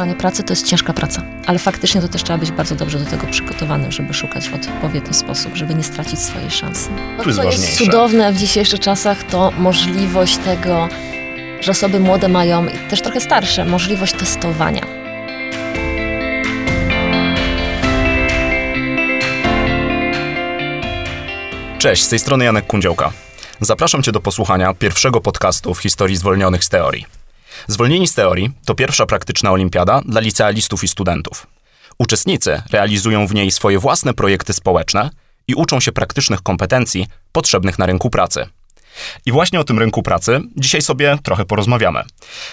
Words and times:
szukanie 0.00 0.14
pracy 0.14 0.42
to 0.42 0.52
jest 0.52 0.66
ciężka 0.66 0.92
praca, 0.92 1.22
ale 1.46 1.58
faktycznie 1.58 2.00
to 2.00 2.08
też 2.08 2.22
trzeba 2.22 2.38
być 2.38 2.50
bardzo 2.50 2.74
dobrze 2.74 2.98
do 2.98 3.04
tego 3.04 3.26
przygotowanym, 3.26 3.92
żeby 3.92 4.14
szukać 4.14 4.48
w 4.48 4.54
odpowiedni 4.54 5.14
sposób, 5.14 5.54
żeby 5.54 5.74
nie 5.74 5.84
stracić 5.84 6.18
swojej 6.18 6.50
szansy. 6.50 6.90
To 7.18 7.28
jest 7.28 7.38
Co 7.38 7.44
jest 7.44 7.78
cudowne 7.78 8.32
w 8.32 8.36
dzisiejszych 8.36 8.80
czasach, 8.80 9.22
to 9.22 9.50
możliwość 9.58 10.36
tego, 10.36 10.88
że 11.60 11.70
osoby 11.70 12.00
młode 12.00 12.28
mają, 12.28 12.66
i 12.66 12.90
też 12.90 13.02
trochę 13.02 13.20
starsze, 13.20 13.64
możliwość 13.64 14.12
testowania. 14.12 14.86
Cześć, 21.78 22.02
z 22.02 22.08
tej 22.08 22.18
strony 22.18 22.44
Janek 22.44 22.66
Kundziołka. 22.66 23.12
Zapraszam 23.60 24.02
Cię 24.02 24.12
do 24.12 24.20
posłuchania 24.20 24.74
pierwszego 24.74 25.20
podcastu 25.20 25.74
w 25.74 25.78
historii 25.78 26.16
zwolnionych 26.16 26.64
z 26.64 26.68
teorii. 26.68 27.19
Zwolnieni 27.68 28.08
z 28.08 28.14
teorii 28.14 28.50
to 28.64 28.74
pierwsza 28.74 29.06
praktyczna 29.06 29.52
olimpiada 29.52 30.02
dla 30.06 30.20
licealistów 30.20 30.84
i 30.84 30.88
studentów. 30.88 31.46
Uczestnicy 31.98 32.62
realizują 32.72 33.26
w 33.26 33.34
niej 33.34 33.50
swoje 33.50 33.78
własne 33.78 34.14
projekty 34.14 34.52
społeczne 34.52 35.10
i 35.48 35.54
uczą 35.54 35.80
się 35.80 35.92
praktycznych 35.92 36.42
kompetencji 36.42 37.06
potrzebnych 37.32 37.78
na 37.78 37.86
rynku 37.86 38.10
pracy. 38.10 38.46
I 39.26 39.32
właśnie 39.32 39.60
o 39.60 39.64
tym 39.64 39.78
rynku 39.78 40.02
pracy 40.02 40.40
dzisiaj 40.56 40.82
sobie 40.82 41.18
trochę 41.22 41.44
porozmawiamy. 41.44 42.02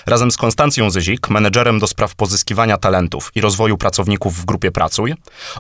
Razem 0.06 0.32
z 0.32 0.38
Konstancją 0.38 0.90
Zyzik, 0.90 1.30
menedżerem 1.30 1.80
do 1.80 1.88
spraw 1.88 2.16
pozyskiwania 2.16 2.78
talentów 2.78 3.32
i 3.36 3.42
rozwoju 3.42 3.78
pracowników 3.78 4.36
w 4.36 4.46
grupie 4.46 4.72
Pracuj, 4.72 5.14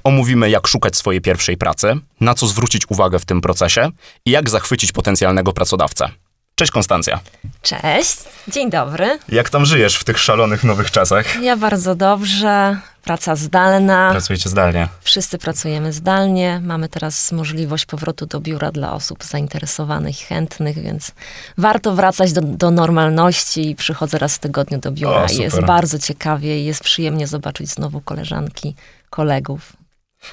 omówimy 0.03 0.49
jak 0.49 0.67
szukać 0.67 0.95
swojej 0.95 1.21
pierwszej 1.21 1.57
pracy, 1.57 1.93
na 2.19 2.33
co 2.33 2.47
zwrócić 2.47 2.81
uwagę 2.89 3.19
w 3.19 3.25
tym 3.25 3.41
procesie 3.41 3.91
i 4.25 4.31
jak 4.31 4.49
zachwycić 4.49 4.91
potencjalnego 4.91 5.53
pracodawcę. 5.53 6.09
Cześć 6.57 6.71
Konstancja. 6.71 7.19
Cześć, 7.61 8.17
dzień 8.47 8.69
dobry. 8.69 9.19
Jak 9.29 9.49
tam 9.49 9.65
żyjesz 9.65 9.95
w 9.97 10.03
tych 10.03 10.19
szalonych 10.19 10.63
nowych 10.63 10.91
czasach? 10.91 11.41
Ja 11.41 11.57
bardzo 11.57 11.95
dobrze, 11.95 12.77
praca 13.03 13.35
zdalna. 13.35 14.11
Pracujecie 14.11 14.49
zdalnie. 14.49 14.87
Wszyscy 15.01 15.37
pracujemy 15.37 15.93
zdalnie. 15.93 16.61
Mamy 16.63 16.89
teraz 16.89 17.31
możliwość 17.31 17.85
powrotu 17.85 18.25
do 18.25 18.39
biura 18.39 18.71
dla 18.71 18.93
osób 18.93 19.23
zainteresowanych 19.23 20.21
i 20.21 20.25
chętnych, 20.25 20.81
więc 20.81 21.11
warto 21.57 21.95
wracać 21.95 22.33
do, 22.33 22.41
do 22.41 22.71
normalności. 22.71 23.75
Przychodzę 23.77 24.17
raz 24.17 24.35
w 24.35 24.39
tygodniu 24.39 24.79
do 24.79 24.91
biura 24.91 25.25
O, 25.25 25.31
jest 25.31 25.61
bardzo 25.61 25.99
ciekawie 25.99 26.61
i 26.61 26.65
jest 26.65 26.83
przyjemnie 26.83 27.27
zobaczyć 27.27 27.69
znowu 27.69 28.01
koleżanki, 28.01 28.75
kolegów. 29.09 29.73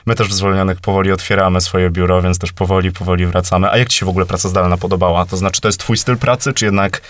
My 0.07 0.15
też 0.15 0.29
w 0.29 0.33
zwolnionych 0.33 0.81
powoli 0.81 1.13
otwieramy 1.13 1.61
swoje 1.61 1.91
biuro, 1.91 2.23
więc 2.23 2.39
też 2.39 2.53
powoli, 2.53 2.93
powoli 2.93 3.27
wracamy. 3.27 3.71
A 3.71 3.79
jak 3.79 3.89
ci 3.89 3.99
się 3.99 4.07
w 4.07 4.09
ogóle 4.09 4.27
praca 4.27 4.49
zdalna 4.49 4.77
podobała? 4.77 5.27
To 5.27 5.37
znaczy, 5.37 5.61
to 5.61 5.69
jest 5.69 5.81
twój 5.81 5.97
styl 5.97 6.19
pracy, 6.19 6.53
czy 6.53 6.65
jednak 6.65 7.01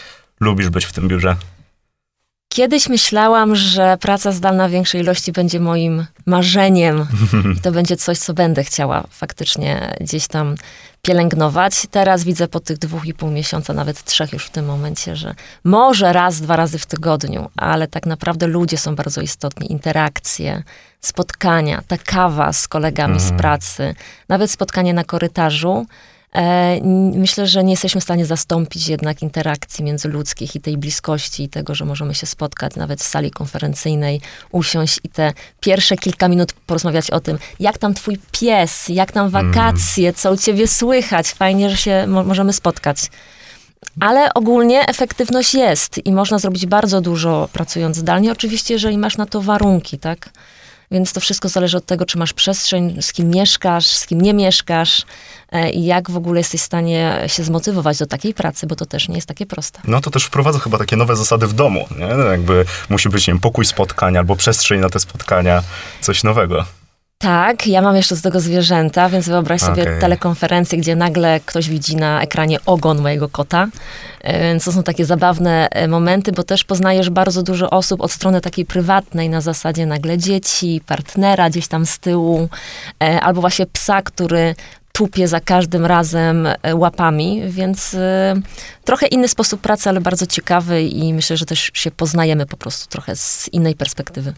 lubisz 0.41 0.69
być 0.69 0.85
w 0.85 0.93
tym 0.93 1.09
biurze? 1.09 1.37
Kiedyś 2.55 2.89
myślałam, 2.89 3.57
że 3.57 3.97
praca 4.01 4.33
zdalna 4.33 4.69
w 4.69 4.71
większej 4.71 5.01
ilości 5.01 5.33
będzie 5.33 5.61
moim 5.61 6.07
marzeniem 6.27 7.07
i 7.57 7.61
to 7.63 7.73
będzie 7.73 7.97
coś, 7.97 8.19
co 8.19 8.35
będę 8.35 8.65
chciała 8.65 9.05
faktycznie 9.11 9.95
gdzieś 10.01 10.27
tam 10.27 10.55
pielęgnować. 11.05 11.87
Teraz 11.91 12.25
widzę 12.25 12.49
po 12.49 12.61
tych 12.61 12.79
dwóch 12.79 13.07
i 13.07 13.15
pół 13.15 13.31
miesiąca, 13.31 13.73
nawet 13.73 14.05
trzech 14.05 14.33
już 14.33 14.47
w 14.47 14.51
tym 14.51 14.65
momencie, 14.67 15.17
że 15.17 15.35
może 15.65 16.13
raz, 16.13 16.41
dwa 16.41 16.57
razy 16.57 16.79
w 16.79 16.87
tygodniu, 16.87 17.51
ale 17.57 17.89
tak 17.89 18.07
naprawdę 18.07 18.47
ludzie 18.47 18.79
są 18.79 18.95
bardzo 18.97 19.21
istotni, 19.21 19.73
interakcje, 19.73 20.63
spotkania, 21.01 21.83
ta 21.89 21.99
kawa 21.99 22.53
z 22.53 22.69
kolegami 22.69 23.21
z 23.21 23.33
pracy, 23.33 23.95
nawet 24.29 24.51
spotkanie 24.51 24.95
na 24.95 25.05
korytarzu. 25.05 25.87
E, 26.37 26.81
Myślę, 27.15 27.47
że 27.47 27.65
nie 27.65 27.71
jesteśmy 27.73 28.01
w 28.01 28.05
stanie 28.05 28.27
zastąpić 28.27 28.89
jednak 28.89 29.23
interakcji 29.23 29.85
międzyludzkich 29.85 30.57
i 30.57 30.61
tej 30.61 30.77
bliskości 30.77 31.43
i 31.43 31.49
tego, 31.49 31.75
że 31.75 31.85
możemy 31.85 32.15
się 32.15 32.27
spotkać 32.27 32.77
nawet 32.77 33.01
w 33.01 33.05
sali 33.07 33.31
konferencyjnej, 33.31 34.21
usiąść 34.53 35.01
i 35.05 35.09
te 35.09 35.33
pierwsze 35.61 35.97
kilka 35.97 36.29
minut 36.29 36.53
porozmawiać 36.53 37.11
o 37.11 37.21
tym, 37.21 37.39
jak 37.61 37.79
tam 37.79 37.95
twój 37.95 38.19
pies, 38.41 38.89
jak 38.89 39.13
tam 39.13 39.31
wakacje, 39.31 40.13
co 40.13 40.33
u 40.33 40.37
ciebie 40.37 40.69
słychać, 40.69 41.27
fajnie, 41.29 41.71
że 41.71 41.77
się 41.77 42.07
mo- 42.07 42.25
możemy 42.25 42.53
spotkać. 42.53 42.99
Ale 44.01 44.35
ogólnie 44.35 44.87
efektywność 44.89 45.55
jest 45.55 46.07
i 46.07 46.13
można 46.13 46.39
zrobić 46.39 46.67
bardzo 46.67 47.01
dużo 47.01 47.49
pracując 47.53 47.97
zdalnie, 47.97 48.33
oczywiście, 48.33 48.75
jeżeli 48.75 48.99
masz 48.99 49.17
na 49.17 49.27
to 49.27 49.41
warunki, 49.41 49.99
tak? 49.99 50.31
Więc 50.91 51.13
to 51.13 51.21
wszystko 51.21 51.49
zależy 51.49 51.77
od 51.77 51.87
tego, 51.87 52.07
czy 52.07 52.19
masz 52.19 52.33
przestrzeń, 52.33 53.03
z 53.03 53.13
kim 53.13 53.31
mieszkasz, 53.31 53.87
z 53.87 54.07
kim 54.07 54.21
nie 54.21 54.35
mieszkasz 54.35 55.03
e, 55.53 55.71
i 55.71 55.85
jak 55.85 56.11
w 56.11 56.17
ogóle 56.17 56.41
jesteś 56.41 56.61
w 56.61 56.65
stanie 56.65 57.25
się 57.27 57.45
zmotywować 57.45 57.99
do 57.99 58.07
takiej 58.07 58.35
pracy, 58.35 58.67
bo 58.67 58.77
to 58.77 58.87
też 58.87 59.09
nie 59.09 59.15
jest 59.15 59.29
takie 59.29 59.47
proste. 59.47 59.81
No 59.85 60.01
to 60.01 60.11
też 60.11 60.25
wprowadza 60.25 60.59
chyba 60.59 60.79
takie 60.79 60.97
nowe 60.97 61.17
zasady 61.17 61.47
w 61.47 61.53
domu, 61.53 61.87
nie? 61.99 62.25
Jakby 62.31 62.65
musi 62.89 63.09
być, 63.09 63.27
nie 63.27 63.33
wiem, 63.33 63.41
pokój 63.41 63.65
spotkań 63.65 64.17
albo 64.17 64.37
przestrzeń 64.37 64.81
na 64.81 64.89
te 64.89 65.01
spotkania, 65.01 65.63
coś 66.01 66.25
nowego. 66.25 66.65
Tak, 67.25 67.67
ja 67.67 67.83
mam 67.83 67.97
jeszcze 67.97 68.15
do 68.15 68.23
tego 68.23 68.41
zwierzęta, 68.41 69.09
więc 69.09 69.29
wyobraź 69.29 69.61
sobie 69.61 69.87
telekonferencję, 70.01 70.79
gdzie 70.79 70.97
nagle 70.97 71.41
ktoś 71.47 71.69
widzi 71.69 71.97
na 71.97 72.23
ekranie 72.23 72.59
ogon 72.67 73.03
mojego 73.03 73.29
kota. 73.29 73.69
E, 74.21 74.41
Więc 74.41 74.65
to 74.65 74.73
są 74.73 74.83
takie 74.83 75.05
zabawne 75.05 75.69
e, 75.71 75.89
momenty, 75.89 76.33
bo 76.33 76.43
też 76.43 76.65
poznajesz 76.65 77.11
bardzo 77.11 77.43
dużo 77.43 77.71
osób 77.71 78.01
od 78.01 78.13
strony 78.13 78.41
takiej 78.41 78.65
prywatnej, 78.65 79.29
na 79.29 79.41
zasadzie 79.41 79.87
nagle 79.87 80.19
dzieci, 80.19 80.81
partnera 80.87 81.51
gdzieś 81.51 81.69
tam 81.69 81.87
z 81.87 81.99
tyłu, 81.99 82.49
e, 83.03 83.21
albo 83.21 83.41
właśnie 83.41 83.67
psa, 83.67 84.03
który 84.03 84.55
tupie 84.93 85.29
za 85.29 85.41
każdym 85.41 85.87
razem 85.87 86.49
łapami, 86.75 87.43
więc 87.47 87.97
trochę 88.85 89.07
inny 89.07 89.29
sposób 89.29 89.61
pracy, 89.61 89.89
ale 89.89 90.01
bardzo 90.01 90.27
ciekawy 90.27 90.83
i 90.83 91.15
myślę, 91.15 91.37
że 91.37 91.47
też 91.47 91.71
się 91.75 91.91
poznajemy 91.91 92.47
po 92.47 92.57
prostu 92.57 92.89
trochę 92.89 93.17
z 93.17 93.49
innej 93.53 93.75
perspektywy. 93.75 94.35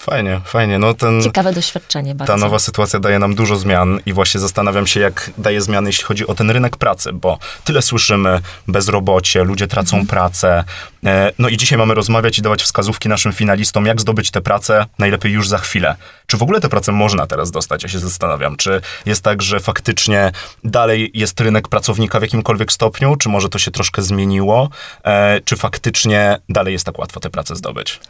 Fajnie, 0.00 0.40
fajnie. 0.44 0.78
No 0.78 0.94
ten, 0.94 1.22
Ciekawe 1.22 1.52
doświadczenie 1.52 2.14
bardzo. 2.14 2.32
ta 2.32 2.38
nowa 2.38 2.58
sytuacja 2.58 3.00
daje 3.00 3.18
nam 3.18 3.34
dużo 3.34 3.56
zmian 3.56 4.00
i 4.06 4.12
właśnie 4.12 4.40
zastanawiam 4.40 4.86
się, 4.86 5.00
jak 5.00 5.30
daje 5.38 5.60
zmiany, 5.60 5.88
jeśli 5.88 6.04
chodzi 6.04 6.26
o 6.26 6.34
ten 6.34 6.50
rynek 6.50 6.76
pracy, 6.76 7.12
bo 7.12 7.38
tyle 7.64 7.82
słyszymy, 7.82 8.40
bezrobocie, 8.68 9.44
ludzie 9.44 9.66
tracą 9.66 9.96
Mhm. 9.96 10.06
pracę. 10.06 10.64
E, 11.06 11.32
No 11.38 11.48
i 11.48 11.56
dzisiaj 11.56 11.78
mamy 11.78 11.94
rozmawiać 11.94 12.38
i 12.38 12.42
dawać 12.42 12.62
wskazówki 12.62 13.08
naszym 13.08 13.32
finalistom, 13.32 13.86
jak 13.86 14.00
zdobyć 14.00 14.30
tę 14.30 14.40
pracę, 14.40 14.86
najlepiej 14.98 15.32
już 15.32 15.48
za 15.48 15.58
chwilę. 15.58 15.96
Czy 16.26 16.36
w 16.36 16.42
ogóle 16.42 16.60
tę 16.60 16.68
pracę 16.68 16.92
można 16.92 17.26
teraz 17.26 17.50
dostać? 17.50 17.82
Ja 17.82 17.88
się 17.88 17.98
zastanawiam. 17.98 18.56
Czy 18.56 18.80
jest 19.06 19.22
tak, 19.22 19.42
że 19.42 19.60
faktycznie 19.60 20.32
dalej 20.64 21.10
jest 21.14 21.40
rynek 21.40 21.68
pracownika 21.68 22.18
w 22.18 22.22
jakimkolwiek 22.22 22.72
stopniu, 22.72 23.16
czy 23.16 23.28
może 23.28 23.48
to 23.48 23.58
się 23.58 23.70
troszkę 23.70 24.02
zmieniło? 24.02 24.68
E, 25.04 25.40
Czy 25.44 25.56
faktycznie 25.56 26.38
dalej 26.48 26.72
jest 26.72 26.86
tak 26.86 26.98
łatwo 26.98 27.20
tę 27.20 27.30
pracę 27.30 27.56
zdobyć? 27.56 28.00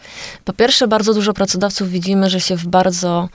Po 0.44 0.52
pierwsze, 0.52 0.88
bardzo 0.88 1.14
dużo 1.14 1.32
pracodawców 1.32 1.90
widzimy, 1.90 2.30
że 2.30 2.40
się 2.40 2.56
w 2.56 2.66
bardzo 2.66 3.28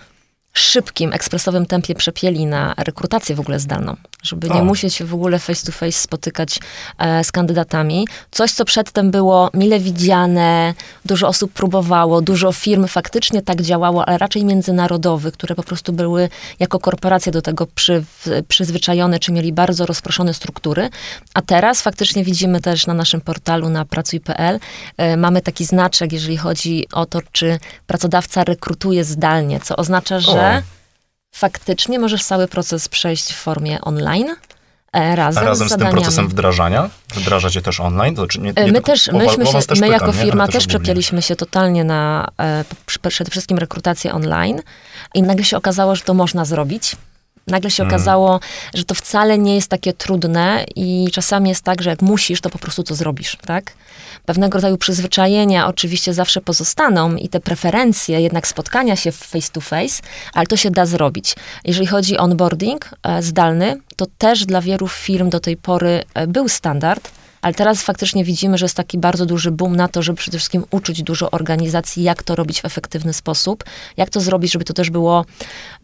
szybkim, 0.59 1.13
ekspresowym 1.13 1.65
tempie 1.65 1.95
przepieli 1.95 2.45
na 2.45 2.73
rekrutację 2.77 3.35
w 3.35 3.39
ogóle 3.39 3.59
zdalną, 3.59 3.95
żeby 4.23 4.49
nie 4.49 4.61
O. 4.61 4.65
musieć 4.65 4.93
się 4.93 5.05
w 5.05 5.13
ogóle 5.13 5.39
face 5.39 5.65
to 5.65 5.71
face 5.71 5.91
spotykać 5.91 6.59
e, 6.97 7.23
z 7.23 7.31
kandydatami. 7.31 8.07
Coś, 8.31 8.51
co 8.51 8.65
przedtem 8.65 9.11
było 9.11 9.49
mile 9.53 9.79
widziane, 9.79 10.73
dużo 11.05 11.27
osób 11.27 11.51
próbowało, 11.53 12.21
dużo 12.21 12.51
firm 12.51 12.87
faktycznie 12.87 13.41
tak 13.41 13.61
działało, 13.61 14.05
ale 14.05 14.17
raczej 14.17 14.45
międzynarodowych, 14.45 15.33
które 15.33 15.55
po 15.55 15.63
prostu 15.63 15.93
były 15.93 16.29
jako 16.59 16.79
korporacje 16.79 17.31
do 17.31 17.41
tego 17.41 17.67
przy, 17.75 18.03
przyzwyczajone, 18.47 19.19
czy 19.19 19.31
mieli 19.31 19.53
bardzo 19.53 19.85
rozproszone 19.85 20.33
struktury. 20.33 20.89
A 21.33 21.41
teraz 21.41 21.81
faktycznie 21.81 22.23
widzimy 22.23 22.61
też 22.61 22.87
na 22.87 22.93
naszym 22.93 23.21
portalu 23.21 23.69
na 23.69 23.85
pracuj.pl 23.85 24.59
e, 24.97 25.17
mamy 25.17 25.41
taki 25.41 25.65
znaczek, 25.65 26.13
jeżeli 26.13 26.37
chodzi 26.37 26.85
o 26.93 27.05
to, 27.05 27.19
czy 27.31 27.59
pracodawca 27.87 28.43
rekrutuje 28.43 29.03
zdalnie, 29.03 29.59
co 29.59 29.75
oznacza, 29.75 30.19
że 30.19 30.44
Faktycznie 31.35 31.99
możesz 31.99 32.23
cały 32.23 32.47
proces 32.47 32.89
przejść 32.89 33.33
w 33.33 33.35
formie 33.37 33.81
online. 33.81 34.35
e, 34.93 35.15
Razem, 35.15 35.43
A 35.43 35.45
razem 35.45 35.69
z 35.69 35.71
z 35.71 35.77
tym 35.77 35.87
procesem 35.89 36.27
wdrażania? 36.27 36.89
Wdrażacie 37.15 37.61
też 37.61 37.79
online? 37.79 38.15
To 38.15 38.21
znaczy 38.21 38.39
nie, 38.41 38.53
nie 38.53 38.63
E, 38.63 38.67
My 38.67 38.73
tylko- 38.73 38.91
też, 38.91 39.07
myśmy 39.11 39.45
się, 39.45 39.61
też 39.61 39.79
my 39.79 39.87
jako 39.87 40.07
nie? 40.07 40.13
Firma 40.13 40.47
też 40.47 40.67
przepięliśmy 40.67 41.21
się 41.21 41.35
totalnie 41.35 41.83
na 41.83 42.27
e, 42.41 42.65
przede 43.09 43.31
wszystkim 43.31 43.57
rekrutację 43.57 44.13
online 44.13 44.61
i 45.13 45.21
nagle 45.23 45.45
się 45.45 45.57
okazało, 45.57 45.95
że 45.95 46.01
to 46.03 46.13
można 46.13 46.45
zrobić. 46.45 46.95
Nagle 47.47 47.71
się 47.71 47.83
Mm. 47.83 47.95
okazało, 47.95 48.39
że 48.73 48.83
to 48.83 48.95
wcale 48.95 49.37
nie 49.37 49.55
jest 49.55 49.69
takie 49.69 49.93
trudne 49.93 50.65
i 50.75 51.07
czasami 51.13 51.49
jest 51.49 51.61
tak, 51.63 51.81
że 51.81 51.89
jak 51.89 52.01
musisz, 52.01 52.41
to 52.41 52.49
po 52.49 52.59
prostu 52.59 52.83
to 52.83 52.95
zrobisz, 52.95 53.37
tak? 53.45 53.73
Pewnego 54.25 54.55
rodzaju 54.57 54.77
przyzwyczajenia 54.77 55.67
oczywiście 55.67 56.13
zawsze 56.13 56.41
pozostaną 56.41 57.15
i 57.15 57.29
te 57.29 57.39
preferencje 57.39 58.21
jednak 58.21 58.47
spotkania 58.47 58.95
się 58.95 59.11
face 59.11 59.51
to 59.51 59.61
face, 59.61 60.01
ale 60.33 60.45
to 60.45 60.57
się 60.57 60.71
da 60.71 60.85
zrobić. 60.85 61.35
Jeżeli 61.65 61.87
chodzi 61.87 62.17
o 62.17 62.21
onboarding 62.21 62.89
e, 63.03 63.21
zdalny, 63.21 63.79
to 63.95 64.05
też 64.17 64.45
dla 64.45 64.61
wielu 64.61 64.87
firm 64.87 65.29
do 65.29 65.39
tej 65.39 65.57
pory 65.57 66.03
e, 66.13 66.27
był 66.27 66.49
standard, 66.49 67.11
Ale 67.45 67.53
teraz 67.53 67.81
faktycznie 67.81 68.23
widzimy, 68.23 68.57
że 68.57 68.65
jest 68.65 68.77
taki 68.77 68.97
bardzo 68.97 69.25
duży 69.25 69.51
boom 69.51 69.75
na 69.75 69.87
to, 69.87 70.01
żeby 70.01 70.17
przede 70.17 70.37
wszystkim 70.37 70.63
uczyć 70.71 71.03
dużo 71.03 71.31
organizacji, 71.31 72.03
jak 72.03 72.23
to 72.23 72.35
robić 72.35 72.61
w 72.61 72.65
efektywny 72.65 73.13
sposób, 73.13 73.63
jak 73.97 74.09
to 74.09 74.19
zrobić, 74.21 74.51
żeby 74.51 74.65
to 74.65 74.73
też 74.73 74.89
było 74.89 75.25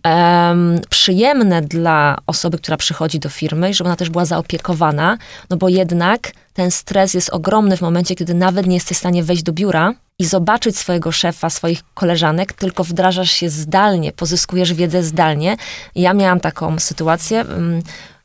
um, 0.05 0.79
przyjemne 0.89 1.61
dla 1.61 2.17
osoby, 2.27 2.57
która 2.57 2.77
przychodzi 2.77 3.19
do 3.19 3.29
firmy 3.29 3.69
i 3.69 3.73
żeby 3.73 3.87
ona 3.89 3.95
też 3.95 4.09
była 4.09 4.25
zaopiekowana, 4.25 5.17
no 5.49 5.57
bo 5.57 5.69
jednak 5.69 6.31
ten 6.53 6.71
stres 6.71 7.13
jest 7.13 7.29
ogromny 7.29 7.77
w 7.77 7.81
momencie, 7.81 8.15
kiedy 8.15 8.33
nawet 8.33 8.67
nie 8.67 8.75
jesteś 8.75 8.97
w 8.97 8.99
stanie 8.99 9.23
wejść 9.23 9.43
do 9.43 9.53
biura 9.53 9.93
i 10.19 10.25
zobaczyć 10.25 10.77
swojego 10.77 11.11
szefa, 11.11 11.49
swoich 11.49 11.83
koleżanek, 11.93 12.53
tylko 12.53 12.83
wdrażasz 12.83 13.31
się 13.31 13.49
zdalnie, 13.49 14.11
pozyskujesz 14.11 14.73
wiedzę 14.73 15.03
zdalnie. 15.03 15.57
Ja 15.95 16.13
miałam 16.13 16.39
taką 16.39 16.79
sytuację. 16.79 17.45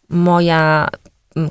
Moja 0.09 0.88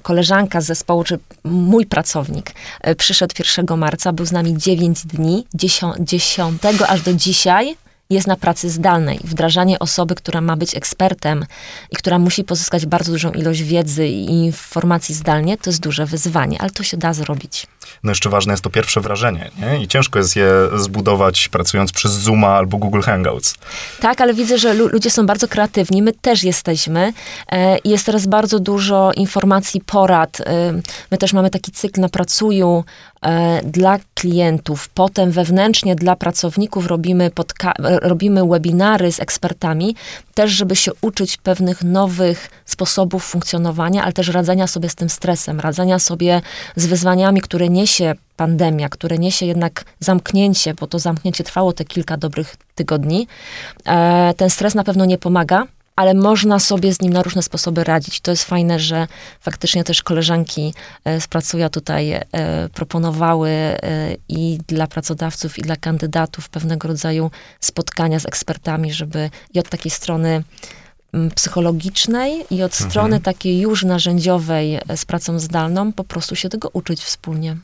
koleżanka 0.02 0.62
z 0.62 0.66
zespołu, 0.66 1.04
czy 1.04 1.20
mój 1.44 1.86
pracownik 1.86 2.52
e, 2.82 2.96
przyszedł 2.96 3.36
1 3.58 3.78
marca, 3.78 4.14
był 4.14 4.26
z 4.26 4.32
nami 4.32 4.58
9 4.58 5.06
dni, 5.06 5.46
10, 5.54 5.96
10 6.00 6.62
aż 6.88 7.02
do 7.02 7.14
dzisiaj 7.14 7.76
jest 8.10 8.28
na 8.28 8.36
pracy 8.36 8.70
zdalnej. 8.70 9.20
Wdrażanie 9.24 9.80
osoby, 9.80 10.16
która 10.16 10.42
ma 10.42 10.56
być 10.58 10.76
ekspertem 10.76 11.46
i 11.92 11.96
która 11.96 12.20
musi 12.20 12.44
pozyskać 12.44 12.86
bardzo 12.86 13.12
dużą 13.12 13.32
ilość 13.32 13.64
wiedzy 13.64 14.08
i 14.08 14.46
informacji 14.46 15.16
zdalnie, 15.16 15.58
to 15.58 15.70
jest 15.70 15.80
duże 15.80 16.06
wyzwanie, 16.06 16.62
ale 16.62 16.70
to 16.70 16.84
się 16.84 16.98
da 16.98 17.14
zrobić. 17.14 17.68
No 18.04 18.12
jeszcze 18.12 18.30
ważne 18.30 18.54
jest 18.54 18.64
to 18.64 18.70
pierwsze 18.70 19.02
wrażenie, 19.02 19.52
nie? 19.62 19.84
I 19.84 19.88
ciężko 19.88 20.20
jest 20.20 20.36
je 20.36 20.50
zbudować 20.76 21.48
pracując 21.48 21.92
przez 21.92 22.12
Zooma 22.12 22.48
albo 22.48 22.78
Google 22.78 23.02
Hangouts. 23.02 23.56
Tak, 24.00 24.22
ale 24.22 24.34
widzę, 24.34 24.58
że 24.58 24.74
ludzie 24.74 25.12
są 25.12 25.26
bardzo 25.26 25.48
kreatywni, 25.48 26.02
my 26.02 26.14
też 26.14 26.44
jesteśmy. 26.44 27.14
E, 27.52 27.78
jest 27.86 28.06
teraz 28.06 28.26
bardzo 28.26 28.60
dużo 28.60 29.12
informacji, 29.16 29.82
porad. 29.82 30.42
E, 30.42 30.74
my 31.12 31.18
też 31.18 31.34
mamy 31.34 31.50
taki 31.50 31.72
cykl 31.72 32.02
na 32.02 32.10
Pracuju, 32.10 32.84
E, 33.26 33.62
dla 33.64 34.00
klientów, 34.14 34.90
potem 34.90 35.32
wewnętrznie 35.32 35.96
dla 35.96 36.16
pracowników 36.16 36.88
robimy, 36.88 37.32
robimy 38.02 38.48
webinary 38.48 39.12
z 39.12 39.20
ekspertami, 39.20 39.96
też 40.34 40.52
żeby 40.52 40.76
się 40.76 40.92
uczyć 41.02 41.38
pewnych 41.38 41.84
nowych 41.84 42.50
sposobów 42.66 43.26
funkcjonowania, 43.26 44.04
ale 44.04 44.14
też 44.14 44.28
radzenia 44.28 44.68
sobie 44.68 44.90
z 44.90 44.96
tym 44.96 45.10
stresem, 45.10 45.60
radzenia 45.60 46.00
sobie 46.00 46.42
z 46.76 46.86
wyzwaniami, 46.86 47.42
które 47.42 47.70
niesie 47.75 48.16
pandemia, 48.38 48.89
które 48.89 49.18
niesie 49.18 49.45
jednak 49.45 49.86
zamknięcie, 50.00 50.74
bo 50.74 50.88
to 50.88 51.00
zamknięcie 51.00 51.44
trwało 51.44 51.74
te 51.74 51.86
kilka 51.86 52.18
dobrych 52.18 52.56
tygodni. 52.75 53.27
E, 53.86 54.33
ten 54.38 54.50
stres 54.50 54.75
na 54.75 54.83
pewno 54.83 55.06
nie 55.06 55.18
pomaga, 55.18 55.68
ale 55.95 56.13
można 56.13 56.60
sobie 56.60 56.94
z 56.94 57.01
nim 57.01 57.13
na 57.13 57.24
różne 57.24 57.44
sposoby 57.44 57.83
radzić. 57.83 58.22
To 58.22 58.31
jest 58.31 58.44
fajne, 58.44 58.80
że 58.80 59.07
faktycznie 59.39 59.83
też 59.83 60.04
koleżanki 60.04 60.74
e, 61.06 61.22
z 61.22 61.27
Pracuja 61.27 61.69
tutaj 61.69 62.12
e, 62.12 62.24
proponowały 62.74 63.50
e, 63.50 63.77
i 64.30 64.60
dla 64.68 64.88
pracodawców, 64.88 65.60
i 65.60 65.62
dla 65.62 65.75
kandydatów 65.75 66.50
pewnego 66.50 66.88
rodzaju 66.88 67.31
spotkania 67.60 68.19
z 68.19 68.25
ekspertami, 68.25 68.94
żeby 68.94 69.30
i 69.54 69.60
od 69.60 69.69
takiej 69.69 69.92
strony 69.92 70.44
psychologicznej 71.35 72.45
i 72.51 72.63
od 72.63 72.73
mhm. 72.73 72.91
strony 72.91 73.19
takiej 73.19 73.59
już 73.59 73.83
narzędziowej 73.83 74.79
z 74.95 75.06
pracą 75.06 75.39
zdalną 75.39 75.94
po 75.94 76.03
prostu 76.03 76.35
się 76.35 76.50
tego 76.50 76.69
uczyć 76.73 77.01
wspólnie. 77.01 77.57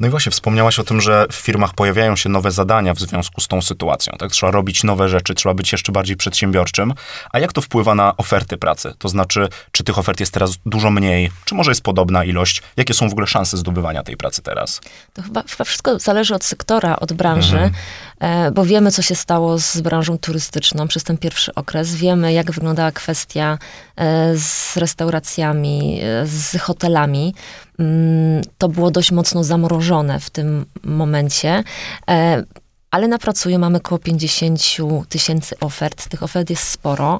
No 0.00 0.06
i 0.06 0.10
właśnie 0.10 0.32
wspomniałaś 0.32 0.78
o 0.78 0.84
tym, 0.84 1.00
że 1.00 1.26
w 1.32 1.34
firmach 1.34 1.74
pojawiają 1.74 2.16
się 2.16 2.28
nowe 2.28 2.50
zadania 2.50 2.94
w 2.94 3.00
związku 3.00 3.40
z 3.40 3.48
tą 3.48 3.62
sytuacją. 3.62 4.12
Tak, 4.18 4.30
trzeba 4.30 4.52
robić 4.52 4.84
nowe 4.84 5.08
rzeczy, 5.08 5.34
trzeba 5.34 5.54
być 5.54 5.72
jeszcze 5.72 5.92
bardziej 5.92 6.16
przedsiębiorczym. 6.16 6.94
A 7.32 7.38
jak 7.38 7.52
to 7.52 7.60
wpływa 7.60 7.94
na 7.94 8.16
oferty 8.16 8.56
pracy? 8.56 8.94
To 8.98 9.08
znaczy, 9.08 9.48
czy 9.72 9.84
tych 9.84 9.98
ofert 9.98 10.20
jest 10.20 10.32
teraz 10.32 10.54
dużo 10.66 10.90
mniej, 10.90 11.30
czy 11.44 11.54
może 11.54 11.70
jest 11.70 11.82
podobna 11.82 12.24
ilość? 12.24 12.62
Jakie 12.76 12.94
są 12.94 13.08
w 13.08 13.12
ogóle 13.12 13.26
szanse 13.26 13.56
zdobywania 13.56 14.02
tej 14.02 14.16
pracy 14.16 14.42
teraz? 14.42 14.80
To 15.12 15.22
chyba, 15.22 15.42
chyba 15.42 15.64
wszystko 15.64 15.98
zależy 15.98 16.34
od 16.34 16.44
sektora, 16.44 16.96
od 16.96 17.12
branży, 17.12 17.56
mhm. 17.56 17.72
E, 18.20 18.50
bo 18.50 18.64
wiemy, 18.64 18.90
co 18.92 19.02
się 19.02 19.14
stało 19.14 19.58
z 19.58 19.80
branżą 19.80 20.18
turystyczną 20.18 20.88
przez 20.88 21.04
ten 21.04 21.18
pierwszy 21.18 21.54
okres. 21.54 21.94
Wiemy, 21.94 22.32
jak 22.32 22.52
wyglądała 22.52 22.92
kwestia 22.92 23.58
e, 23.96 24.36
z 24.36 24.76
restauracjami, 24.76 26.00
e, 26.02 26.26
z 26.26 26.56
hotelami. 26.60 27.34
Mm, 27.78 28.42
to 28.58 28.68
było 28.68 28.90
dość 28.90 29.12
mocno 29.12 29.44
zamrożone 29.44 30.20
w 30.20 30.30
tym 30.30 30.66
momencie. 30.84 31.64
Ale 32.90 33.08
na 33.08 33.18
mamy 33.58 33.78
około 33.78 33.98
50 33.98 34.60
tysięcy 35.08 35.58
ofert. 35.60 36.08
Tych 36.08 36.22
ofert 36.22 36.50
jest 36.50 36.68
sporo. 36.68 37.18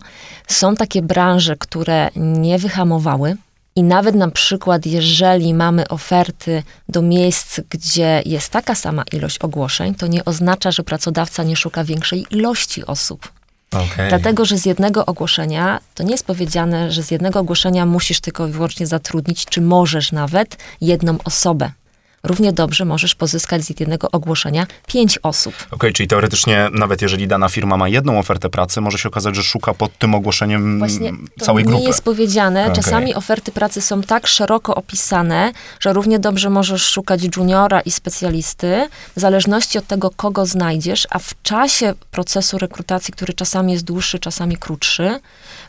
Są 0.48 0.76
takie 0.76 1.02
branże, 1.02 1.56
które 1.56 2.08
nie 2.16 2.58
wyhamowały. 2.58 3.36
I 3.76 3.82
nawet 3.82 4.14
na 4.14 4.30
przykład, 4.30 4.86
jeżeli 4.86 5.54
mamy 5.54 5.88
oferty 5.88 6.62
do 6.88 7.02
miejsc, 7.02 7.60
gdzie 7.70 8.22
jest 8.26 8.50
taka 8.50 8.74
sama 8.74 9.04
ilość 9.12 9.38
ogłoszeń, 9.38 9.94
to 9.94 10.06
nie 10.06 10.24
oznacza, 10.24 10.70
że 10.70 10.82
pracodawca 10.82 11.42
nie 11.42 11.56
szuka 11.56 11.84
większej 11.84 12.26
ilości 12.30 12.86
osób. 12.86 13.32
Okay. 13.70 14.08
Dlatego, 14.08 14.44
że 14.44 14.58
z 14.58 14.66
jednego 14.66 15.06
ogłoszenia, 15.06 15.80
to 15.94 16.02
nie 16.02 16.10
jest 16.10 16.26
powiedziane, 16.26 16.92
że 16.92 17.02
z 17.02 17.10
jednego 17.10 17.40
ogłoszenia 17.40 17.86
musisz 17.86 18.20
tylko 18.20 18.46
i 18.46 18.50
wyłącznie 18.50 18.86
zatrudnić, 18.86 19.44
czy 19.44 19.60
możesz 19.60 20.12
nawet 20.12 20.56
jedną 20.80 21.18
osobę 21.24 21.70
równie 22.26 22.52
dobrze 22.52 22.84
możesz 22.84 23.14
pozyskać 23.14 23.62
z 23.62 23.80
jednego 23.80 24.10
ogłoszenia 24.10 24.66
pięć 24.86 25.18
osób. 25.22 25.54
Okej, 25.54 25.68
okay, 25.70 25.92
czyli 25.92 26.08
teoretycznie 26.08 26.68
nawet 26.72 27.02
jeżeli 27.02 27.28
dana 27.28 27.48
firma 27.48 27.76
ma 27.76 27.88
jedną 27.88 28.18
ofertę 28.18 28.50
pracy, 28.50 28.80
może 28.80 28.98
się 28.98 29.08
okazać, 29.08 29.36
że 29.36 29.42
szuka 29.42 29.74
pod 29.74 29.98
tym 29.98 30.14
ogłoszeniem 30.14 30.78
Właśnie 30.78 31.12
całej 31.40 31.64
grupy. 31.64 31.80
nie 31.80 31.86
jest 31.86 32.02
powiedziane. 32.02 32.62
Okay. 32.62 32.76
Czasami 32.76 33.14
oferty 33.14 33.52
pracy 33.52 33.82
są 33.82 34.02
tak 34.02 34.26
szeroko 34.26 34.74
opisane, 34.74 35.52
że 35.80 35.92
równie 35.92 36.18
dobrze 36.18 36.50
możesz 36.50 36.84
szukać 36.84 37.36
juniora 37.36 37.80
i 37.80 37.90
specjalisty, 37.90 38.88
w 39.16 39.20
zależności 39.20 39.78
od 39.78 39.86
tego, 39.86 40.10
kogo 40.10 40.46
znajdziesz, 40.46 41.06
a 41.10 41.18
w 41.18 41.42
czasie 41.42 41.94
procesu 42.10 42.58
rekrutacji, 42.58 43.14
który 43.14 43.34
czasami 43.34 43.72
jest 43.72 43.84
dłuższy, 43.84 44.18
czasami 44.18 44.56
krótszy, 44.56 45.20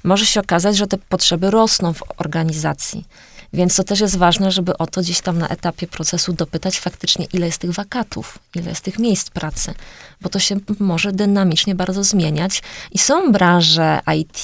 może 0.04 0.26
się 0.26 0.40
okazać, 0.40 0.78
że 0.78 0.88
te 0.88 0.98
potrzeby 0.98 1.52
rosną 1.52 1.94
w 1.94 2.04
organizacji. 2.18 3.06
Więc 3.54 3.76
to 3.76 3.84
też 3.84 4.00
jest 4.00 4.18
ważne, 4.18 4.52
żeby 4.52 4.78
o 4.78 4.88
to 4.88 5.02
gdzieś 5.02 5.22
tam 5.22 5.38
na 5.38 5.48
etapie 5.48 5.88
procesu 5.88 6.34
dopytać 6.34 6.80
faktycznie, 6.80 7.28
ile 7.34 7.46
jest 7.46 7.58
tych 7.58 7.72
wakatów, 7.72 8.40
ile 8.56 8.70
jest 8.70 8.84
tych 8.84 9.00
miejsc 9.00 9.30
pracy, 9.30 9.74
bo 10.22 10.30
to 10.30 10.40
się 10.40 10.60
może 10.80 11.12
dynamicznie 11.12 11.76
bardzo 11.76 12.04
zmieniać. 12.04 12.64
I 12.92 12.98
są 12.98 13.32
branże 13.32 14.00
IT, 14.18 14.42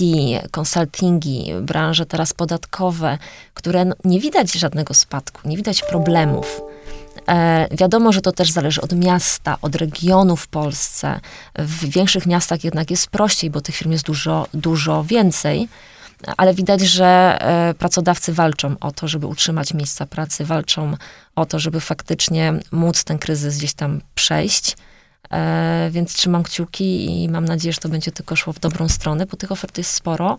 konsultingi, 0.52 1.52
branże 1.62 2.06
teraz 2.06 2.34
podatkowe, 2.34 3.18
które 3.54 3.86
no, 3.86 3.96
nie 4.06 4.20
widać 4.20 4.52
żadnego 4.52 4.94
spadku, 4.94 5.50
nie 5.50 5.58
widać 5.58 5.82
problemów. 5.82 6.62
E, 7.28 7.68
wiadomo, 7.72 8.12
że 8.12 8.22
to 8.22 8.32
też 8.32 8.52
zależy 8.52 8.82
od 8.82 8.94
miasta, 8.94 9.58
od 9.62 9.76
regionu 9.76 10.36
w 10.36 10.48
Polsce. 10.48 11.20
W 11.56 11.86
większych 11.90 12.26
miastach 12.26 12.64
jednak 12.64 12.92
jest 12.92 13.08
prościej, 13.08 13.50
bo 13.50 13.62
tych 13.62 13.76
firm 13.76 13.92
jest 13.92 14.06
dużo, 14.06 14.48
dużo 14.54 15.04
więcej 15.04 15.68
ale 16.38 16.54
widać, 16.54 16.82
że 16.82 17.38
e, 17.42 17.74
pracodawcy 17.74 18.34
walczą 18.34 18.76
o 18.80 18.92
to, 18.92 19.08
żeby 19.08 19.28
utrzymać 19.28 19.74
miejsca 19.74 20.06
pracy, 20.06 20.46
walczą 20.46 20.98
o 21.36 21.46
to, 21.46 21.60
żeby 21.60 21.80
faktycznie 21.80 22.54
móc 22.72 23.04
ten 23.04 23.20
kryzys 23.20 23.58
gdzieś 23.58 23.74
tam 23.74 24.02
przejść. 24.16 24.78
E, 25.32 25.90
więc 25.92 26.14
trzymam 26.14 26.44
kciuki 26.44 27.24
i 27.24 27.30
mam 27.30 27.46
nadzieję, 27.46 27.74
że 27.74 27.80
to 27.80 27.90
będzie 27.90 28.12
tylko 28.12 28.36
szło 28.36 28.54
w 28.54 28.60
dobrą 28.60 28.90
stronę, 28.90 29.26
bo 29.26 29.38
tych 29.38 29.52
ofert 29.52 29.78
jest 29.78 29.92
sporo, 29.92 30.38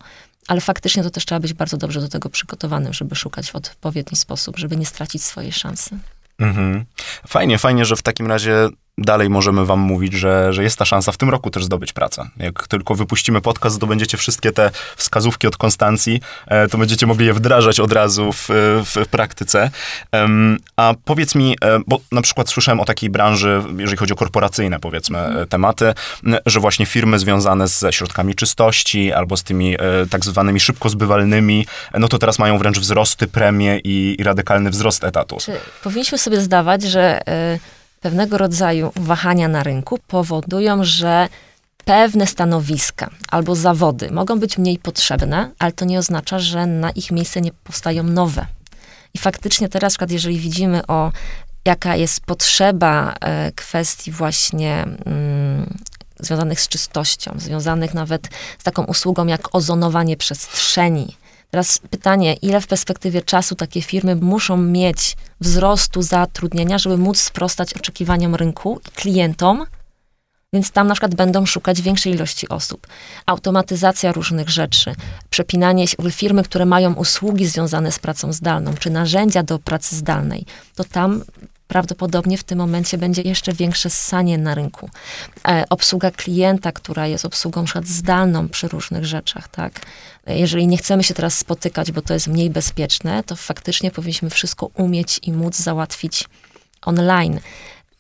ale 0.49 0.61
faktycznie 0.61 1.03
to 1.03 1.11
też 1.11 1.27
trzeba 1.27 1.41
być 1.41 1.53
bardzo 1.53 1.77
dobrze 1.77 2.01
do 2.01 2.09
tego 2.09 2.29
przygotowanym, 2.29 2.93
żeby 2.93 3.17
szukać 3.17 3.51
w 3.51 3.57
odpowiedni 3.57 4.17
sposób, 4.17 4.59
żeby 4.59 4.77
nie 4.77 4.87
stracić 4.87 5.25
swojej 5.25 5.53
szansy. 5.53 5.99
Mhm. 6.39 6.85
Fajnie, 7.27 7.59
fajnie, 7.59 7.85
że 7.85 7.97
w 7.97 8.03
takim 8.03 8.27
razie 8.27 8.69
dalej 8.99 9.31
możemy 9.31 9.67
wam 9.67 9.81
mówić, 9.81 10.13
że, 10.13 10.53
że 10.53 10.63
jest 10.63 10.79
ta 10.79 10.85
szansa 10.85 11.13
w 11.13 11.17
tym 11.17 11.31
roku 11.31 11.51
też 11.51 11.65
zdobyć 11.65 11.93
pracę. 11.93 12.29
Jak 12.37 12.69
tylko 12.69 12.95
wypuścimy 12.95 13.41
podcast, 13.41 13.77
zdobędziecie 13.77 14.17
wszystkie 14.17 14.53
te 14.53 14.71
wskazówki 14.97 15.47
od 15.47 15.57
Konstancji, 15.57 16.21
e, 16.47 16.69
to 16.69 16.79
będziecie 16.79 17.07
mogli 17.07 17.27
je 17.27 17.35
wdrażać 17.35 17.81
od 17.81 17.93
razu 17.93 18.33
w, 18.33 18.49
w, 18.85 19.09
praktyce. 19.09 19.71
A 20.77 20.95
powiedz 21.05 21.35
mi, 21.35 21.57
e, 21.65 21.81
bo 21.87 22.01
na 22.13 22.23
przykład 22.23 22.49
słyszałem 22.49 22.81
o 22.81 22.85
takiej 22.85 23.11
branży, 23.11 23.63
jeżeli 23.79 23.97
chodzi 23.97 24.13
o 24.13 24.17
korporacyjne, 24.17 24.81
powiedzmy, 24.81 25.19
mm. 25.19 25.47
tematy, 25.47 25.95
że 26.47 26.61
właśnie 26.61 26.87
firmy 26.87 27.19
związane 27.19 27.69
ze 27.69 27.93
środkami 27.93 28.35
czystości 28.35 29.13
albo 29.13 29.37
z 29.37 29.43
tymi 29.43 29.77
tak 30.11 30.25
zwanymi 30.25 30.61
szybko 30.61 30.89
zbywalnymi, 30.89 31.67
no 31.95 32.09
to 32.09 32.19
teraz 32.19 32.39
mają 32.39 32.59
wręcz 32.59 32.79
wzrosty, 32.79 33.27
premie 33.27 33.79
i, 33.79 34.17
i 34.19 34.25
radykalny 34.25 34.71
wzrost 34.71 35.05
etatów. 35.05 35.43
Czy 35.43 35.53
powinniśmy 35.83 36.19
sobie 36.19 36.41
zdawać, 36.41 36.83
że 36.83 37.21
pewnego 38.05 38.39
rodzaju 38.39 38.93
wahania 38.97 39.49
na 39.49 39.63
rynku 39.63 39.99
powodują, 40.09 40.85
że 40.85 41.29
pewne 41.85 42.27
stanowiska 42.27 43.11
albo 43.31 43.57
zawody 43.57 44.11
mogą 44.11 44.39
być 44.39 44.59
mniej 44.59 44.79
potrzebne, 44.79 45.51
ale 45.59 45.73
to 45.73 45.85
nie 45.85 45.99
oznacza, 45.99 46.39
że 46.39 46.67
na 46.67 46.91
ich 46.91 47.11
miejsce 47.11 47.41
nie 47.41 47.53
powstają 47.53 48.03
nowe. 48.03 48.47
I 49.15 49.19
faktycznie 49.19 49.69
teraz, 49.69 49.93
przykład, 49.93 50.11
jeżeli 50.11 50.39
widzimy 50.39 50.87
o 50.87 51.13
jaka 51.65 51.97
jest 51.97 52.21
potrzeba 52.21 53.15
e, 53.21 53.53
kwestii 53.53 54.11
właśnie 54.13 54.83
mm, 54.83 55.79
związanych 56.21 56.61
z 56.61 56.69
czystością, 56.69 57.35
związanych 57.37 57.95
nawet 57.95 58.29
z 58.59 58.63
taką 58.63 58.85
usługą 58.85 59.27
jak 59.27 59.55
ozonowanie 59.55 60.17
przestrzeni, 60.17 61.17
Teraz 61.55 61.79
pytanie, 61.79 62.35
ile 62.35 62.61
w 62.61 62.67
perspektywie 62.67 63.23
czasu 63.23 63.55
takie 63.55 63.83
firmy 63.83 64.17
muszą 64.17 64.57
mieć 64.57 65.17
wzrostu 65.41 66.03
zatrudnienia, 66.03 66.79
żeby 66.79 66.99
móc 66.99 67.21
sprostać 67.21 67.75
oczekiwaniom 67.75 68.35
rynku 68.35 68.81
i 68.89 68.91
klientom, 68.91 69.67
więc 70.53 70.71
tam 70.71 70.87
na 70.87 70.95
przykład 70.95 71.15
będą 71.15 71.47
szukać 71.47 71.83
większej 71.83 72.13
ilości 72.13 72.49
osób. 72.49 72.87
Automatyzacja 73.27 74.13
różnych 74.13 74.49
rzeczy, 74.51 74.95
przepinanie 75.31 75.89
się, 75.89 75.97
firmy, 76.11 76.43
które 76.45 76.67
mają 76.67 76.95
usługi 76.95 77.47
związane 77.47 77.93
z 77.93 77.99
pracą 77.99 78.33
zdalną, 78.33 78.75
czy 78.75 78.91
narzędzia 78.91 79.43
do 79.43 79.59
pracy 79.59 79.97
zdalnej, 79.97 80.47
to 80.75 80.85
tam 80.85 81.25
prawdopodobnie 81.69 82.39
w 82.39 82.45
tym 82.45 82.59
momencie 82.59 82.99
będzie 82.99 83.23
jeszcze 83.23 83.53
większe 83.53 83.91
ssanie 83.91 84.39
na 84.39 84.55
rynku. 84.55 84.91
E, 85.49 85.65
obsługa 85.71 86.11
klienta, 86.11 86.73
która 86.73 87.07
jest 87.07 87.25
obsługą 87.25 87.65
przykład 87.65 87.87
zdalną 87.87 88.49
przy 88.49 88.69
różnych 88.69 89.05
rzeczach, 89.05 89.49
tak? 89.49 89.81
Jeżeli 90.27 90.67
nie 90.67 90.77
chcemy 90.77 91.05
się 91.05 91.15
teraz 91.15 91.39
spotykać, 91.39 91.93
bo 91.93 92.03
to 92.03 92.15
jest 92.15 92.27
mniej 92.27 92.51
bezpieczne, 92.51 93.25
to 93.25 93.37
faktycznie 93.37 93.91
powinniśmy 93.91 94.31
wszystko 94.31 94.67
umieć 94.67 95.21
i 95.23 95.33
móc 95.33 95.57
załatwić 95.57 96.25
online 96.83 97.41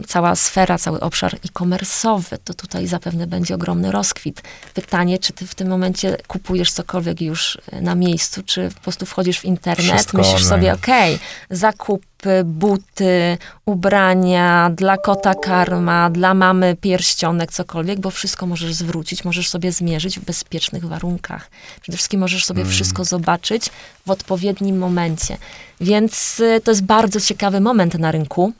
cała 0.06 0.36
sfera, 0.36 0.78
cały 0.78 1.00
obszar 1.00 1.34
e-commerce'owy, 1.34 2.38
to 2.44 2.54
tutaj 2.54 2.86
zapewne 2.86 3.26
będzie 3.26 3.54
ogromny 3.54 3.92
rozkwit. 3.92 4.42
Pytanie, 4.74 5.18
czy 5.18 5.32
ty 5.32 5.46
w 5.46 5.54
tym 5.54 5.68
momencie 5.68 6.16
kupujesz 6.26 6.72
cokolwiek 6.72 7.20
już 7.20 7.58
e, 7.72 7.80
na 7.80 7.94
miejscu, 7.94 8.42
czy 8.42 8.70
po 8.74 8.80
prostu 8.80 9.06
wchodzisz 9.06 9.40
w 9.40 9.44
internet, 9.44 9.94
Wszystko 9.94 10.18
myślisz 10.18 10.44
sobie, 10.44 10.72
okej, 10.72 11.14
okay, 11.14 11.26
zakupy, 11.50 12.42
buty, 12.44 13.38
ubrania, 13.66 14.70
dla 14.76 14.98
kota 14.98 15.34
karma, 15.34 16.10
dla 16.10 16.34
mamy 16.34 16.76
pierścionek, 16.76 17.52
cokolwiek, 17.52 18.00
bo 18.00 18.10
wszystko 18.10 18.46
możesz 18.46 18.74
zwrócić, 18.74 19.24
możesz 19.24 19.48
sobie 19.48 19.72
zmierzyć 19.72 20.20
w 20.20 20.24
bezpiecznych 20.24 20.84
warunkach. 20.84 21.50
Przede 21.80 21.96
wszystkim 21.96 22.20
możesz 22.20 22.44
sobie 22.44 22.62
mm. 22.62 22.72
wszystko 22.72 23.04
zobaczyć 23.04 23.70
w 24.06 24.10
odpowiednim 24.10 24.78
momencie. 24.78 25.36
Więc 25.80 26.40
e, 26.40 26.60
to 26.60 26.70
jest 26.70 26.84
bardzo 26.84 27.20
ciekawy 27.20 27.60
moment 27.60 27.94
na 27.94 28.12
rynku 28.12 28.52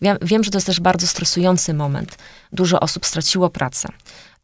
Wiem, 0.00 0.16
wiem, 0.22 0.44
że 0.44 0.50
to 0.50 0.56
jest 0.56 0.66
też 0.66 0.80
bardzo 0.80 1.06
stresujący 1.06 1.74
moment. 1.74 2.18
Dużo 2.52 2.80
osób 2.80 3.06
straciło 3.06 3.50
pracę. 3.50 3.88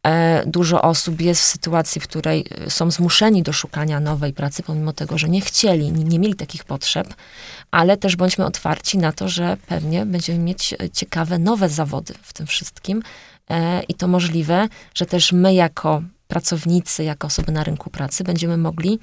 E, 0.03 0.43
dużo 0.45 0.81
osób 0.81 1.21
jest 1.21 1.41
w 1.41 1.45
sytuacji, 1.45 2.01
w 2.01 2.07
której 2.07 2.45
e, 2.51 2.69
są 2.69 2.91
zmuszeni 2.91 3.43
do 3.43 3.53
szukania 3.53 3.99
nowej 3.99 4.33
pracy, 4.33 4.63
pomimo 4.63 4.93
tego, 4.93 5.17
że 5.17 5.29
nie 5.29 5.41
chcieli, 5.41 5.91
nie, 5.91 6.19
mieli 6.19 6.35
takich 6.35 6.63
potrzeb, 6.63 7.13
ale 7.71 7.97
też 7.97 8.15
bądźmy 8.15 8.45
otwarci 8.45 8.97
na 8.97 9.11
to, 9.11 9.29
że 9.29 9.57
pewnie 9.67 10.05
będziemy 10.05 10.39
mieć 10.39 10.73
e, 10.73 10.89
ciekawe 10.89 11.39
nowe 11.39 11.69
zawody 11.69 12.13
w 12.21 12.33
tym 12.33 12.47
wszystkim. 12.47 13.03
I 13.87 13.93
to 13.93 14.07
możliwe, 14.07 14.67
że 14.95 15.05
też 15.05 15.31
my, 15.31 15.53
jako 15.53 16.03
pracownicy, 16.27 17.03
jako 17.03 17.27
osoby 17.27 17.51
na 17.51 17.63
rynku 17.63 17.89
pracy, 17.89 18.23
będziemy 18.23 18.57
mogli 18.57 18.99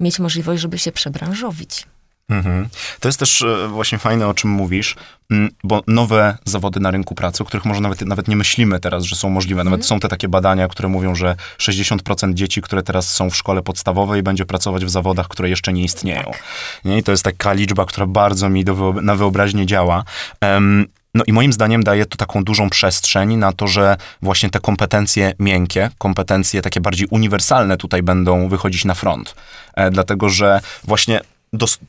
mieć 0.00 0.18
możliwość, 0.18 0.62
żeby 0.62 0.78
się 0.78 0.92
przebranżowić. 0.92 1.86
Mhm. 2.32 2.68
To 3.00 3.08
jest 3.08 3.18
też 3.18 3.42
e, 3.42 3.68
właśnie 3.68 3.98
fajne, 3.98 4.28
o 4.28 4.34
czym 4.34 4.50
mówisz, 4.50 4.96
mm, 5.30 5.50
bo 5.64 5.82
nowe 5.86 6.38
zawody 6.44 6.80
na 6.80 6.90
rynku 6.90 7.14
pracy, 7.14 7.42
o 7.42 7.46
których 7.46 7.64
może 7.64 7.80
nawet, 7.80 8.00
nawet 8.00 8.28
nie 8.28 8.36
myślimy 8.36 8.80
teraz, 8.80 9.04
że 9.04 9.16
są 9.16 9.30
możliwe. 9.30 9.64
Nawet 9.64 9.80
mhm. 9.80 9.88
są 9.88 10.00
te 10.00 10.08
takie 10.08 10.28
badania, 10.28 10.68
które 10.68 10.88
mówią, 10.88 11.14
że 11.14 11.36
60% 11.58 12.34
dzieci, 12.34 12.62
które 12.62 12.82
teraz 12.82 13.10
są 13.10 13.30
w 13.30 13.36
szkole 13.36 13.62
podstawowej, 13.62 14.22
będzie 14.22 14.46
pracować 14.46 14.84
w 14.84 14.90
zawodach, 14.90 15.28
które 15.28 15.48
jeszcze 15.48 15.72
nie 15.72 15.84
istnieją. 15.84 16.24
Tak. 16.24 16.42
Nie? 16.84 16.98
I 16.98 17.02
to 17.02 17.10
jest 17.10 17.24
taka 17.24 17.52
liczba, 17.52 17.86
która 17.86 18.06
bardzo 18.06 18.48
mi 18.48 18.64
do, 18.64 18.94
na 19.02 19.14
wyobraźnię 19.14 19.66
działa. 19.66 20.04
Um, 20.42 20.86
no 21.14 21.24
i 21.26 21.32
moim 21.32 21.52
zdaniem 21.52 21.84
daje 21.84 22.06
to 22.06 22.16
taką 22.16 22.44
dużą 22.44 22.70
przestrzeń 22.70 23.36
na 23.36 23.52
to, 23.52 23.68
że 23.68 23.96
właśnie 24.22 24.50
te 24.50 24.60
kompetencje 24.60 25.32
miękkie, 25.38 25.90
kompetencje 25.98 26.62
takie 26.62 26.80
bardziej 26.80 27.08
uniwersalne 27.10 27.76
tutaj 27.76 28.02
będą 28.02 28.48
wychodzić 28.48 28.84
na 28.84 28.94
front. 28.94 29.34
E, 29.74 29.90
dlatego, 29.90 30.28
że 30.28 30.60
właśnie 30.84 31.20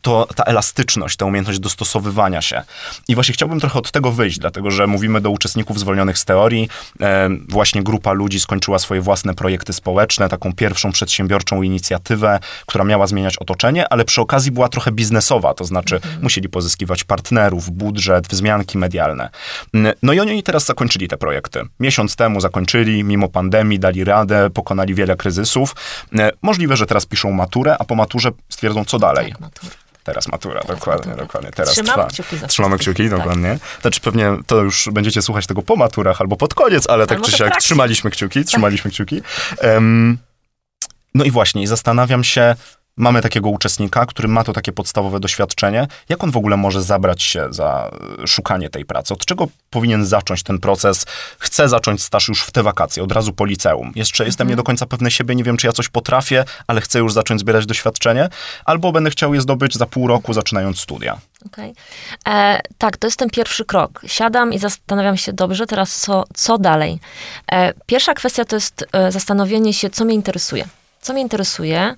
to, 0.01 0.27
ta 0.35 0.43
elastyczność, 0.43 1.17
ta 1.17 1.25
umiejętność 1.25 1.59
dostosowywania 1.59 2.41
się. 2.41 2.61
I 3.07 3.15
właśnie 3.15 3.33
chciałbym 3.33 3.59
trochę 3.59 3.79
od 3.79 3.91
tego 3.91 4.11
wyjść, 4.11 4.39
dlatego 4.39 4.71
że 4.71 4.87
mówimy 4.87 5.21
do 5.21 5.29
uczestników 5.29 5.79
zwolnionych 5.79 6.17
z 6.17 6.25
teorii. 6.25 6.69
E, 7.01 7.29
właśnie 7.49 7.83
grupa 7.83 8.11
ludzi 8.11 8.39
skończyła 8.39 8.79
swoje 8.79 9.01
własne 9.01 9.33
projekty 9.33 9.73
społeczne, 9.73 10.29
taką 10.29 10.53
pierwszą 10.53 10.91
przedsiębiorczą 10.91 11.61
inicjatywę, 11.61 12.39
która 12.65 12.83
miała 12.83 13.07
zmieniać 13.07 13.37
otoczenie, 13.37 13.89
ale 13.89 14.05
przy 14.05 14.21
okazji 14.21 14.51
była 14.51 14.69
trochę 14.69 14.91
biznesowa, 14.91 15.53
to 15.53 15.65
znaczy 15.65 15.95
mhm. 15.95 16.21
musieli 16.21 16.49
pozyskiwać 16.49 17.03
partnerów, 17.03 17.71
budżet, 17.71 18.27
wzmianki 18.27 18.77
medialne. 18.77 19.29
No 20.03 20.13
i 20.13 20.19
oni 20.19 20.43
teraz 20.43 20.65
zakończyli 20.65 21.07
te 21.07 21.17
projekty. 21.17 21.61
Miesiąc 21.79 22.15
temu 22.15 22.41
zakończyli, 22.41 23.03
mimo 23.03 23.29
pandemii, 23.29 23.79
dali 23.79 24.03
radę, 24.03 24.49
pokonali 24.49 24.95
wiele 24.95 25.15
kryzysów. 25.15 25.75
E, 26.19 26.31
możliwe, 26.41 26.77
że 26.77 26.85
teraz 26.85 27.05
piszą 27.05 27.31
maturę, 27.31 27.75
a 27.79 27.83
po 27.85 27.95
maturze 27.95 28.29
stwierdzą, 28.49 28.85
co 28.85 28.99
dalej. 28.99 29.31
Tak, 29.39 29.52
Teraz 30.03 30.27
matura, 30.27 30.61
Teraz 30.61 30.79
dokładnie, 30.79 31.07
matura. 31.07 31.25
dokładnie. 31.25 31.51
Teraz 31.51 31.73
Trzymamy 31.73 31.93
trwa. 31.93 32.07
kciuki 32.07 32.37
za 32.37 32.47
Trzymamy 32.47 32.77
kciuki, 32.77 33.09
tak. 33.09 33.19
dokładnie. 33.19 33.59
Znaczy 33.81 34.01
pewnie 34.01 34.37
to 34.47 34.55
już 34.55 34.89
będziecie 34.91 35.21
słuchać 35.21 35.47
tego 35.47 35.61
po 35.61 35.75
maturach 35.75 36.21
albo 36.21 36.35
pod 36.37 36.53
koniec, 36.53 36.89
ale 36.89 37.07
tak 37.07 37.21
czy 37.21 37.31
siak 37.31 37.57
trzymaliśmy 37.57 38.11
kciuki, 38.11 38.45
trzymaliśmy 38.45 38.91
kciuki. 38.91 39.21
Um, 39.63 40.17
no 41.15 41.23
i 41.23 41.31
właśnie, 41.31 41.67
zastanawiam 41.67 42.23
się, 42.23 42.55
mamy 42.97 43.21
takiego 43.21 43.49
uczestnika, 43.49 44.05
który 44.05 44.27
ma 44.27 44.43
to 44.43 44.53
takie 44.53 44.71
podstawowe 44.71 45.19
doświadczenie, 45.19 45.87
jak 46.09 46.23
on 46.23 46.31
w 46.31 46.37
ogóle 46.37 46.57
może 46.57 46.83
zabrać 46.83 47.23
się 47.23 47.47
za 47.49 47.91
e, 48.23 48.27
szukanie 48.27 48.69
tej 48.69 48.85
pracy? 48.85 49.13
Od 49.13 49.25
czego 49.25 49.47
powinien 49.69 50.05
zacząć 50.05 50.43
ten 50.43 50.59
proces? 50.59 51.05
Chcę 51.39 51.69
zacząć 51.69 52.03
staż 52.03 52.27
już 52.27 52.43
w 52.43 52.51
te 52.51 52.63
wakacje, 52.63 53.03
od 53.03 53.11
razu 53.11 53.33
po 53.33 53.45
liceum. 53.45 53.91
Jeszcze 53.95 54.23
mhm. 54.23 54.27
jestem 54.27 54.47
nie 54.47 54.55
do 54.55 54.63
końca 54.63 54.85
pewny 54.85 55.11
siebie, 55.11 55.35
nie 55.35 55.43
wiem, 55.43 55.57
czy 55.57 55.67
ja 55.67 55.73
coś 55.73 55.89
potrafię, 55.89 56.45
ale 56.67 56.81
chcę 56.81 56.99
już 56.99 57.13
zacząć 57.13 57.41
zbierać 57.41 57.65
doświadczenie, 57.65 58.29
albo 58.65 58.91
będę 58.91 59.09
chciał 59.09 59.33
je 59.33 59.41
zdobyć 59.41 59.77
za 59.77 59.85
pół 59.85 60.07
roku, 60.07 60.33
zaczynając 60.33 60.79
studia. 60.79 61.17
Okay. 61.45 61.73
E, 62.27 62.59
tak, 62.77 62.97
to 62.97 63.07
jest 63.07 63.17
ten 63.17 63.29
pierwszy 63.29 63.65
krok. 63.65 64.01
Siadam 64.07 64.53
i 64.53 64.59
zastanawiam 64.59 65.17
się, 65.17 65.33
dobrze, 65.33 65.65
teraz 65.65 65.99
co, 65.99 66.23
co 66.33 66.57
dalej? 66.57 66.99
E, 67.51 67.73
pierwsza 67.85 68.13
kwestia 68.13 68.45
to 68.45 68.55
jest 68.55 68.85
e, 68.91 69.11
zastanowienie 69.11 69.73
się, 69.73 69.89
co 69.89 70.05
mnie 70.05 70.15
interesuje. 70.15 70.65
Co 71.01 71.13
mnie 71.13 71.21
interesuje, 71.21 71.95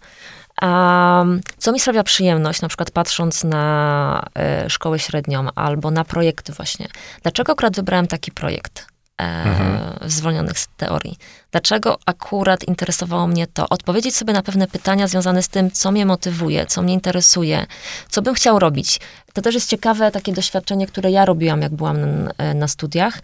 Um, 0.61 1.41
co 1.57 1.71
mi 1.71 1.79
sprawia 1.79 2.03
przyjemność, 2.03 2.61
na 2.61 2.67
przykład 2.67 2.91
patrząc 2.91 3.43
na 3.43 4.25
y, 4.65 4.69
szkołę 4.69 4.99
średnią 4.99 5.47
albo 5.55 5.91
na 5.91 6.03
projekty 6.05 6.53
właśnie. 6.53 6.87
Dlaczego 7.23 7.51
akurat 7.51 7.75
wybrałem 7.75 8.07
taki 8.07 8.31
projekt 8.31 8.87
e, 9.21 9.23
mhm. 9.23 10.09
zwolnionych 10.09 10.59
z 10.59 10.67
teorii? 10.77 11.17
Dlaczego 11.51 11.97
akurat 12.05 12.67
interesowało 12.67 13.27
mnie 13.27 13.47
to? 13.47 13.69
Odpowiedzieć 13.69 14.15
sobie 14.15 14.33
na 14.33 14.41
pewne 14.41 14.67
pytania 14.67 15.07
związane 15.07 15.43
z 15.43 15.49
tym, 15.49 15.71
co 15.71 15.91
mnie 15.91 16.05
motywuje, 16.05 16.65
co 16.65 16.81
mnie 16.81 16.93
interesuje, 16.93 17.65
co 18.09 18.21
bym 18.21 18.33
chciał 18.33 18.59
robić. 18.59 18.99
To 19.33 19.41
też 19.41 19.55
jest 19.55 19.69
ciekawe 19.69 20.11
takie 20.11 20.33
doświadczenie, 20.33 20.87
które 20.87 21.11
ja 21.11 21.25
robiłam, 21.25 21.61
jak 21.61 21.73
byłam 21.73 22.23
na, 22.23 22.31
e, 22.37 22.53
na 22.53 22.67
studiach. 22.67 23.19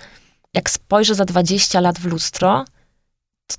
Jak 0.54 0.70
spojrzę 0.70 1.16
za 1.16 1.26
20 1.26 1.80
lat 1.80 2.00
w 2.00 2.06
lustro, 2.06 2.66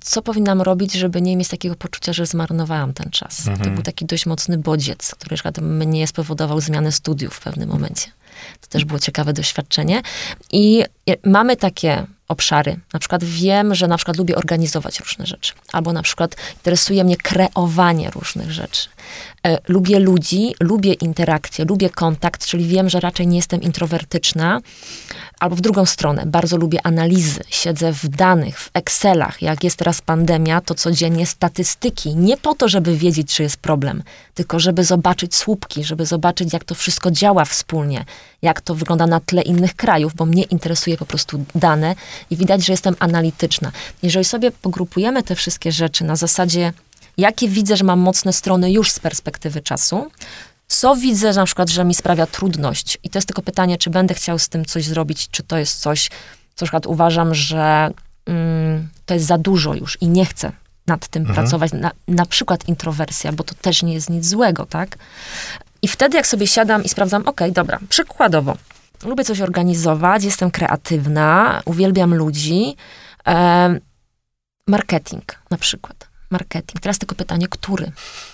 co 0.01 0.21
powinnam 0.21 0.61
robić, 0.61 0.93
żeby 0.93 1.21
nie 1.21 1.37
mieć 1.37 1.47
takiego 1.47 1.75
poczucia, 1.75 2.13
że 2.13 2.25
zmarnowałam 2.25 2.93
ten 2.93 3.09
czas. 3.09 3.47
Mhm. 3.47 3.57
To 3.69 3.69
był 3.69 3.83
taki 3.83 4.05
dość 4.05 4.25
mocny 4.25 4.57
bodziec, 4.57 5.15
który 5.15 5.37
na 5.37 5.61
mnie 5.61 6.07
spowodował 6.07 6.61
zmianę 6.61 6.91
studiów 6.91 7.33
w 7.33 7.41
pewnym 7.41 7.69
momencie. 7.69 8.11
To 8.61 8.67
też 8.67 8.85
było 8.85 8.99
ciekawe 8.99 9.33
doświadczenie. 9.33 10.01
I 10.51 10.83
mamy 11.23 11.57
takie 11.57 12.05
obszary. 12.27 12.79
Na 12.93 12.99
przykład 12.99 13.23
wiem, 13.23 13.75
że 13.75 13.87
na 13.87 13.97
przykład 13.97 14.17
lubię 14.17 14.35
organizować 14.35 14.99
różne 14.99 15.25
rzeczy. 15.25 15.53
Albo 15.71 15.93
na 15.93 16.01
przykład 16.01 16.35
interesuje 16.53 17.03
mnie 17.03 17.17
kreowanie 17.17 18.11
różnych 18.11 18.51
rzeczy. 18.51 18.89
E, 19.47 19.57
lubię 19.67 19.99
ludzi, 19.99 20.55
lubię 20.59 20.93
interakcję, 20.93 21.65
lubię 21.65 21.89
kontakt, 21.89 22.45
czyli 22.45 22.67
wiem, 22.67 22.89
że 22.89 22.99
raczej 22.99 23.27
nie 23.27 23.35
jestem 23.35 23.61
introwertyczna. 23.61 24.61
Albo 25.39 25.55
w 25.55 25.61
drugą 25.61 25.85
stronę, 25.85 26.25
bardzo 26.25 26.57
lubię 26.57 26.79
analizy. 26.83 27.39
Siedzę 27.49 27.93
w 27.93 28.07
danych, 28.07 28.59
w 28.59 28.69
Excelach. 28.73 29.41
Jak 29.41 29.63
jest 29.63 29.77
teraz 29.77 30.01
pandemia, 30.01 30.61
to 30.61 30.75
codziennie 30.75 31.25
statystyki. 31.25 32.15
Nie 32.15 32.37
po 32.37 32.55
to, 32.55 32.69
żeby 32.69 32.97
wiedzieć, 32.97 33.35
czy 33.35 33.43
jest 33.43 33.57
problem, 33.57 34.03
tylko 34.33 34.59
żeby 34.59 34.83
zobaczyć 34.83 35.35
słupki, 35.35 35.83
żeby 35.83 36.05
zobaczyć, 36.05 36.53
jak 36.53 36.63
to 36.63 36.75
wszystko 36.75 37.11
działa 37.11 37.45
wspólnie, 37.45 38.05
jak 38.41 38.61
to 38.61 38.75
wygląda 38.75 39.07
na 39.07 39.19
tle 39.19 39.41
innych 39.41 39.75
krajów, 39.75 40.15
bo 40.15 40.25
mnie 40.25 40.43
interesuje 40.43 40.97
po 40.97 41.05
prostu 41.05 41.45
dane 41.55 41.95
i 42.29 42.37
widać, 42.37 42.65
że 42.65 42.73
jestem 42.73 42.95
analityczna. 42.99 43.71
Jeżeli 44.03 44.25
sobie 44.25 44.51
pogrupujemy 44.51 45.23
te 45.23 45.35
wszystkie 45.35 45.71
rzeczy 45.71 46.03
na 46.03 46.15
zasadzie 46.15 46.73
jakie 47.17 47.47
widzę, 47.47 47.77
że 47.77 47.83
mam 47.83 47.99
mocne 47.99 48.33
strony 48.33 48.71
już 48.71 48.91
z 48.91 48.99
perspektywy 48.99 49.61
czasu, 49.61 50.11
co 50.67 50.95
widzę 50.95 51.33
na 51.33 51.45
przykład, 51.45 51.69
że 51.69 51.85
mi 51.85 51.93
sprawia 51.93 52.27
trudność. 52.27 52.97
I 53.03 53.09
to 53.09 53.17
jest 53.17 53.27
tylko 53.27 53.41
pytanie, 53.41 53.77
czy 53.77 53.89
będę 53.89 54.13
chciał 54.13 54.39
z 54.39 54.49
tym 54.49 54.65
coś 54.65 54.85
zrobić, 54.85 55.29
czy 55.31 55.43
to 55.43 55.57
jest 55.57 55.79
coś, 55.79 56.09
co 56.55 56.63
na 56.63 56.65
przykład 56.65 56.85
uważam, 56.85 57.35
że 57.35 57.91
mm, 58.25 58.89
to 59.05 59.13
jest 59.13 59.25
za 59.25 59.37
dużo 59.37 59.73
już 59.73 60.01
i 60.01 60.07
nie 60.07 60.25
chcę 60.25 60.51
nad 60.87 61.07
tym 61.07 61.21
mhm. 61.21 61.35
pracować. 61.35 61.73
Na, 61.73 61.91
na 62.07 62.25
przykład 62.25 62.67
introwersja, 62.67 63.31
bo 63.31 63.43
to 63.43 63.55
też 63.55 63.83
nie 63.83 63.93
jest 63.93 64.09
nic 64.09 64.27
złego, 64.27 64.65
tak? 64.65 64.97
I 65.81 65.87
wtedy, 65.87 66.17
jak 66.17 66.27
sobie 66.27 66.47
siadam 66.47 66.83
i 66.83 66.89
sprawdzam, 66.89 67.27
ok, 67.27 67.41
dobra, 67.51 67.79
przykładowo, 67.89 68.57
lubię 69.05 69.23
coś 69.23 69.41
organizować, 69.41 70.23
jestem 70.23 70.51
kreatywna, 70.51 71.61
uwielbiam 71.65 72.13
ludzi, 72.15 72.75
e, 73.27 73.79
marketing 74.67 75.39
na 75.49 75.57
przykład 75.57 76.12
marketing. 76.33 76.79
Teraz 76.81 76.99
tylko 76.99 77.15
pytanie, 77.15 77.47
który? 77.47 77.91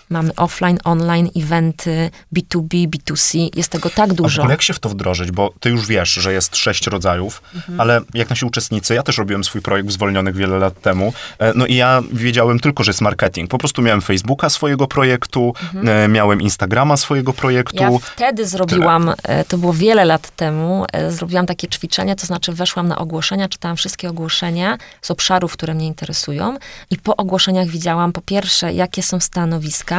Mamy 0.10 0.36
offline, 0.36 0.78
online, 0.84 1.30
eventy, 1.36 2.10
B2B, 2.36 2.88
B2C. 2.88 3.50
Jest 3.56 3.70
tego 3.70 3.90
tak 3.90 4.14
dużo. 4.14 4.46
A 4.46 4.50
jak 4.50 4.62
się 4.62 4.74
w 4.74 4.80
to 4.80 4.90
wdrożyć? 4.90 5.32
Bo 5.32 5.54
ty 5.60 5.70
już 5.70 5.88
wiesz, 5.88 6.14
że 6.14 6.34
jest 6.34 6.58
sześć 6.58 6.88
rodzajów, 6.88 7.42
mhm. 7.56 7.80
ale 7.82 8.02
jak 8.14 8.30
nasi 8.30 8.46
uczestnicy, 8.46 8.94
ja 8.94 9.04
też 9.04 9.18
robiłem 9.18 9.44
swój 9.44 9.62
projekt 9.62 9.90
w 9.90 9.92
Zwolnionych 9.92 10.36
wiele 10.36 10.60
lat 10.60 10.82
temu, 10.82 11.14
e, 11.40 11.54
no 11.56 11.66
i 11.66 11.76
ja 11.76 12.04
wiedziałem 12.14 12.60
tylko, 12.60 12.84
że 12.84 12.90
jest 12.90 13.02
marketing. 13.02 13.50
Po 13.50 13.58
prostu 13.58 13.82
miałem 13.82 14.02
Facebooka 14.02 14.50
swojego 14.50 14.88
projektu, 14.88 15.54
mhm. 15.74 15.90
E, 15.90 16.08
miałem 16.08 16.42
Instagrama 16.42 16.98
swojego 16.98 17.34
projektu. 17.34 17.84
Ja 17.84 17.90
wtedy 18.02 18.46
zrobiłam, 18.46 19.14
Tyle. 19.22 19.46
to 19.46 19.58
było 19.58 19.74
wiele 19.74 20.06
lat 20.06 20.36
temu, 20.36 20.86
zrobiłam 21.10 21.46
takie 21.46 21.68
ćwiczenie, 21.68 22.16
to 22.16 22.26
znaczy 22.26 22.54
weszłam 22.54 22.88
na 22.88 22.98
ogłoszenia, 22.98 23.50
czytałam 23.50 23.78
wszystkie 23.78 24.10
ogłoszenia 24.10 24.78
z 25.02 25.12
obszarów, 25.12 25.54
które 25.54 25.74
mnie 25.74 25.88
interesują 25.88 26.58
i 26.92 26.98
po 26.98 27.16
ogłoszeniach 27.16 27.68
widziałam 27.68 28.12
po 28.12 28.22
pierwsze, 28.22 28.74
jakie 28.74 29.04
są 29.04 29.20
stanowiska, 29.20 29.99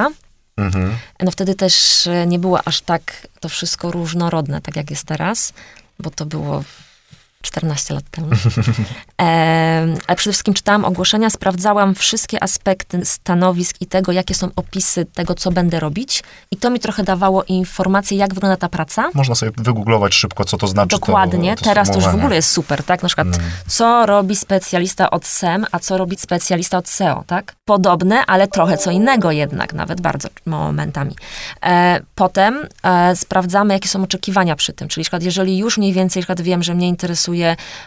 Mhm. 0.61 0.97
No 1.21 1.31
wtedy 1.31 1.55
też 1.55 2.07
e, 2.07 2.27
nie 2.27 2.39
było 2.39 2.69
aż 2.69 2.81
tak 2.81 3.27
to 3.41 3.49
wszystko 3.49 3.91
różnorodne, 3.91 4.61
tak 4.61 4.77
jak 4.77 4.91
jest 4.91 5.05
teraz, 5.05 5.53
bo 5.99 6.11
to 6.11 6.27
było 6.27 6.65
14 7.43 7.95
lat 7.95 8.05
temu. 8.11 8.29
E, 9.21 9.97
ale 10.07 10.17
przede 10.17 10.33
wszystkim 10.33 10.55
czytałam 10.55 10.85
ogłoszenia, 10.85 11.31
sprawdzałam 11.31 11.95
wszystkie 11.95 12.43
aspekty 12.43 13.05
stanowisk 13.05 13.77
i 13.81 13.87
tego, 13.87 14.13
jakie 14.13 14.35
są 14.35 14.49
opisy 14.57 15.05
tego, 15.05 15.35
co 15.35 15.51
będę 15.51 15.81
robić. 15.81 16.23
I 16.51 16.57
to 16.57 16.71
mi 16.71 16.81
trochę 16.81 17.03
dawało 17.03 17.45
informacje, 17.45 18.19
jak 18.19 18.35
wygląda 18.35 18.57
ta 18.57 18.69
praca. 18.69 19.11
Można 19.15 19.35
sobie 19.35 19.53
wygooglować 19.57 20.15
szybko, 20.15 20.45
co 20.45 20.57
to 20.57 20.67
znaczy. 20.67 20.89
Dokładnie. 20.89 21.51
To, 21.57 21.57
to 21.57 21.65
Teraz 21.65 21.89
to 21.91 21.95
już 21.95 22.05
w 22.05 22.15
ogóle 22.15 22.37
jest 22.37 22.51
super, 22.51 22.85
tak? 22.85 23.03
Na 23.03 23.09
przykład, 23.09 23.29
no. 23.29 23.37
co 23.67 24.07
robi 24.07 24.37
specjalista 24.37 25.11
od 25.11 25.27
SEM, 25.27 25.67
a 25.73 25.79
co 25.79 25.99
robi 25.99 26.17
specjalista 26.17 26.79
od 26.79 26.89
SEO, 26.89 27.25
tak? 27.27 27.55
Podobne, 27.65 28.27
ale 28.27 28.49
trochę 28.49 28.79
co 28.79 28.91
innego 28.91 29.31
jednak, 29.31 29.73
nawet 29.73 30.01
bardzo 30.01 30.29
momentami. 30.47 31.15
E, 31.65 32.01
potem 32.15 32.67
e, 32.83 33.17
sprawdzamy, 33.17 33.75
jakie 33.75 33.89
są 33.89 34.03
oczekiwania 34.03 34.57
przy 34.57 34.73
tym. 34.73 34.89
Czyli 34.89 35.01
na 35.01 35.05
przykład, 35.05 35.23
jeżeli 35.23 35.59
już 35.59 35.79
mniej 35.79 35.93
więcej 35.93 36.21
na 36.21 36.23
przykład 36.23 36.41
wiem, 36.41 36.63
że 36.63 36.75
mnie 36.75 36.89
interesuje 36.89 37.30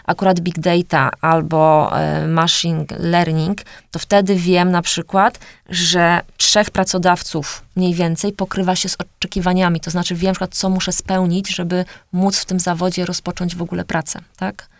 akurat 0.05 0.39
big 0.39 0.59
data 0.59 1.09
albo 1.21 1.91
e, 1.99 2.27
machine 2.27 2.85
learning, 2.99 3.61
to 3.91 3.99
wtedy 3.99 4.35
wiem 4.35 4.71
na 4.71 4.81
przykład, 4.81 5.39
że 5.69 6.21
trzech 6.37 6.71
pracodawców 6.71 7.63
mniej 7.75 7.93
więcej 7.93 8.33
pokrywa 8.33 8.75
się 8.75 8.89
z 8.89 8.97
oczekiwaniami. 9.19 9.79
To 9.79 9.91
znaczy 9.91 10.15
wiem, 10.15 10.27
na 10.27 10.33
przykład, 10.33 10.55
co 10.55 10.69
muszę 10.69 10.91
spełnić, 10.91 11.55
żeby 11.55 11.85
móc 12.11 12.37
w 12.37 12.45
tym 12.45 12.59
zawodzie 12.59 13.05
rozpocząć 13.05 13.55
w 13.55 13.61
ogóle 13.61 13.85
pracę, 13.85 14.19
tak? 14.37 14.72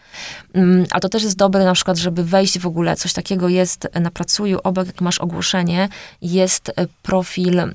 Mm, 0.54 0.86
a 0.92 1.00
to 1.00 1.10
też 1.10 1.24
jest 1.24 1.38
dobre 1.38 1.66
na 1.66 1.74
przykład, 1.74 1.98
żeby 1.98 2.24
wejść 2.24 2.60
w 2.60 2.68
ogóle, 2.68 2.96
coś 2.96 3.14
takiego 3.14 3.50
jest 3.50 3.88
na 4.02 4.12
Pracuju, 4.12 4.60
obok 4.64 4.88
jak 4.88 5.02
masz 5.02 5.20
ogłoszenie, 5.20 5.90
jest 6.22 6.70
e, 6.70 6.88
profil 7.04 7.60
mm, 7.60 7.74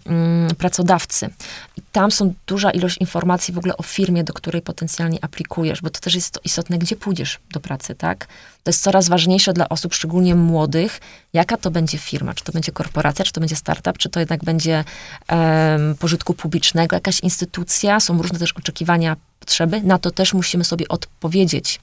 pracodawcy. 0.59 1.31
I 1.77 1.83
tam 1.93 2.11
są 2.11 2.35
duża 2.47 2.71
ilość 2.71 2.99
informacji 2.99 3.55
w 3.55 3.59
ogóle 3.59 3.77
o 3.77 3.83
firmie, 3.83 4.25
do 4.25 4.33
której 4.33 4.63
potencjalnie 4.63 5.19
aplikujesz, 5.23 5.83
bo 5.83 5.91
to 5.91 6.01
też 6.01 6.15
jest 6.15 6.41
istotne, 6.45 6.79
gdzie 6.79 6.97
pójdziesz 6.97 7.39
do 7.53 7.61
pracy, 7.61 7.95
tak? 7.95 8.27
To 8.63 8.71
jest 8.71 8.83
coraz 8.83 9.09
ważniejsze 9.09 9.53
dla 9.53 9.69
osób, 9.69 9.95
szczególnie 9.95 10.35
młodych, 10.35 11.01
jaka 11.33 11.57
to 11.57 11.71
będzie 11.71 11.99
firma, 11.99 12.35
czy 12.35 12.45
to 12.45 12.53
będzie 12.53 12.73
korporacja, 12.73 13.25
czy 13.25 13.33
to 13.33 13.41
będzie 13.41 13.57
startup, 13.57 13.99
czy 13.99 14.09
to 14.09 14.21
jednak 14.21 14.45
będzie 14.45 14.85
um, 15.29 15.95
pożytku 15.95 16.35
publicznego, 16.35 16.97
jakaś 16.97 17.21
instytucja, 17.21 18.01
są 18.01 18.23
różne 18.23 18.39
też 18.39 18.53
oczekiwania, 18.53 19.17
potrzeby, 19.41 19.83
na 19.83 19.99
to 19.99 20.11
też 20.11 20.35
musimy 20.35 20.65
sobie 20.65 20.89
odpowiedzieć 20.89 21.81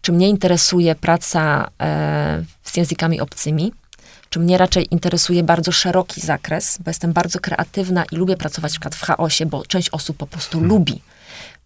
czy 0.00 0.12
mnie 0.12 0.28
interesuje 0.28 0.94
praca 0.94 1.70
e, 1.80 2.44
z 2.62 2.76
językami 2.76 3.20
obcymi, 3.20 3.72
czy 4.30 4.40
mnie 4.40 4.58
raczej 4.58 4.86
interesuje 4.90 5.42
bardzo 5.42 5.72
szeroki 5.72 6.20
zakres, 6.20 6.78
bo 6.84 6.90
jestem 6.90 7.12
bardzo 7.12 7.40
kreatywna 7.40 8.04
i 8.12 8.16
lubię 8.16 8.36
pracować 8.36 8.78
w 8.78 8.96
w 8.96 9.02
chaosie, 9.02 9.46
bo 9.46 9.66
część 9.66 9.90
osób 9.90 10.16
po 10.16 10.26
prostu 10.26 10.58
hmm. 10.58 10.68
lubi. 10.68 11.02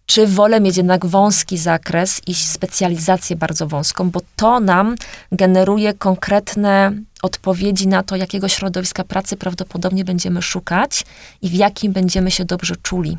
Czy 0.05 0.27
wolę 0.27 0.61
mieć 0.61 0.77
jednak 0.77 1.05
wąski 1.05 1.57
zakres 1.57 2.21
i 2.27 2.35
specjalizację 2.35 3.35
bardzo 3.35 3.67
wąską, 3.67 4.09
bo 4.09 4.21
to 4.35 4.59
nam 4.59 4.95
generuje 5.31 5.93
konkretne 5.93 6.91
odpowiedzi 7.21 7.87
na 7.87 8.03
to, 8.03 8.15
jakiego 8.15 8.47
środowiska 8.47 9.03
pracy 9.03 9.37
prawdopodobnie 9.37 10.05
będziemy 10.05 10.41
szukać 10.41 11.05
i 11.41 11.49
w 11.49 11.53
jakim 11.53 11.93
będziemy 11.93 12.31
się 12.31 12.45
dobrze 12.45 12.75
czuli. 12.75 13.17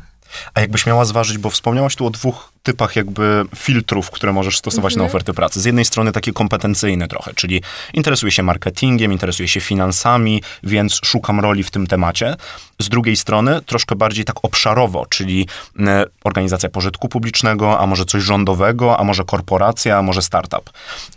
A 0.53 0.61
jakbyś 0.61 0.85
miała 0.85 1.05
zważyć, 1.05 1.37
bo 1.37 1.49
wspomniałaś 1.49 1.95
tu 1.95 2.05
o 2.05 2.09
dwóch 2.09 2.53
typach 2.63 2.95
jakby 2.95 3.45
filtrów, 3.55 4.11
które 4.11 4.33
możesz 4.33 4.57
stosować 4.57 4.93
mhm. 4.93 4.99
na 4.99 5.09
oferty 5.09 5.33
pracy. 5.33 5.61
Z 5.61 5.65
jednej 5.65 5.85
strony 5.85 6.11
takie 6.11 6.33
kompetencyjne 6.33 7.07
trochę, 7.07 7.33
czyli 7.33 7.61
interesuję 7.93 8.31
się 8.31 8.43
marketingiem, 8.43 9.11
interesuję 9.11 9.47
się 9.47 9.61
finansami, 9.61 10.43
więc 10.63 10.99
szukam 11.03 11.39
roli 11.39 11.63
w 11.63 11.71
tym 11.71 11.87
temacie. 11.87 12.35
Z 12.81 12.89
drugiej 12.89 13.15
strony 13.15 13.61
troszkę 13.61 13.95
bardziej 13.95 14.25
tak 14.25 14.35
obszarowo, 14.45 15.05
czyli 15.05 15.47
e, 15.79 16.05
organizacja 16.23 16.69
pożytku 16.69 17.09
publicznego, 17.09 17.79
a 17.79 17.87
może 17.87 18.05
coś 18.05 18.23
rządowego, 18.23 18.99
a 18.99 19.03
może 19.03 19.23
korporacja, 19.23 19.97
a 19.97 20.01
może 20.01 20.21
startup. 20.21 20.69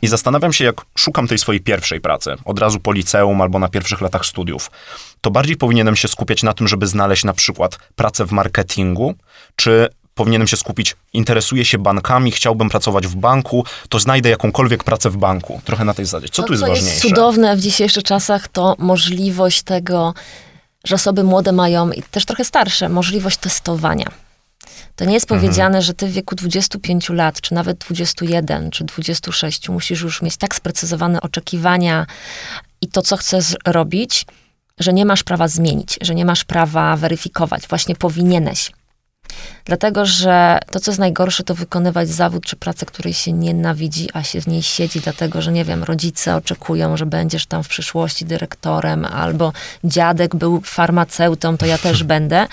I 0.03 0.09
zastanawiam 0.09 0.53
się, 0.53 0.64
jak 0.64 0.81
szukam 0.99 1.29
tej 1.29 1.38
swojej 1.38 1.61
pierwszej 1.61 2.01
pracy, 2.01 2.35
od 2.45 2.59
razu 2.59 2.81
po 2.81 2.93
liceum 2.93 3.41
albo 3.41 3.59
na 3.59 3.69
pierwszych 3.69 4.01
latach 4.01 4.27
studiów, 4.27 4.71
to 5.21 5.31
bardziej 5.31 5.57
powinienem 5.57 5.97
się 5.97 6.09
skupiać 6.09 6.43
na 6.43 6.53
tym, 6.53 6.69
żeby 6.69 6.87
znaleźć 6.87 7.25
na 7.25 7.33
przykład 7.33 7.79
pracę 7.97 8.25
w 8.25 8.33
marketingu, 8.33 9.14
czy 9.57 9.88
powinienem 10.21 10.49
się 10.49 10.57
skupić, 10.57 10.97
interesuję 11.13 11.65
się 11.65 11.79
bankami, 11.79 12.33
chciałbym 12.33 12.69
pracować 12.69 13.07
w 13.07 13.15
banku, 13.15 13.65
to 13.89 13.99
znajdę 13.99 14.29
jakąkolwiek 14.31 14.85
pracę 14.85 15.11
w 15.11 15.17
banku. 15.17 15.61
Trochę 15.65 15.85
na 15.85 15.95
tej 15.95 16.05
zasadzie. 16.05 16.29
Co 16.29 16.43
to, 16.43 16.47
tu 16.49 16.53
jest 16.53 16.63
co 16.63 16.69
ważniejsze? 16.69 16.95
jest 16.95 17.03
cudowne 17.03 17.57
w 17.57 17.61
dzisiejszych 17.61 18.03
czasach, 18.03 18.49
to 18.49 18.77
możliwość 18.79 19.63
tego, 19.63 20.15
że 20.85 20.95
osoby 20.95 21.25
młode 21.25 21.53
mają 21.53 21.91
i 21.91 22.03
też 22.03 22.25
trochę 22.25 22.45
starsze, 22.45 22.89
możliwość 22.89 23.37
testowania. 23.37 24.07
To 24.97 25.05
nie 25.05 25.15
jest 25.15 25.31
mhm. 25.31 25.41
powiedziane, 25.41 25.83
że 25.83 25.95
ty 25.95 26.07
w 26.07 26.13
wieku 26.13 26.35
25 26.35 27.09
lat, 27.09 27.41
czy 27.41 27.55
nawet 27.55 27.79
21, 27.79 28.71
czy 28.71 28.85
26 28.85 29.69
musisz 29.69 30.01
już 30.01 30.23
mieć 30.23 30.37
tak 30.37 30.55
sprecyzowane 30.55 31.21
oczekiwania 31.21 32.07
i 32.81 32.89
to, 32.89 33.03
co 33.03 33.17
chcesz 33.17 33.57
robić, 33.67 34.27
że 34.79 34.93
nie 34.93 35.05
masz 35.05 35.23
prawa 35.23 35.49
zmienić, 35.49 35.99
że 36.01 36.15
nie 36.15 36.25
masz 36.25 36.45
prawa 36.45 36.97
weryfikować. 36.97 37.69
Właśnie 37.69 37.97
powinieneś. 37.97 38.73
Dlatego, 39.64 40.07
że 40.07 40.59
to, 40.71 40.81
co 40.81 40.90
jest 40.90 40.99
najgorsze, 40.99 41.43
to 41.43 41.55
wykonywać 41.55 42.09
zawód 42.09 42.45
czy 42.45 42.57
pracę, 42.57 42.87
której 42.87 43.12
się 43.12 43.33
nienawidzi, 43.33 44.09
a 44.12 44.23
się 44.23 44.40
w 44.40 44.47
niej 44.47 44.62
siedzi, 44.62 45.01
dlatego, 45.01 45.43
że 45.43 45.53
nie 45.53 45.64
wiem, 45.64 45.85
rodzice 45.85 46.37
oczekują, 46.37 46.97
że 46.97 47.07
będziesz 47.07 47.47
tam 47.47 47.62
w 47.62 47.69
przyszłości 47.69 48.25
dyrektorem, 48.25 49.05
albo 49.05 49.53
dziadek 49.85 50.37
był 50.37 50.61
farmaceutą, 50.61 51.57
to 51.57 51.66
ja 51.66 51.79
też 51.79 52.05
będę. 52.14 52.47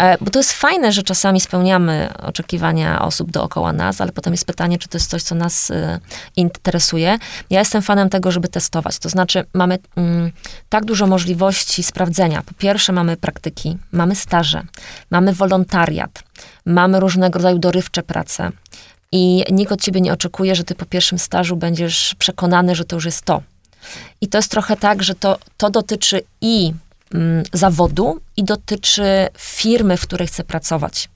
E, 0.00 0.16
bo 0.20 0.30
to 0.30 0.38
jest 0.38 0.52
fajne, 0.52 0.92
że 0.92 1.02
czasami 1.02 1.40
spełniamy 1.40 2.08
oczekiwania 2.22 3.02
osób 3.02 3.30
dookoła 3.30 3.72
nas, 3.72 4.00
ale 4.00 4.12
potem 4.12 4.32
jest 4.32 4.44
pytanie, 4.44 4.78
czy 4.78 4.88
to 4.88 4.98
jest 4.98 5.10
coś, 5.10 5.22
co 5.22 5.34
nas 5.34 5.70
y, 5.70 6.00
interesuje. 6.36 7.18
Ja 7.50 7.58
jestem 7.58 7.82
fanem 7.82 8.08
tego, 8.08 8.32
żeby 8.32 8.48
testować. 8.48 8.98
To 8.98 9.08
znaczy, 9.08 9.44
mamy 9.54 9.78
mm, 9.96 10.32
tak 10.68 10.84
dużo 10.84 11.06
możliwości 11.06 11.82
sprawdzenia. 11.82 12.42
Po 12.42 12.54
pierwsze, 12.54 12.92
mamy 12.92 13.16
praktyki, 13.16 13.78
mamy 13.92 14.16
staże, 14.16 14.62
mamy 15.10 15.32
wolontariat, 15.32 16.22
mamy 16.66 17.00
różnego 17.00 17.38
rodzaju 17.38 17.58
dorywcze 17.58 18.02
prace. 18.02 18.50
I 19.12 19.44
nikt 19.52 19.72
od 19.72 19.80
ciebie 19.80 20.00
nie 20.00 20.12
oczekuje, 20.12 20.54
że 20.54 20.64
ty 20.64 20.74
po 20.74 20.86
pierwszym 20.86 21.18
stażu 21.18 21.56
będziesz 21.56 22.14
przekonany, 22.18 22.74
że 22.74 22.84
to 22.84 22.96
już 22.96 23.04
jest 23.04 23.22
to. 23.22 23.42
I 24.20 24.28
to 24.28 24.38
jest 24.38 24.50
trochę 24.50 24.76
tak, 24.76 25.02
że 25.02 25.14
to, 25.14 25.38
to 25.56 25.70
dotyczy 25.70 26.22
i 26.40 26.72
Mm, 27.14 27.44
zawodu 27.52 28.20
i 28.36 28.44
dotyczy 28.44 29.28
firmy, 29.38 29.96
w 29.96 30.02
której 30.02 30.28
chcę 30.28 30.44
pracować. 30.44 31.08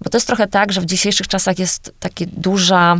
Bo 0.00 0.10
to 0.10 0.16
jest 0.16 0.26
trochę 0.26 0.46
tak, 0.46 0.72
że 0.72 0.80
w 0.80 0.86
dzisiejszych 0.86 1.28
czasach 1.28 1.58
jest 1.58 1.92
takie 2.00 2.26
duża, 2.26 2.96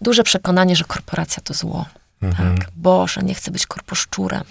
duże 0.00 0.22
przekonanie, 0.22 0.76
że 0.76 0.84
korporacja 0.84 1.42
to 1.42 1.54
zło. 1.54 1.86
Mhm. 2.22 2.58
Tak? 2.58 2.68
Boże, 2.76 3.22
nie 3.22 3.34
chcę 3.34 3.50
być 3.50 3.66
korposzczurem. 3.66 4.44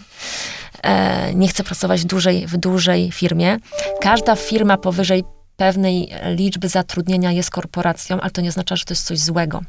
E, 0.82 1.34
nie 1.34 1.48
chcę 1.48 1.64
pracować 1.64 2.02
w 2.02 2.06
dużej, 2.06 2.48
w 2.48 2.58
dużej 2.58 3.12
firmie. 3.12 3.58
Każda 4.02 4.36
firma 4.36 4.78
powyżej 4.78 5.24
pewnej 5.58 6.10
liczby 6.36 6.70
zatrudnienia 6.70 7.32
jest 7.32 7.52
korporacją, 7.52 8.22
ale 8.22 8.32
to 8.32 8.42
nie 8.42 8.50
oznacza, 8.50 8.76
że 8.76 8.86
to 8.86 8.94
jest 8.94 9.06
coś 9.06 9.20
złego. 9.20 9.62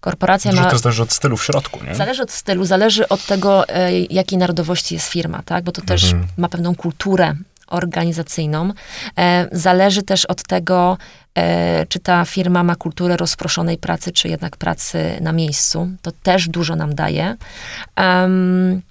Korporacja 0.00 0.52
ma... 0.52 0.70
To 0.70 0.78
zależy 0.78 1.02
od 1.02 1.12
stylu 1.12 1.36
w 1.36 1.44
środku, 1.44 1.84
nie? 1.84 1.94
Zależy 1.94 2.22
od 2.22 2.30
stylu, 2.30 2.64
zależy 2.64 3.08
od 3.08 3.26
tego, 3.26 3.68
e, 3.68 3.92
jakiej 4.00 4.38
narodowości 4.38 4.94
jest 4.94 5.08
firma, 5.08 5.42
tak? 5.42 5.64
Bo 5.64 5.72
to 5.72 5.82
też 5.82 6.04
mhm. 6.04 6.26
ma 6.36 6.48
pewną 6.48 6.74
kulturę 6.74 7.34
organizacyjną. 7.66 8.72
E, 9.18 9.48
zależy 9.52 10.02
też 10.02 10.24
od 10.24 10.42
tego, 10.42 10.98
e, 11.34 11.86
czy 11.86 11.98
ta 11.98 12.24
firma 12.24 12.62
ma 12.62 12.76
kulturę 12.76 13.16
rozproszonej 13.16 13.78
pracy, 13.78 14.12
czy 14.12 14.28
jednak 14.28 14.56
pracy 14.56 15.18
na 15.20 15.32
miejscu. 15.32 15.90
To 16.02 16.12
też 16.12 16.48
dużo 16.48 16.76
nam 16.76 16.94
daje. 16.94 17.36
Um, 17.96 18.82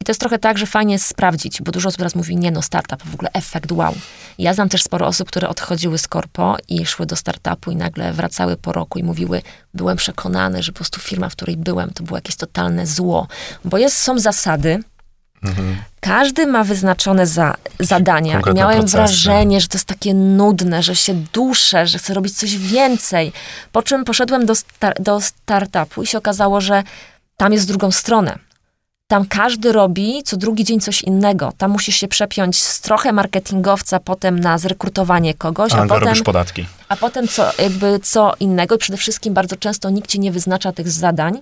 i 0.00 0.04
to 0.04 0.10
jest 0.10 0.20
trochę 0.20 0.38
tak, 0.38 0.58
że 0.58 0.66
fajnie 0.66 0.92
jest 0.92 1.06
sprawdzić, 1.06 1.62
bo 1.62 1.72
dużo 1.72 1.88
osób 1.88 1.98
teraz 1.98 2.14
mówi, 2.14 2.36
nie 2.36 2.50
no, 2.50 2.62
startup, 2.62 3.02
w 3.04 3.14
ogóle 3.14 3.30
efekt 3.32 3.72
wow. 3.72 3.94
Ja 4.38 4.54
znam 4.54 4.68
też 4.68 4.82
sporo 4.82 5.06
osób, 5.06 5.28
które 5.28 5.48
odchodziły 5.48 5.98
z 5.98 6.08
korpo 6.08 6.56
i 6.68 6.86
szły 6.86 7.06
do 7.06 7.16
startupu 7.16 7.70
i 7.70 7.76
nagle 7.76 8.12
wracały 8.12 8.56
po 8.56 8.72
roku 8.72 8.98
i 8.98 9.02
mówiły, 9.02 9.42
byłem 9.74 9.96
przekonany, 9.96 10.62
że 10.62 10.72
po 10.72 10.76
prostu 10.76 11.00
firma, 11.00 11.28
w 11.28 11.32
której 11.32 11.56
byłem, 11.56 11.90
to 11.90 12.04
było 12.04 12.16
jakieś 12.16 12.36
totalne 12.36 12.86
zło. 12.86 13.26
Bo 13.64 13.78
jest, 13.78 13.96
są 13.98 14.18
zasady, 14.18 14.82
Każdy 16.00 16.46
ma 16.46 16.64
wyznaczone 16.64 17.26
za, 17.26 17.54
zadania. 17.80 18.32
Konkretne 18.34 18.60
Miałem 18.60 18.78
procesy. 18.78 18.96
wrażenie, 18.96 19.60
że 19.60 19.68
to 19.68 19.76
jest 19.76 19.86
takie 19.86 20.14
nudne, 20.14 20.82
że 20.82 20.96
się 20.96 21.14
duszę, 21.14 21.86
że 21.86 21.98
chcę 21.98 22.14
robić 22.14 22.36
coś 22.38 22.56
więcej. 22.56 23.32
Po 23.72 23.82
czym 23.82 24.04
poszedłem 24.04 24.46
do, 24.46 24.54
star- 24.54 25.02
do 25.02 25.20
startupu 25.20 26.02
i 26.02 26.06
się 26.06 26.18
okazało, 26.18 26.60
że 26.60 26.82
tam 27.36 27.52
jest 27.52 27.66
drugą 27.68 27.90
stronę. 27.90 28.38
Tam 29.10 29.26
każdy 29.26 29.72
robi 29.72 30.22
co 30.22 30.36
drugi 30.36 30.64
dzień 30.64 30.80
coś 30.80 31.02
innego. 31.02 31.52
Tam 31.58 31.70
musisz 31.70 31.96
się 31.96 32.08
przepiąć 32.08 32.58
z 32.58 32.80
trochę 32.80 33.12
marketingowca 33.12 34.00
potem 34.00 34.40
na 34.40 34.58
zrekrutowanie 34.58 35.34
kogoś, 35.34 35.72
A, 35.72 35.76
a, 35.76 35.86
potem, 35.86 36.08
robisz 36.08 36.22
podatki. 36.22 36.66
a 36.88 36.96
potem 36.96 37.28
co, 37.28 37.50
jakby 37.62 38.00
co 38.02 38.32
innego. 38.40 38.74
I 38.74 38.78
przede 38.78 38.98
wszystkim 38.98 39.34
bardzo 39.34 39.56
często 39.56 39.90
nikt 39.90 40.10
ci 40.10 40.20
nie 40.20 40.32
wyznacza 40.32 40.72
tych 40.72 40.90
zadań, 40.90 41.40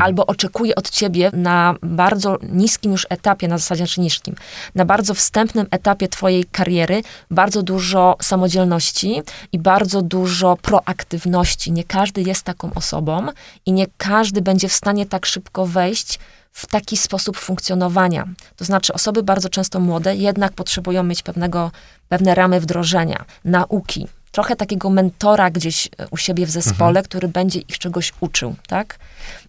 albo 0.00 0.26
oczekuje 0.26 0.74
od 0.74 0.90
ciebie 0.90 1.30
na 1.32 1.74
bardzo 1.82 2.38
niskim 2.42 2.92
już 2.92 3.06
etapie, 3.10 3.48
na 3.48 3.58
zasadzie 3.58 3.86
znaczy 3.86 4.00
niskim, 4.00 4.34
na 4.74 4.84
bardzo 4.84 5.14
wstępnym 5.14 5.66
etapie 5.70 6.08
twojej 6.08 6.44
kariery 6.44 7.02
bardzo 7.30 7.62
dużo 7.62 8.16
samodzielności 8.22 9.22
i 9.52 9.58
bardzo 9.58 10.02
dużo 10.02 10.56
proaktywności. 10.62 11.72
Nie 11.72 11.84
każdy 11.84 12.22
jest 12.22 12.42
taką 12.42 12.70
osobą 12.74 13.26
i 13.66 13.72
nie 13.72 13.86
każdy 13.96 14.42
będzie 14.42 14.68
w 14.68 14.72
stanie 14.72 15.06
tak 15.06 15.26
szybko 15.26 15.66
wejść 15.66 16.18
w 16.52 16.66
taki 16.66 16.96
sposób 16.96 17.36
funkcjonowania. 17.36 18.28
To 18.56 18.64
znaczy 18.64 18.92
osoby 18.92 19.22
bardzo 19.22 19.48
często 19.48 19.80
młode 19.80 20.16
jednak 20.16 20.52
potrzebują 20.52 21.02
mieć 21.02 21.22
pewnego, 21.22 21.70
pewne 22.08 22.34
ramy 22.34 22.60
wdrożenia, 22.60 23.24
nauki, 23.44 24.08
trochę 24.32 24.56
takiego 24.56 24.90
mentora 24.90 25.50
gdzieś 25.50 25.86
e, 25.86 26.08
u 26.10 26.16
siebie 26.16 26.46
w 26.46 26.50
zespole, 26.50 27.02
który 27.02 27.28
będzie 27.28 27.60
ich 27.60 27.78
czegoś 27.78 28.12
uczył, 28.20 28.54
tak? 28.66 28.98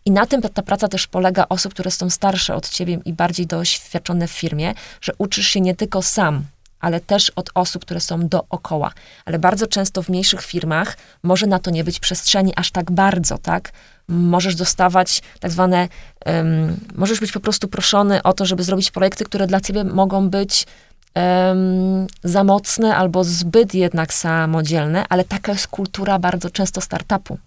I 0.06 0.12
na 0.12 0.26
tym 0.26 0.42
ta, 0.42 0.50
ta 0.50 0.62
praca 0.62 0.88
też 0.88 1.08
polega 1.08 1.46
osób, 1.50 1.74
które 1.74 1.92
są 1.92 2.10
starsze 2.10 2.56
od 2.56 2.70
ciebie 2.70 3.00
i 3.06 3.14
bardziej 3.14 3.48
doświadczone 3.48 4.28
w 4.28 4.32
firmie, 4.32 4.74
że 5.02 5.14
uczysz 5.18 5.48
się 5.48 5.62
nie 5.62 5.76
tylko 5.76 6.02
sam, 6.02 6.44
ale 6.80 7.00
też 7.00 7.30
od 7.30 7.50
osób, 7.56 7.82
które 7.82 8.00
są 8.00 8.28
dookoła. 8.28 8.92
Ale 9.26 9.40
bardzo 9.40 9.68
często 9.68 10.04
w 10.04 10.10
mniejszych 10.10 10.42
firmach 10.42 10.98
może 11.24 11.48
na 11.48 11.60
to 11.60 11.72
nie 11.72 11.84
być 11.84 12.00
przestrzeni 12.00 12.54
aż 12.56 12.72
tak 12.72 12.92
bardzo, 12.92 13.38
tak? 13.38 13.72
Możesz 14.08 14.56
dostawać 14.56 15.22
tak 15.40 15.52
zwane, 15.52 15.88
em, 16.26 16.78
możesz 16.96 17.20
być 17.20 17.32
po 17.32 17.40
prostu 17.40 17.68
proszony 17.68 18.24
o 18.24 18.34
to, 18.34 18.46
żeby 18.46 18.64
zrobić 18.64 18.92
projekty, 18.92 19.26
które 19.26 19.48
dla 19.48 19.62
ciebie 19.62 19.84
mogą 19.84 20.30
być 20.30 20.66
em, 21.14 22.08
za 22.24 22.44
mocne 22.44 22.96
albo 22.96 23.24
zbyt 23.24 23.74
jednak 23.74 24.14
samodzielne, 24.14 25.06
ale 25.10 25.24
taka 25.24 25.52
jest 25.52 25.68
kultura 25.68 26.20
bardzo 26.20 26.50
często 26.50 26.82
startupu. 26.82 27.38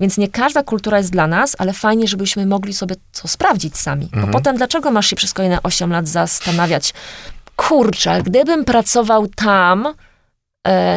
Więc 0.00 0.18
nie 0.18 0.28
każda 0.28 0.62
kultura 0.62 0.98
jest 0.98 1.10
dla 1.10 1.26
nas, 1.26 1.56
ale 1.58 1.72
fajnie, 1.72 2.08
żebyśmy 2.08 2.46
mogli 2.46 2.74
sobie 2.74 2.96
to 3.22 3.28
sprawdzić 3.28 3.76
sami. 3.76 4.08
Bo 4.20 4.26
potem 4.32 4.56
dlaczego 4.56 4.90
masz 4.90 5.06
się 5.06 5.16
przez 5.16 5.32
kolejne 5.34 5.62
8 5.62 5.90
lat 5.92 6.08
zastanawiać, 6.08 6.94
kurczę, 7.56 8.10
ale 8.10 8.22
gdybym 8.22 8.64
pracował 8.64 9.26
tam, 9.26 9.94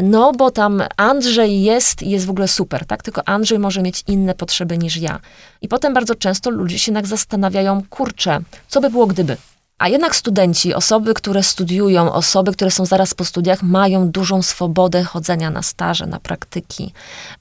no 0.03 0.31
bo 0.31 0.51
tam 0.51 0.83
Andrzej 0.97 1.63
jest 1.63 2.01
i 2.01 2.09
jest 2.09 2.25
w 2.25 2.29
ogóle 2.29 2.47
super, 2.47 2.85
tak? 2.85 3.03
Tylko 3.03 3.27
Andrzej 3.27 3.59
może 3.59 3.81
mieć 3.81 4.03
inne 4.07 4.35
potrzeby 4.35 4.77
niż 4.77 4.97
ja. 4.97 5.19
I 5.61 5.67
potem 5.67 5.93
bardzo 5.93 6.15
często 6.15 6.49
ludzie 6.49 6.79
się 6.79 6.91
jednak 6.91 7.07
zastanawiają, 7.07 7.81
kurczę, 7.89 8.39
co 8.67 8.81
by 8.81 8.89
było 8.89 9.07
gdyby? 9.07 9.37
A 9.83 9.87
jednak 9.87 10.15
studenci, 10.15 10.73
osoby, 10.73 11.13
które 11.13 11.43
studiują, 11.43 12.13
osoby, 12.13 12.53
które 12.53 12.71
są 12.71 12.85
zaraz 12.85 13.13
po 13.13 13.25
studiach, 13.25 13.63
mają 13.63 14.09
dużą 14.09 14.41
swobodę 14.41 15.03
chodzenia 15.03 15.49
na 15.49 15.61
staże, 15.61 16.05
na 16.05 16.19
praktyki, 16.19 16.93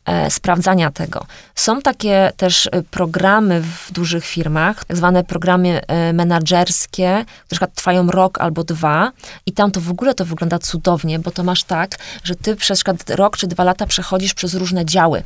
e, 0.05 0.31
sprawdzania 0.31 0.90
tego. 0.90 1.26
Są 1.55 1.83
takie 1.83 2.33
też 2.37 2.68
e, 2.72 2.83
programy 2.83 3.61
w 3.61 3.92
dużych 3.92 4.24
firmach, 4.24 4.85
tak 4.85 4.96
zwane 4.96 5.24
programy 5.24 5.81
e, 5.87 6.12
menadżerskie, 6.12 7.24
które 7.46 7.68
trwają 7.74 8.11
rok 8.11 8.40
albo 8.40 8.64
dwa 8.64 9.12
i 9.46 9.52
tam 9.52 9.70
to 9.70 9.81
w 9.81 9.90
ogóle 9.90 10.14
to 10.14 10.24
wygląda 10.24 10.59
cudownie, 10.59 11.18
bo 11.18 11.31
to 11.31 11.44
masz 11.44 11.64
tak, 11.64 11.98
że 12.24 12.35
ty 12.35 12.57
przez 12.57 12.78
przykład 12.78 13.11
rok 13.11 13.37
czy 13.37 13.46
dwa 13.46 13.64
lata 13.64 13.87
przechodzisz 13.87 14.35
przez 14.35 14.55
różne 14.55 14.85
działy. 14.85 15.22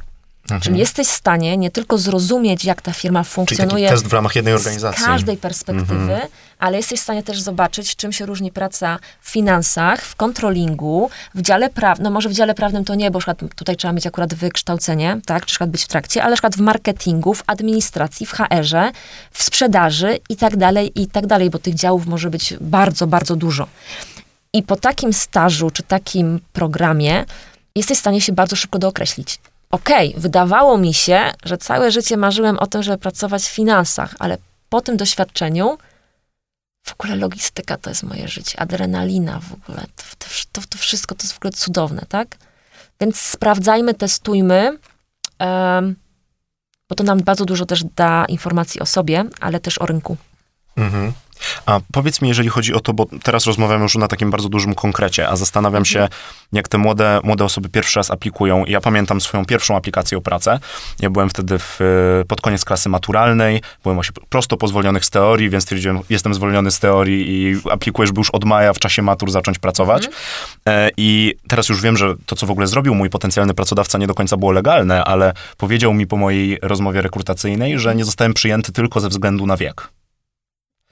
Czyli 0.60 0.78
jesteś 0.78 1.06
w 1.08 1.14
stanie 1.14 1.56
nie 1.56 1.70
tylko 1.70 1.98
zrozumieć, 1.98 2.64
jak 2.64 2.82
ta 2.82 2.92
firma 2.92 3.16
Mhm. 3.16 3.46
Czyli 3.46 3.56
funkcjonuje 3.56 3.88
test 3.88 4.06
w 4.06 4.12
ramach 4.12 4.36
jednej 4.36 4.54
organizacji. 4.54 5.04
z 5.04 5.06
każdej 5.06 5.36
perspektywy, 5.36 6.20
ale 6.58 6.76
jesteś 6.76 7.00
w 7.00 7.02
stanie 7.02 7.22
też 7.22 7.40
zobaczyć, 7.40 7.96
czym 7.96 8.12
się 8.12 8.26
różni 8.26 8.52
praca 8.52 8.98
w 9.20 9.30
finansach, 9.30 10.02
w 10.02 10.16
kontrolingu, 10.16 11.10
w 11.34 11.42
dziale 11.42 11.70
prawnym, 11.70 12.04
no 12.04 12.10
może 12.10 12.28
w 12.28 12.32
dziale 12.32 12.54
prawnym 12.54 12.84
to 12.84 12.94
nie, 12.94 13.10
bo 13.10 13.20
tutaj 13.56 13.76
trzeba 13.76 13.92
mieć 13.92 14.06
akurat 14.06 14.34
wykształcenie, 14.34 15.20
tak, 15.26 15.46
czy 15.46 15.66
być 15.66 15.84
w 15.84 15.88
trakcie, 15.88 16.22
ale 16.22 16.30
na 16.30 16.36
przykład 16.36 16.56
w 16.56 16.60
marketingu, 16.60 17.34
w 17.34 17.42
administracji, 17.46 18.26
w 18.26 18.32
HR-ze, 18.32 18.92
w 19.30 19.42
sprzedaży 19.42 20.18
i 20.28 20.36
tak 20.36 20.56
dalej, 20.56 21.02
i 21.02 21.06
tak 21.06 21.26
dalej, 21.26 21.50
bo 21.50 21.58
tych 21.58 21.74
działów 21.74 22.06
może 22.06 22.30
być 22.30 22.54
bardzo, 22.60 23.06
bardzo 23.06 23.36
dużo. 23.36 23.66
I 24.52 24.62
po 24.62 24.76
takim 24.76 25.12
stażu, 25.12 25.70
czy 25.70 25.82
takim 25.82 26.40
programie, 26.52 27.24
jesteś 27.74 27.98
w 27.98 28.00
stanie 28.00 28.20
się 28.20 28.32
bardzo 28.32 28.56
szybko 28.56 28.78
dookreślić. 28.78 29.38
Okej, 29.70 30.14
wydawało 30.16 30.78
mi 30.78 30.94
się, 30.94 31.32
że 31.44 31.58
całe 31.58 31.92
życie 31.92 32.16
marzyłem 32.16 32.58
o 32.58 32.66
tym, 32.66 32.82
żeby 32.82 32.98
pracować 32.98 33.42
w 33.42 33.54
finansach, 33.54 34.14
ale 34.18 34.38
po 34.68 34.80
tym 34.80 34.96
doświadczeniu 34.96 35.78
w 36.82 36.92
ogóle 36.92 37.16
logistyka 37.16 37.76
to 37.76 37.90
jest 37.90 38.02
moje 38.02 38.28
życie, 38.28 38.60
adrenalina 38.60 39.40
w 39.40 39.52
ogóle, 39.52 39.86
to, 39.96 40.26
to, 40.52 40.60
to, 40.68 40.78
wszystko 40.78 41.14
to 41.14 41.22
jest 41.22 41.32
w 41.32 41.36
ogóle 41.36 41.52
cudowne, 41.52 42.02
tak? 42.08 42.36
Więc 43.00 43.22
sprawdzajmy, 43.22 43.94
testujmy, 43.94 44.78
em, 45.38 45.96
bo 46.88 46.94
to 46.96 47.04
nam 47.04 47.22
bardzo 47.22 47.44
dużo 47.44 47.66
też 47.66 47.84
da 47.84 48.24
informacji 48.24 48.80
o 48.80 48.86
sobie, 48.86 49.24
ale 49.40 49.60
też 49.60 49.80
o 49.80 49.86
rynku. 49.86 50.16
Mhm. 50.76 51.12
A 51.66 51.80
powiedz 51.92 52.22
mi, 52.22 52.28
jeżeli 52.28 52.48
chodzi 52.48 52.74
o 52.74 52.80
to, 52.80 52.92
bo 52.92 53.06
teraz 53.22 53.46
rozmawiamy 53.46 53.82
już 53.82 53.96
na 53.96 54.08
takim 54.08 54.30
bardzo 54.30 54.48
dużym 54.48 54.74
konkrecie, 54.74 55.28
a 55.28 55.36
zastanawiam 55.36 55.84
się, 55.84 56.08
jak 56.52 56.68
te 56.68 56.78
młode, 56.78 57.20
młode 57.24 57.44
osoby 57.44 57.68
pierwszy 57.68 57.98
raz 57.98 58.10
aplikują. 58.10 58.64
Ja 58.64 58.80
pamiętam 58.80 59.20
swoją 59.20 59.44
pierwszą 59.44 59.76
aplikację 59.76 60.18
o 60.18 60.20
pracę. 60.20 60.58
Ja 61.00 61.10
byłem 61.10 61.30
wtedy 61.30 61.58
w, 61.58 61.80
e, 61.80 62.24
pod 62.24 62.40
koniec 62.40 62.64
klasy 62.64 62.88
maturalnej, 62.88 63.62
byłem 63.82 63.96
właśnie 63.96 64.14
prosto 64.28 64.56
po 64.56 64.68
zwolnionych 64.68 65.04
z 65.04 65.10
teorii, 65.10 65.50
więc 65.50 65.64
stwierdziłem, 65.64 66.00
jestem 66.10 66.34
zwolniony 66.34 66.70
z 66.70 66.78
teorii 66.78 67.26
i 67.28 67.56
aplikuję, 67.70 68.06
żeby 68.06 68.20
już 68.20 68.30
od 68.30 68.44
maja 68.44 68.72
w 68.72 68.78
czasie 68.78 69.02
matur 69.02 69.30
zacząć 69.30 69.58
pracować. 69.58 70.08
E, 70.68 70.90
I 70.96 71.34
teraz 71.48 71.68
już 71.68 71.82
wiem, 71.82 71.96
że 71.96 72.14
to, 72.26 72.36
co 72.36 72.46
w 72.46 72.50
ogóle 72.50 72.66
zrobił 72.66 72.94
mój 72.94 73.10
potencjalny 73.10 73.54
pracodawca, 73.54 73.98
nie 73.98 74.06
do 74.06 74.14
końca 74.14 74.36
było 74.36 74.52
legalne, 74.52 75.04
ale 75.04 75.32
powiedział 75.56 75.94
mi 75.94 76.06
po 76.06 76.16
mojej 76.16 76.58
rozmowie 76.62 77.02
rekrutacyjnej, 77.02 77.78
że 77.78 77.94
nie 77.94 78.04
zostałem 78.04 78.34
przyjęty 78.34 78.72
tylko 78.72 79.00
ze 79.00 79.08
względu 79.08 79.46
na 79.46 79.56
wiek. 79.56 79.88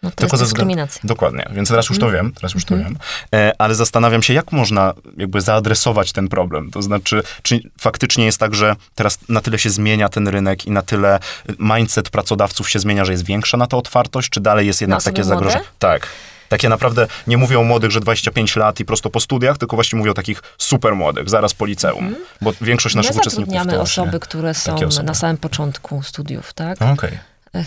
No 0.05 0.11
to 0.11 0.17
Tylko 0.17 0.37
jest 0.37 0.41
ze 0.41 0.45
względu- 0.47 0.69
dyskryminacja. 0.75 1.01
Dokładnie, 1.05 1.47
więc 1.53 1.69
teraz 1.69 1.89
już 1.89 1.99
to 1.99 2.07
Mhm. 2.07 2.25
wiem, 2.27 2.35
teraz 2.35 2.55
już 2.55 2.65
to 2.65 2.77
wiem, 2.77 2.99
e, 3.35 3.53
ale 3.59 3.75
zastanawiam 3.75 4.23
się, 4.23 4.35
jak 4.35 4.53
można 4.53 4.95
jakby 5.17 5.41
zaadresować 5.41 6.13
ten 6.13 6.29
problem. 6.29 6.71
To 6.71 6.83
znaczy, 6.83 7.23
czy 7.43 7.61
faktycznie 7.81 8.25
jest 8.25 8.39
tak, 8.39 8.55
że 8.55 8.77
teraz 8.95 9.19
na 9.29 9.41
tyle 9.41 9.59
się 9.59 9.71
zmienia 9.71 10.09
ten 10.09 10.29
rynek 10.29 10.67
i 10.67 10.71
na 10.71 10.83
tyle 10.83 11.19
mindset 11.59 12.11
pracodawców 12.11 12.71
się 12.71 12.79
zmienia, 12.79 13.05
że 13.05 13.13
jest 13.13 13.25
większa 13.25 13.57
na 13.57 13.67
to 13.67 13.79
otwartość, 13.79 14.29
czy 14.31 14.41
dalej 14.41 14.67
jest 14.67 14.81
jednak 14.81 15.03
takie 15.03 15.25
zagrożenie? 15.25 15.65
Tak. 15.79 16.07
Takie 16.49 16.69
naprawdę 16.69 17.07
nie 17.27 17.37
mówię 17.37 17.59
o 17.59 17.63
młodych, 17.63 17.91
że 17.91 18.01
25 18.01 18.57
lat 18.57 18.81
i 18.81 18.85
prosto 18.85 19.11
po 19.11 19.21
studiach, 19.21 19.59
tylko 19.59 19.77
właśnie 19.77 19.99
mówię 19.99 20.11
o 20.11 20.15
takich 20.15 20.43
super 20.59 20.95
młodych, 20.97 21.31
zaraz 21.31 21.55
po 21.55 21.67
liceum. 21.67 22.15
Bo 22.41 22.53
większość 22.61 22.95
naszych 22.95 23.15
My 23.15 23.21
uczestników 23.21 23.55
Mhm. 23.55 23.71
to 23.77 23.83
osoby, 23.83 24.21
które 24.21 24.55
są 24.55 24.75
osoby. 24.75 25.07
na 25.07 25.15
samym 25.15 25.37
początku 25.37 26.03
studiów, 26.03 26.53
tak? 26.53 26.83
Okej. 26.83 27.11
E, 27.11 27.19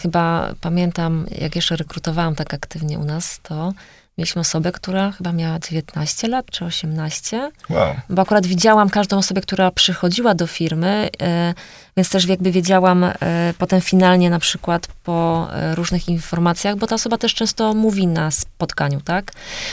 Chyba 0.01 0.53
pamiętam, 0.61 1.25
jak 1.41 1.55
jeszcze 1.55 1.75
rekrutowałam 1.75 2.35
tak 2.35 2.53
aktywnie 2.53 2.99
u 2.99 3.03
nas, 3.03 3.39
to 3.43 3.73
mieliśmy 4.17 4.41
osobę, 4.41 4.71
która 4.71 5.11
chyba 5.11 5.31
miała 5.31 5.59
19 5.59 6.27
lat 6.27 6.45
czy 6.51 6.65
18, 6.65 7.51
Wow. 7.69 7.95
bo 8.09 8.21
akurat 8.21 8.45
widziałam 8.45 8.89
każdą 8.89 9.17
osobę, 9.17 9.41
która 9.41 9.71
przychodziła 9.71 10.35
do 10.35 10.47
firmy, 10.47 11.09
e, 11.21 11.53
więc 11.97 12.09
też 12.09 12.25
jakby 12.25 12.51
wiedziałam 12.51 13.03
e, 13.03 13.13
potem 13.57 13.81
finalnie 13.81 14.29
na 14.29 14.39
przykład 14.39 14.87
po 15.03 15.47
e, 15.53 15.75
różnych 15.75 16.09
informacjach, 16.09 16.75
bo 16.75 16.87
ta 16.87 16.95
osoba 16.95 17.17
też 17.17 17.33
często 17.33 17.73
mówi 17.73 18.07
na 18.07 18.31
spotkaniu, 18.31 19.01
tak? 19.01 19.31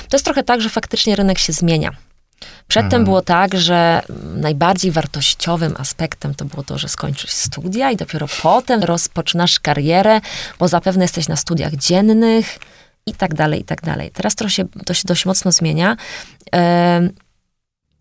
To 0.09 0.17
jest 0.17 0.25
trochę 0.25 0.43
tak, 0.43 0.61
że 0.61 0.69
faktycznie 0.69 1.17
rynek 1.17 1.39
się 1.39 1.53
zmienia. 1.53 1.91
Przedtem 2.69 3.05
było 3.05 3.23
tak, 3.23 3.59
że 3.59 4.03
najbardziej 4.35 4.93
wartościowym 4.93 5.75
aspektem 5.79 6.35
to 6.35 6.45
było 6.45 6.63
to, 6.63 6.79
że 6.79 6.89
skończysz 6.89 7.31
studia 7.31 7.91
i 7.91 7.97
dopiero 7.97 8.27
potem 8.43 8.83
rozpoczynasz 8.83 9.61
karierę, 9.61 10.21
bo 10.59 10.69
zapewne 10.69 11.05
jesteś 11.05 11.29
na 11.29 11.37
studiach 11.37 11.75
dziennych 11.75 12.59
i 13.07 13.15
tak 13.15 13.35
dalej, 13.35 13.61
i 13.61 13.65
tak 13.65 13.83
dalej. 13.83 14.11
Teraz 14.11 14.35
to 14.35 14.49
się, 14.49 14.65
to 14.87 14.95
się 14.95 15.03
dość 15.05 15.27
mocno 15.27 15.53
zmienia. 15.53 15.97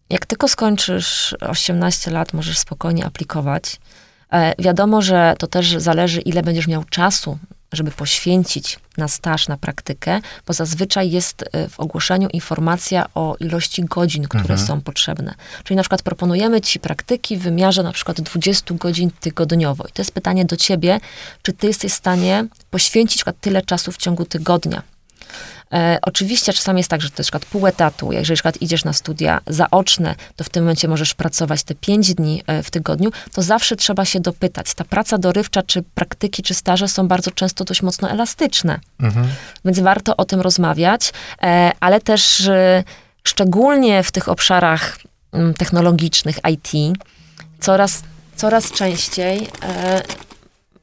Jak 0.09 0.25
tylko 0.25 0.47
skończysz 0.47 1.35
18 1.41 2.11
lat, 2.11 2.33
możesz 2.33 2.57
spokojnie 2.57 3.05
aplikować. 3.05 3.79
E, 4.31 4.53
Wiadomo, 4.59 5.01
że 5.01 5.35
to 5.39 5.47
też 5.47 5.75
zależy, 5.77 6.21
ile 6.21 6.43
będziesz 6.43 6.67
miał 6.67 6.83
czasu, 6.83 7.37
żeby 7.73 7.91
poświęcić 7.91 8.79
na 8.97 9.07
staż, 9.07 9.47
na 9.47 9.57
praktykę, 9.57 10.21
bo 10.47 10.53
zazwyczaj 10.53 11.11
jest 11.11 11.43
e, 11.51 11.69
w 11.69 11.79
ogłoszeniu 11.79 12.29
informacja 12.29 13.05
o 13.15 13.35
ilości 13.39 13.83
godzin, 13.83 14.23
które 14.23 14.57
są 14.57 14.81
potrzebne. 14.81 15.33
Czyli 15.63 15.75
na 15.75 15.83
przykład 15.83 16.01
proponujemy 16.01 16.61
ci 16.61 16.79
praktyki 16.79 17.37
w 17.37 17.41
wymiarze 17.41 17.83
na 17.83 17.91
przykład 17.91 18.21
20 18.21 18.73
godzin 18.73 19.11
tygodniowo. 19.19 19.83
I 19.83 19.91
to 19.91 20.01
jest 20.01 20.11
pytanie 20.11 20.45
do 20.45 20.57
ciebie, 20.57 20.99
czy 21.41 21.53
ty 21.53 21.67
jesteś 21.67 21.91
w 21.91 21.95
stanie 21.95 22.45
poświęcić 22.71 23.15
na 23.15 23.19
przykład 23.19 23.35
tyle 23.41 23.61
czasu 23.61 23.91
w 23.91 23.97
ciągu 23.97 24.25
tygodnia. 24.25 24.92
E, 25.73 25.97
oczywiście 26.01 26.53
czasami 26.53 26.79
jest 26.79 26.89
tak, 26.89 27.01
że 27.01 27.09
to 27.09 27.15
jest 27.17 27.27
przykład 27.27 27.45
pół 27.45 27.67
etatu. 27.67 28.11
Jeżeli 28.11 28.35
przykład 28.35 28.61
idziesz 28.61 28.83
na 28.85 28.93
studia 28.93 29.41
zaoczne, 29.47 30.15
to 30.35 30.43
w 30.43 30.49
tym 30.49 30.63
momencie 30.63 30.87
możesz 30.87 31.13
pracować 31.13 31.63
te 31.63 31.75
pięć 31.75 32.15
dni 32.15 32.43
e, 32.47 32.63
w 32.63 32.71
tygodniu, 32.71 33.11
to 33.33 33.41
zawsze 33.41 33.75
trzeba 33.75 34.05
się 34.05 34.19
dopytać. 34.19 34.73
Ta 34.73 34.83
praca 34.83 35.17
dorywcza, 35.17 35.63
czy 35.63 35.83
praktyki, 35.83 36.43
czy 36.43 36.53
staże 36.53 36.87
są 36.87 37.07
bardzo 37.07 37.31
często 37.31 37.63
dość 37.63 37.81
mocno 37.81 38.09
elastyczne. 38.09 38.79
Mhm. 38.99 39.27
Więc 39.65 39.79
warto 39.79 40.17
o 40.17 40.25
tym 40.25 40.41
rozmawiać, 40.41 41.13
e, 41.41 41.71
ale 41.79 42.01
też 42.01 42.47
e, 42.47 42.83
szczególnie 43.23 44.03
w 44.03 44.11
tych 44.11 44.29
obszarach 44.29 44.99
mm, 45.31 45.53
technologicznych, 45.53 46.39
IT, 46.51 46.97
coraz, 47.59 48.01
coraz 48.35 48.71
częściej 48.71 49.47
e, 49.63 50.01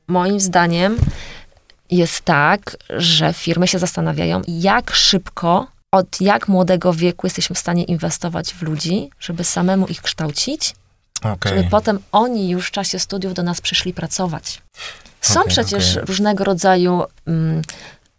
moim 0.07 0.41
zdaniem 0.41 0.97
jest 1.91 2.21
tak, 2.21 2.77
że 2.91 3.33
firmy 3.33 3.69
się 3.69 3.79
zastanawiają, 3.79 4.43
jak 4.49 4.91
szybko, 4.91 5.67
od 5.93 6.21
jak 6.21 6.49
młodego 6.49 6.93
wieku 6.93 7.27
jesteśmy 7.27 7.57
w 7.57 7.59
stanie 7.59 7.85
inwestować 7.85 8.53
w 8.55 8.63
ludzi, 8.63 9.11
żeby 9.21 9.45
samemu 9.45 9.87
ich 9.87 10.03
kształcić, 10.03 10.75
okay. 11.23 11.57
żeby 11.57 11.71
potem 11.71 11.99
oni 12.13 12.51
już 12.51 12.67
w 12.67 12.71
czasie 12.71 12.99
studiów 12.99 13.35
do 13.35 13.43
nas 13.43 13.61
przyszli 13.61 13.93
pracować. 13.93 14.63
Są 15.21 15.41
okay, 15.41 15.53
przecież 15.53 15.93
okay. 15.93 16.05
różnego 16.05 16.45
rodzaju 16.45 17.03
um, 17.27 17.63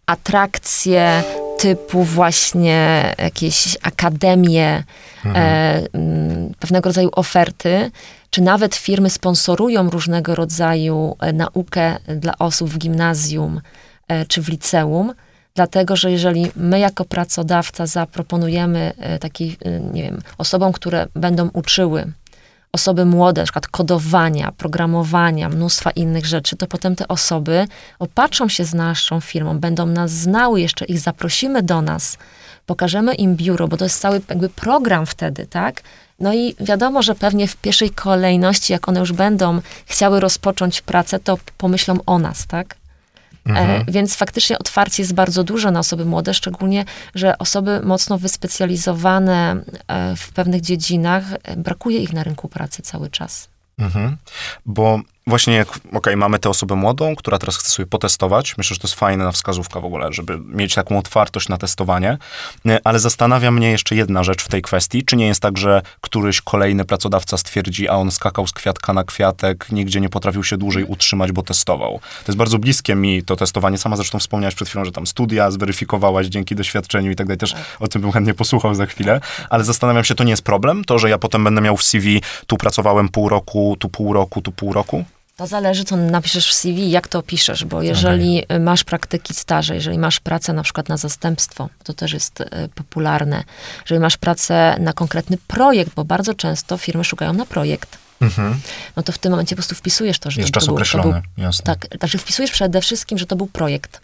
atrakcje 0.06 1.24
typu 1.62 2.04
właśnie 2.04 3.14
jakieś 3.18 3.76
akademie, 3.82 4.84
mhm. 5.24 5.36
e, 5.36 5.82
um, 5.92 6.54
pewnego 6.60 6.88
rodzaju 6.88 7.10
oferty, 7.12 7.90
czy 8.30 8.42
nawet 8.42 8.74
firmy 8.74 9.10
sponsorują 9.10 9.90
różnego 9.90 10.34
rodzaju 10.34 11.16
e, 11.20 11.32
naukę 11.32 11.96
dla 12.16 12.38
osób 12.38 12.70
w 12.70 12.78
gimnazjum 12.78 13.60
e, 14.08 14.26
czy 14.26 14.42
w 14.42 14.48
liceum, 14.48 15.14
dlatego 15.54 15.96
że 15.96 16.10
jeżeli 16.10 16.46
my 16.56 16.78
jako 16.78 17.04
pracodawca 17.04 17.86
zaproponujemy 17.86 18.92
e, 18.98 19.18
takiej, 19.18 19.56
nie 19.92 20.02
wiem, 20.02 20.22
osobom, 20.38 20.72
które 20.72 21.06
będą 21.14 21.48
uczyły 21.52 22.12
osoby 22.72 23.04
młode, 23.04 23.40
na 23.40 23.44
przykład 23.44 23.66
kodowania, 23.66 24.52
programowania, 24.52 25.48
mnóstwa 25.48 25.90
innych 25.90 26.26
rzeczy, 26.26 26.56
to 26.56 26.66
potem 26.66 26.96
te 26.96 27.08
osoby 27.08 27.66
opatrzą 27.98 28.48
się 28.48 28.64
z 28.64 28.74
naszą 28.74 29.20
firmą, 29.20 29.58
będą 29.58 29.86
nas 29.86 30.10
znały, 30.10 30.60
jeszcze 30.60 30.84
ich 30.84 30.98
zaprosimy 30.98 31.62
do 31.62 31.82
nas, 31.82 32.18
pokażemy 32.66 33.14
im 33.14 33.36
biuro, 33.36 33.68
bo 33.68 33.76
to 33.76 33.84
jest 33.84 34.00
cały 34.00 34.20
jakby 34.28 34.48
program 34.48 35.06
wtedy, 35.06 35.46
tak? 35.46 35.82
No 36.20 36.34
i 36.34 36.54
wiadomo, 36.60 37.02
że 37.02 37.14
pewnie 37.14 37.48
w 37.48 37.56
pierwszej 37.56 37.90
kolejności, 37.90 38.72
jak 38.72 38.88
one 38.88 39.00
już 39.00 39.12
będą 39.12 39.60
chciały 39.86 40.20
rozpocząć 40.20 40.80
pracę, 40.80 41.18
to 41.18 41.38
pomyślą 41.58 41.98
o 42.06 42.18
nas, 42.18 42.46
tak? 42.46 42.81
Mhm. 43.44 43.70
E, 43.70 43.84
więc 43.92 44.16
faktycznie 44.16 44.58
otwarcie 44.58 45.02
jest 45.02 45.14
bardzo 45.14 45.44
duże 45.44 45.70
na 45.70 45.80
osoby 45.80 46.04
młode, 46.04 46.34
szczególnie, 46.34 46.84
że 47.14 47.38
osoby 47.38 47.80
mocno 47.84 48.18
wyspecjalizowane 48.18 49.62
e, 49.88 50.16
w 50.16 50.32
pewnych 50.32 50.60
dziedzinach, 50.60 51.24
e, 51.42 51.56
brakuje 51.56 51.98
ich 51.98 52.12
na 52.12 52.24
rynku 52.24 52.48
pracy 52.48 52.82
cały 52.82 53.10
czas. 53.10 53.48
Mhm. 53.78 54.16
Bo 54.66 55.00
właśnie 55.26 55.54
jak, 55.54 55.68
okej, 55.68 55.90
okay, 55.92 56.16
mamy 56.16 56.38
tę 56.38 56.50
osobę 56.50 56.74
młodą, 56.74 57.16
która 57.16 57.38
teraz 57.38 57.56
chce 57.56 57.70
sobie 57.70 57.86
potestować. 57.86 58.58
Myślę, 58.58 58.74
że 58.74 58.80
to 58.80 58.88
jest 58.88 58.98
fajna 58.98 59.32
wskazówka 59.32 59.80
w 59.80 59.84
ogóle, 59.84 60.12
żeby 60.12 60.38
mieć 60.38 60.74
taką 60.74 60.98
otwartość 60.98 61.48
na 61.48 61.56
testowanie. 61.56 62.18
Ale 62.84 62.98
zastanawia 62.98 63.50
mnie 63.50 63.70
jeszcze 63.70 63.94
jedna 63.96 64.24
rzecz 64.24 64.44
w 64.44 64.48
tej 64.48 64.62
kwestii. 64.62 65.04
Czy 65.04 65.16
nie 65.16 65.26
jest 65.26 65.40
tak, 65.40 65.58
że 65.58 65.82
któryś 66.00 66.40
kolejny 66.40 66.84
pracodawca 66.84 67.36
stwierdzi, 67.36 67.88
a 67.88 67.94
on 67.94 68.10
skakał 68.10 68.46
z 68.46 68.52
kwiatka 68.52 68.92
na 68.92 69.04
kwiatek, 69.04 69.72
nigdzie 69.72 70.00
nie 70.00 70.08
potrafił 70.08 70.44
się 70.44 70.56
dłużej 70.56 70.84
utrzymać, 70.84 71.32
bo 71.32 71.42
testował. 71.42 72.00
To 72.00 72.32
jest 72.32 72.38
bardzo 72.38 72.58
bliskie 72.58 72.94
mi 72.94 73.22
to 73.22 73.36
testowanie. 73.36 73.78
Sama 73.78 73.96
zresztą 73.96 74.18
wspomniałaś 74.18 74.54
przed 74.54 74.68
chwilą, 74.68 74.84
że 74.84 74.92
tam 74.92 75.06
studia 75.06 75.50
zweryfikowałaś 75.50 76.26
dzięki 76.26 76.54
doświadczeniu 76.54 77.10
i 77.10 77.16
tak 77.16 77.26
dalej. 77.26 77.38
Też 77.38 77.54
o 77.80 77.88
tym 77.88 78.02
bym 78.02 78.12
chętnie 78.12 78.34
posłuchał 78.34 78.74
za 78.74 78.86
chwilę. 78.86 79.20
Ale 79.50 79.64
zastanawiam 79.64 80.04
się, 80.04 80.14
to 80.14 80.24
nie 80.24 80.30
jest 80.30 80.42
problem? 80.42 80.84
To, 80.84 80.98
że 80.98 81.10
ja 81.10 81.18
potem 81.18 81.44
będę 81.44 81.60
miał 81.60 81.76
w 81.76 81.82
CV, 81.82 82.22
tu 82.46 82.56
pracowałem 82.56 83.08
pół 83.08 83.28
roku, 83.28 83.76
tu 83.78 83.88
pół 83.88 84.12
roku, 84.12 84.42
tu 84.42 84.52
pół 84.52 84.72
roku? 84.72 85.04
To 85.36 85.46
zależy, 85.46 85.84
co 85.84 85.96
napiszesz 85.96 86.48
w 86.48 86.52
CV, 86.52 86.90
jak 86.90 87.08
to 87.08 87.18
opiszesz, 87.18 87.64
bo 87.64 87.82
jeżeli 87.82 88.44
okay. 88.44 88.60
masz 88.60 88.84
praktyki 88.84 89.34
staże, 89.34 89.74
jeżeli 89.74 89.98
masz 89.98 90.20
pracę 90.20 90.52
na 90.52 90.62
przykład 90.62 90.88
na 90.88 90.96
zastępstwo, 90.96 91.68
to 91.84 91.92
też 91.92 92.12
jest 92.12 92.40
y, 92.40 92.46
popularne. 92.74 93.44
Jeżeli 93.80 94.00
masz 94.00 94.16
pracę 94.16 94.76
na 94.80 94.92
konkretny 94.92 95.38
projekt, 95.46 95.94
bo 95.94 96.04
bardzo 96.04 96.34
często 96.34 96.76
firmy 96.76 97.04
szukają 97.04 97.32
na 97.32 97.46
projekt. 97.46 97.98
Mhm. 98.20 98.60
No 98.96 99.02
to 99.02 99.12
w 99.12 99.18
tym 99.18 99.30
momencie 99.30 99.56
po 99.56 99.58
prostu 99.58 99.74
wpisujesz 99.74 100.18
to, 100.18 100.30
że 100.30 100.40
jest 100.40 100.52
to, 100.52 100.60
czas 100.60 100.66
to 100.66 100.72
określony, 100.72 101.22
był, 101.36 101.44
jasne. 101.44 101.64
Tak, 101.64 101.86
znaczy 101.98 102.18
wpisujesz 102.18 102.50
przede 102.50 102.80
wszystkim, 102.80 103.18
że 103.18 103.26
to 103.26 103.36
był 103.36 103.46
projekt. 103.46 104.00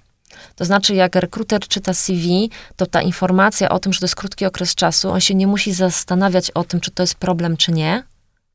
To 0.56 0.64
znaczy, 0.64 0.94
jak 0.94 1.16
rekruter 1.16 1.60
czyta 1.60 1.94
CV, 1.94 2.50
to 2.76 2.86
ta 2.86 3.02
informacja 3.02 3.68
o 3.68 3.78
tym, 3.78 3.92
że 3.92 4.00
to 4.00 4.04
jest 4.06 4.16
krótki 4.16 4.46
okres 4.46 4.74
czasu, 4.74 5.10
on 5.10 5.20
się 5.20 5.34
nie 5.34 5.46
musi 5.46 5.72
zastanawiać 5.72 6.50
o 6.50 6.64
tym, 6.64 6.80
czy 6.80 6.90
to 6.90 7.02
jest 7.02 7.14
problem, 7.14 7.56
czy 7.56 7.72
nie, 7.72 8.02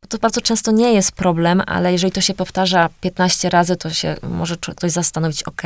to 0.10 0.18
bardzo 0.18 0.42
często 0.42 0.72
nie 0.72 0.94
jest 0.94 1.12
problem, 1.12 1.62
ale 1.66 1.92
jeżeli 1.92 2.12
to 2.12 2.22
się 2.22 2.34
powtarza 2.34 2.90
15 3.02 3.50
razy, 3.50 3.76
to 3.76 3.90
się 3.90 4.16
może 4.30 4.58
ktoś 4.58 4.92
zastanowić, 4.92 5.44
ok, 5.44 5.62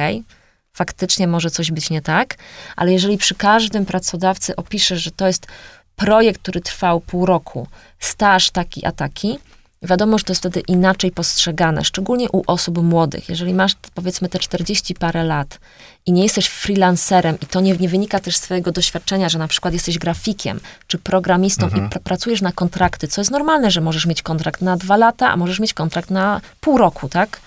faktycznie 0.73 1.27
może 1.27 1.49
coś 1.49 1.71
być 1.71 1.89
nie 1.89 2.01
tak, 2.01 2.35
ale 2.75 2.91
jeżeli 2.91 3.17
przy 3.17 3.35
każdym 3.35 3.85
pracodawcy 3.85 4.55
opisze, 4.55 4.97
że 4.97 5.11
to 5.11 5.27
jest 5.27 5.47
projekt, 5.95 6.41
który 6.41 6.61
trwał 6.61 6.99
pół 6.99 7.25
roku, 7.25 7.67
staż 7.99 8.51
taki 8.51 8.85
a 8.85 8.91
taki, 8.91 9.39
wiadomo, 9.81 10.17
że 10.17 10.23
to 10.23 10.31
jest 10.31 10.41
wtedy 10.41 10.59
inaczej 10.59 11.11
postrzegane, 11.11 11.83
szczególnie 11.83 12.29
u 12.31 12.43
osób 12.47 12.83
młodych. 12.83 13.29
Jeżeli 13.29 13.53
masz 13.53 13.75
powiedzmy 13.93 14.29
te 14.29 14.39
40 14.39 14.95
parę 14.95 15.23
lat 15.23 15.59
i 16.05 16.11
nie 16.11 16.23
jesteś 16.23 16.47
freelancerem 16.47 17.37
i 17.41 17.45
to 17.45 17.61
nie, 17.61 17.75
nie 17.77 17.89
wynika 17.89 18.19
też 18.19 18.35
z 18.35 18.41
twojego 18.41 18.71
doświadczenia, 18.71 19.29
że 19.29 19.39
na 19.39 19.47
przykład 19.47 19.73
jesteś 19.73 19.97
grafikiem 19.97 20.59
czy 20.87 20.97
programistą 20.97 21.65
mhm. 21.65 21.85
i 21.85 21.89
pr 21.89 22.01
pracujesz 22.01 22.41
na 22.41 22.51
kontrakty, 22.51 23.07
co 23.07 23.21
jest 23.21 23.31
normalne, 23.31 23.71
że 23.71 23.81
możesz 23.81 24.05
mieć 24.05 24.21
kontrakt 24.21 24.61
na 24.61 24.77
dwa 24.77 24.97
lata, 24.97 25.29
a 25.29 25.37
możesz 25.37 25.59
mieć 25.59 25.73
kontrakt 25.73 26.09
na 26.09 26.41
pół 26.61 26.77
roku, 26.77 27.09
tak? 27.09 27.39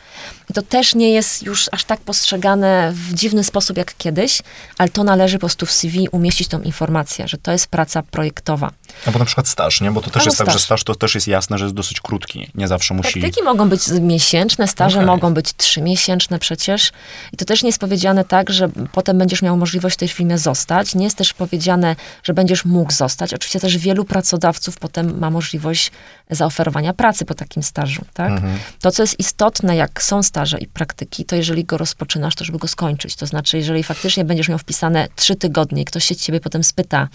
I 0.51 0.53
to 0.53 0.63
też 0.63 0.95
nie 0.95 1.11
jest 1.13 1.43
już 1.43 1.69
aż 1.73 1.85
tak 1.85 2.01
postrzegane 2.01 2.93
w 2.95 3.15
dziwny 3.15 3.45
sposób 3.45 3.77
jak 3.77 3.97
kiedyś, 3.97 4.43
ale 4.79 4.89
to 4.89 5.05
należy 5.05 5.37
po 5.37 5.41
prostu 5.41 5.67
w 5.67 5.73
CV 5.73 6.09
umieścić 6.09 6.49
tą 6.49 6.63
informację, 6.63 7.29
że 7.29 7.39
to 7.39 7.53
jest 7.53 7.67
praca 7.67 8.03
projektowa. 8.03 8.71
Albo 9.07 9.19
na 9.19 9.25
przykład 9.25 9.49
staż, 9.49 9.81
nie? 9.81 9.91
Bo 9.91 10.01
to 10.01 10.11
też 10.11 10.17
Albo 10.17 10.27
jest 10.27 10.37
staż. 10.37 10.47
tak, 10.47 10.53
że 10.53 10.61
staż 10.61 10.85
to 10.85 10.95
też 10.95 11.15
jest 11.15 11.29
jasne, 11.29 11.59
że 11.59 11.65
jest 11.65 11.75
dosyć 11.75 12.01
krótki. 12.01 12.51
Nie 12.55 12.69
zawsze 12.69 12.95
musi... 12.95 13.21
Praktyki 13.21 13.45
mogą 13.45 13.69
być 13.69 13.83
miesięczne, 14.01 14.69
staże 14.69 14.99
okay. 14.99 15.07
mogą 15.07 15.35
być 15.35 15.53
trzymiesięczne 15.53 16.39
przecież. 16.39 16.93
I 17.33 17.37
to 17.37 17.45
też 17.45 17.63
nie 17.63 17.69
jest 17.69 17.81
powiedziane 17.81 18.25
tak, 18.25 18.51
że 18.51 18.69
potem 18.93 19.19
będziesz 19.19 19.43
miał 19.43 19.57
możliwość 19.57 19.97
w 19.97 19.99
tej 19.99 20.09
firmie 20.09 20.39
zostać. 20.39 20.95
Nie 20.95 21.05
jest 21.05 21.17
też 21.17 21.33
powiedziane, 21.33 21.97
że 22.23 22.35
będziesz 22.35 22.65
mógł 22.65 22.93
zostać. 22.93 23.35
Oczywiście 23.35 23.61
też 23.61 23.79
wielu 23.79 24.05
pracodawców 24.05 24.79
potem 24.79 25.19
ma 25.19 25.31
możliwość 25.31 25.93
zaoferowania 26.31 26.93
pracy 26.93 27.25
po 27.25 27.35
takim 27.35 27.63
stażu, 27.63 28.05
tak? 28.15 28.31
Mhm. 28.31 28.59
To, 28.81 28.91
co 28.91 29.03
jest 29.03 29.21
istotne, 29.21 29.77
jak 29.77 30.03
są 30.03 30.23
staże 30.23 30.40
i 30.59 30.67
praktyki, 30.67 31.25
to 31.25 31.37
jeżeli 31.37 31.65
go 31.65 31.79
rozpoczynasz, 31.79 32.35
to 32.35 32.45
żeby 32.45 32.59
go 32.59 32.69
skończyć. 32.69 33.17
To 33.17 33.27
znaczy, 33.27 33.57
jeżeli 33.57 33.83
faktycznie 33.83 34.25
będziesz 34.25 34.49
miał 34.49 34.59
wpisane 34.59 35.09
trzy 35.17 35.37
tygodnie 35.37 35.83
i 35.83 35.85
ktoś 35.85 36.05
się 36.05 36.17
ciebie 36.17 36.41
potem 36.41 36.65
spyta, 36.65 37.09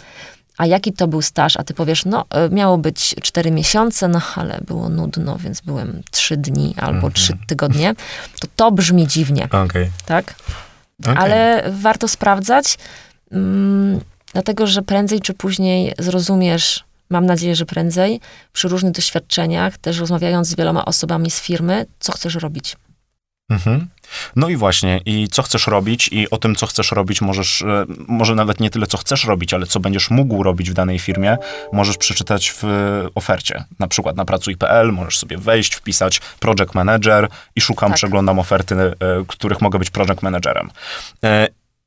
a 0.57 0.65
jaki 0.65 0.93
to 0.93 1.07
był 1.07 1.21
staż, 1.21 1.57
a 1.57 1.63
ty 1.63 1.73
powiesz, 1.73 2.05
no 2.05 2.25
e, 2.29 2.49
miało 2.49 2.77
być 2.77 3.15
cztery 3.21 3.51
miesiące, 3.51 4.07
no 4.07 4.21
ale 4.35 4.59
było 4.67 4.89
nudno, 4.89 5.37
więc 5.37 5.61
byłem 5.61 6.01
trzy 6.11 6.37
dni 6.37 6.75
albo 6.77 7.11
trzy 7.11 7.31
mhm. 7.31 7.47
tygodnie, 7.47 7.95
to 8.41 8.47
to 8.55 8.71
brzmi 8.71 9.07
dziwnie, 9.07 9.43
okay. 9.45 9.91
tak? 10.05 10.35
Okay. 11.03 11.17
Ale 11.17 11.63
warto 11.71 12.07
sprawdzać, 12.07 12.77
mm, 13.31 13.99
dlatego 14.33 14.67
że 14.67 14.81
prędzej 14.81 15.19
czy 15.19 15.33
później 15.33 15.93
zrozumiesz, 15.99 16.83
mam 17.09 17.25
nadzieję, 17.25 17.55
że 17.55 17.65
prędzej, 17.65 18.19
przy 18.53 18.67
różnych 18.67 18.91
doświadczeniach, 18.91 19.77
też 19.77 19.99
rozmawiając 19.99 20.47
z 20.47 20.55
wieloma 20.55 20.85
osobami 20.85 21.31
z 21.31 21.39
firmy, 21.39 21.85
co 21.99 22.11
chcesz 22.11 22.35
robić. 22.35 22.75
Mhm. 23.49 23.87
No 24.35 24.49
i 24.49 24.55
właśnie, 24.55 25.01
i 25.05 25.27
co 25.27 25.43
chcesz 25.43 25.67
robić, 25.67 26.09
i 26.11 26.29
o 26.29 26.37
tym, 26.37 26.55
co 26.55 26.67
chcesz 26.67 26.91
robić, 26.91 27.21
możesz, 27.21 27.61
e, 27.61 27.85
może 28.07 28.35
nawet 28.35 28.59
nie 28.59 28.69
tyle, 28.69 28.87
co 28.87 28.97
chcesz 28.97 29.25
robić, 29.25 29.53
ale 29.53 29.65
co 29.65 29.79
będziesz 29.79 30.09
mógł 30.09 30.43
robić 30.43 30.71
w 30.71 30.73
danej 30.73 30.99
firmie, 30.99 31.37
możesz 31.73 31.97
przeczytać 31.97 32.51
w 32.51 32.63
ofercie. 33.15 33.63
Na 33.79 33.87
przykład 33.87 34.15
na 34.15 34.25
pracuj.pl 34.25 34.91
możesz 34.91 35.19
sobie 35.19 35.37
wejść, 35.37 35.75
wpisać 35.75 36.21
project 36.39 36.73
manager 36.73 37.27
i 37.55 37.61
szukam, 37.61 37.89
tak. 37.89 37.97
przeglądam 37.97 38.39
oferty, 38.39 38.75
e, 38.75 38.93
których 39.27 39.61
mogę 39.61 39.79
być 39.79 39.89
project 39.89 40.21
managerem. 40.21 40.69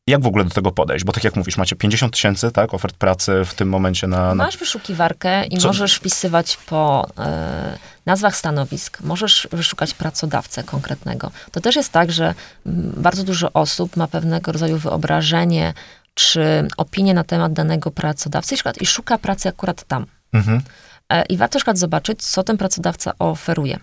Jak 0.09 0.23
w 0.23 0.27
ogóle 0.27 0.45
do 0.45 0.51
tego 0.51 0.73
podejść? 0.73 1.05
Bo 1.05 1.13
tak 1.13 1.25
jak 1.25 1.37
mówisz, 1.37 1.57
macie 1.57 1.77
50 1.77 2.13
tysięcy 2.13 2.51
tak, 2.51 2.75
ofert 2.75 2.97
pracy 2.97 3.45
w 3.45 3.55
tym 3.55 3.69
momencie 3.69 4.07
na... 4.07 4.35
na... 4.35 4.45
Masz 4.45 4.57
wyszukiwarkę 4.57 5.45
i 5.45 5.59
Co? 5.59 5.69
możesz 5.69 5.95
wpisywać 5.95 6.57
po 6.57 7.09
e, 7.19 7.79
nazwach 8.07 8.37
stanowisk, 8.37 9.01
możesz 9.01 9.49
wyszukać 9.53 9.95
pracodawcę 9.95 10.63
konkretnego. 10.65 11.31
To 11.53 11.61
też 11.61 11.77
jest 11.77 11.93
tak, 11.93 12.13
że 12.13 12.35
m, 12.67 12.93
bardzo 12.97 13.25
dużo 13.25 13.53
osób 13.53 13.97
ma 13.97 14.07
pewnego 14.09 14.53
rodzaju 14.53 14.79
wyobrażenie 14.79 15.75
czy 16.15 16.69
opinię 16.77 17.15
na 17.15 17.25
temat 17.25 17.53
danego 17.53 17.91
pracodawcy 17.91 18.55
i 18.81 18.87
szuka 18.87 19.19
pracy 19.19 19.49
akurat 19.49 19.85
tam. 19.85 20.07
Mhm. 20.33 20.63
E, 21.09 21.25
I 21.25 21.37
warto 21.37 21.57
na 21.57 21.59
przykład 21.59 21.79
zobaczyć, 21.79 22.23
co 22.23 22.43
ten 22.43 22.57
pracodawca 22.57 23.13
oferuje. 23.19 23.79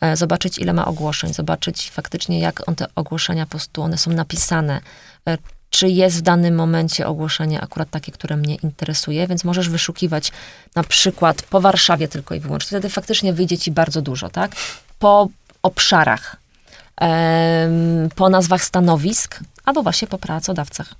E, 0.00 0.16
zobaczyć, 0.16 0.58
ile 0.58 0.72
ma 0.72 0.84
ogłoszeń, 0.84 1.34
zobaczyć 1.34 1.90
faktycznie, 1.90 2.40
jak 2.40 2.68
on 2.68 2.74
te 2.74 2.86
ogłoszenia 2.94 3.46
po 3.46 3.50
prostu, 3.50 3.82
one 3.82 3.98
są 3.98 4.10
napisane, 4.10 4.80
czy 5.70 5.88
jest 5.88 6.18
w 6.18 6.22
danym 6.22 6.54
momencie 6.54 7.06
ogłoszenie 7.06 7.60
akurat 7.60 7.90
takie, 7.90 8.12
które 8.12 8.36
mnie 8.36 8.54
interesuje, 8.54 9.26
więc 9.26 9.44
możesz 9.44 9.68
wyszukiwać 9.68 10.32
na 10.74 10.84
przykład 10.84 11.42
po 11.42 11.60
Warszawie 11.60 12.08
tylko 12.08 12.34
i 12.34 12.40
wyłącznie. 12.40 12.68
Wtedy 12.68 12.88
faktycznie 12.88 13.32
wyjdzie 13.32 13.58
ci 13.58 13.70
bardzo 13.70 14.02
dużo, 14.02 14.28
tak? 14.28 14.52
Po 14.98 15.28
obszarach, 15.62 16.36
em, 16.96 18.08
po 18.14 18.28
nazwach 18.28 18.64
stanowisk, 18.64 19.40
albo 19.64 19.82
właśnie 19.82 20.08
po 20.08 20.18
pracodawcach. 20.18 20.94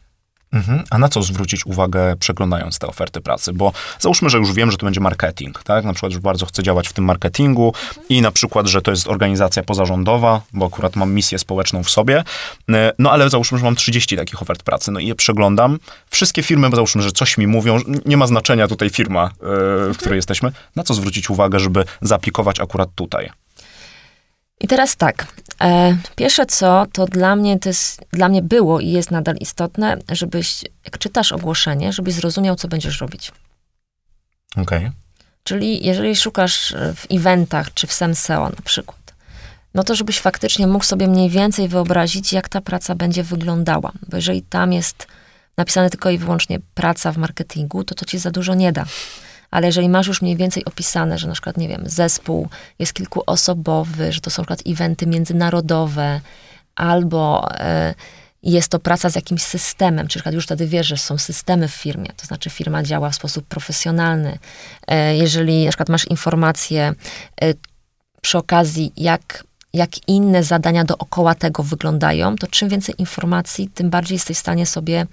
Mhm. 0.52 0.82
A 0.90 0.98
na 0.98 1.08
co 1.08 1.22
zwrócić 1.22 1.66
uwagę, 1.66 2.16
przeglądając 2.16 2.78
te 2.78 2.86
oferty 2.86 3.20
pracy? 3.20 3.52
Bo 3.52 3.72
załóżmy, 3.98 4.30
że 4.30 4.38
już 4.38 4.52
wiem, 4.52 4.70
że 4.70 4.76
to 4.76 4.86
będzie 4.86 5.00
marketing, 5.00 5.62
tak? 5.62 5.84
Na 5.84 5.92
przykład, 5.92 6.12
że 6.12 6.20
bardzo 6.20 6.46
chcę 6.46 6.62
działać 6.62 6.88
w 6.88 6.92
tym 6.92 7.04
marketingu 7.04 7.74
i 8.08 8.22
na 8.22 8.30
przykład, 8.30 8.66
że 8.66 8.82
to 8.82 8.90
jest 8.90 9.08
organizacja 9.08 9.62
pozarządowa, 9.62 10.40
bo 10.52 10.66
akurat 10.66 10.96
mam 10.96 11.12
misję 11.12 11.38
społeczną 11.38 11.82
w 11.82 11.90
sobie. 11.90 12.24
E, 12.72 12.92
No 12.98 13.10
ale 13.12 13.30
załóżmy, 13.30 13.58
że 13.58 13.64
mam 13.64 13.76
30 13.76 14.16
takich 14.16 14.42
ofert 14.42 14.62
pracy, 14.62 14.90
no 14.90 15.00
i 15.00 15.06
je 15.06 15.14
przeglądam. 15.14 15.78
Wszystkie 16.10 16.42
firmy, 16.42 16.70
załóżmy, 16.74 17.02
że 17.02 17.12
coś 17.12 17.38
mi 17.38 17.46
mówią, 17.46 17.78
nie 18.04 18.16
ma 18.16 18.26
znaczenia 18.26 18.68
tutaj 18.68 18.90
firma, 18.90 19.24
e, 19.24 19.30
w 19.92 19.96
której 19.98 20.16
jesteśmy. 20.16 20.52
Na 20.76 20.82
co 20.82 20.94
zwrócić 20.94 21.30
uwagę, 21.30 21.60
żeby 21.60 21.84
zaaplikować 22.00 22.60
akurat 22.60 22.88
tutaj? 22.94 23.30
I 24.60 24.68
teraz 24.68 24.96
tak. 24.96 25.26
E, 25.62 25.96
pierwsze 26.16 26.46
co, 26.46 26.86
to 26.92 27.06
dla 27.06 27.36
mnie 27.36 27.58
to 27.58 27.68
jest, 27.68 28.00
dla 28.12 28.28
mnie 28.28 28.42
było 28.42 28.80
i 28.80 28.90
jest 28.90 29.10
nadal 29.10 29.36
istotne, 29.36 29.96
żebyś, 30.12 30.62
jak 30.84 30.98
czytasz 30.98 31.32
ogłoszenie, 31.32 31.92
żebyś 31.92 32.14
zrozumiał, 32.14 32.56
co 32.56 32.68
będziesz 32.68 33.00
robić. 33.00 33.32
Okej. 34.56 34.90
Czyli 35.44 35.86
jeżeli 35.86 36.16
szukasz 36.16 36.74
w 36.94 37.06
eventach, 37.10 37.74
czy 37.74 37.86
w 37.86 37.92
SEMSEO 37.92 38.48
na 38.48 38.62
przykład, 38.64 38.98
no 39.74 39.84
to 39.84 39.94
żebyś 39.94 40.20
faktycznie 40.20 40.66
mógł 40.66 40.84
sobie 40.84 41.08
mniej 41.08 41.30
więcej 41.30 41.68
wyobrazić, 41.68 42.32
jak 42.32 42.48
ta 42.48 42.60
praca 42.60 42.94
będzie 42.94 43.22
wyglądała. 43.22 43.92
Bo 44.08 44.16
jeżeli 44.16 44.42
tam 44.42 44.72
jest 44.72 45.06
napisane 45.56 45.90
tylko 45.90 46.10
i 46.10 46.18
wyłącznie 46.18 46.58
praca 46.74 47.12
w 47.12 47.16
marketingu, 47.16 47.84
to 47.84 47.94
to 47.94 48.04
ci 48.04 48.18
za 48.18 48.30
dużo 48.30 48.54
nie 48.54 48.72
da. 48.72 48.84
Ale 49.50 49.66
jeżeli 49.66 49.88
masz 49.88 50.06
już 50.06 50.22
mniej 50.22 50.36
więcej 50.36 50.64
opisane, 50.64 51.18
że 51.18 51.26
na 51.26 51.32
przykład, 51.32 51.56
nie 51.56 51.68
wiem, 51.68 51.82
zespół 51.86 52.48
jest 52.78 52.92
kilkuosobowy, 52.92 54.12
że 54.12 54.20
to 54.20 54.30
są 54.30 54.42
na 54.42 54.44
przykład 54.44 54.62
eventy 54.66 55.06
międzynarodowe, 55.06 56.20
albo 56.74 57.50
e, 57.54 57.94
jest 58.42 58.68
to 58.68 58.78
praca 58.78 59.10
z 59.10 59.14
jakimś 59.14 59.42
systemem, 59.42 60.08
czy 60.08 60.18
na 60.18 60.20
przykład 60.20 60.34
już 60.34 60.44
wtedy 60.44 60.66
wiesz, 60.66 60.86
że 60.86 60.96
są 60.96 61.18
systemy 61.18 61.68
w 61.68 61.74
firmie, 61.74 62.08
to 62.16 62.26
znaczy 62.26 62.50
firma 62.50 62.82
działa 62.82 63.10
w 63.10 63.14
sposób 63.14 63.46
profesjonalny. 63.46 64.38
E, 64.86 65.16
jeżeli 65.16 65.64
na 65.64 65.70
przykład 65.70 65.88
masz 65.88 66.04
informacje 66.04 66.94
e, 67.42 67.54
przy 68.20 68.38
okazji, 68.38 68.92
jak, 68.96 69.44
jak 69.72 70.08
inne 70.08 70.44
zadania 70.44 70.84
dookoła 70.84 71.34
tego 71.34 71.62
wyglądają, 71.62 72.36
to 72.36 72.46
czym 72.46 72.68
więcej 72.68 72.94
informacji, 72.98 73.68
tym 73.74 73.90
bardziej 73.90 74.14
jesteś 74.14 74.36
w 74.36 74.40
stanie 74.40 74.66
sobie 74.66 75.06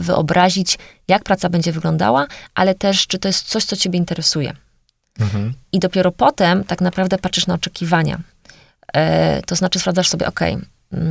wyobrazić, 0.00 0.78
jak 1.08 1.24
praca 1.24 1.48
będzie 1.48 1.72
wyglądała, 1.72 2.26
ale 2.54 2.74
też, 2.74 3.06
czy 3.06 3.18
to 3.18 3.28
jest 3.28 3.44
coś, 3.46 3.64
co 3.64 3.76
ciebie 3.76 3.98
interesuje. 3.98 4.52
Mhm. 5.20 5.54
I 5.72 5.78
dopiero 5.78 6.12
potem 6.12 6.64
tak 6.64 6.80
naprawdę 6.80 7.18
patrzysz 7.18 7.46
na 7.46 7.54
oczekiwania. 7.54 8.20
E, 8.92 9.42
to 9.42 9.56
znaczy 9.56 9.78
sprawdzasz 9.78 10.08
sobie, 10.08 10.26
ok, 10.26 10.40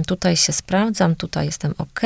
tutaj 0.07 0.37
się 0.37 0.53
sprawdzam, 0.53 1.15
tutaj 1.15 1.45
jestem 1.45 1.73
ok. 1.77 2.01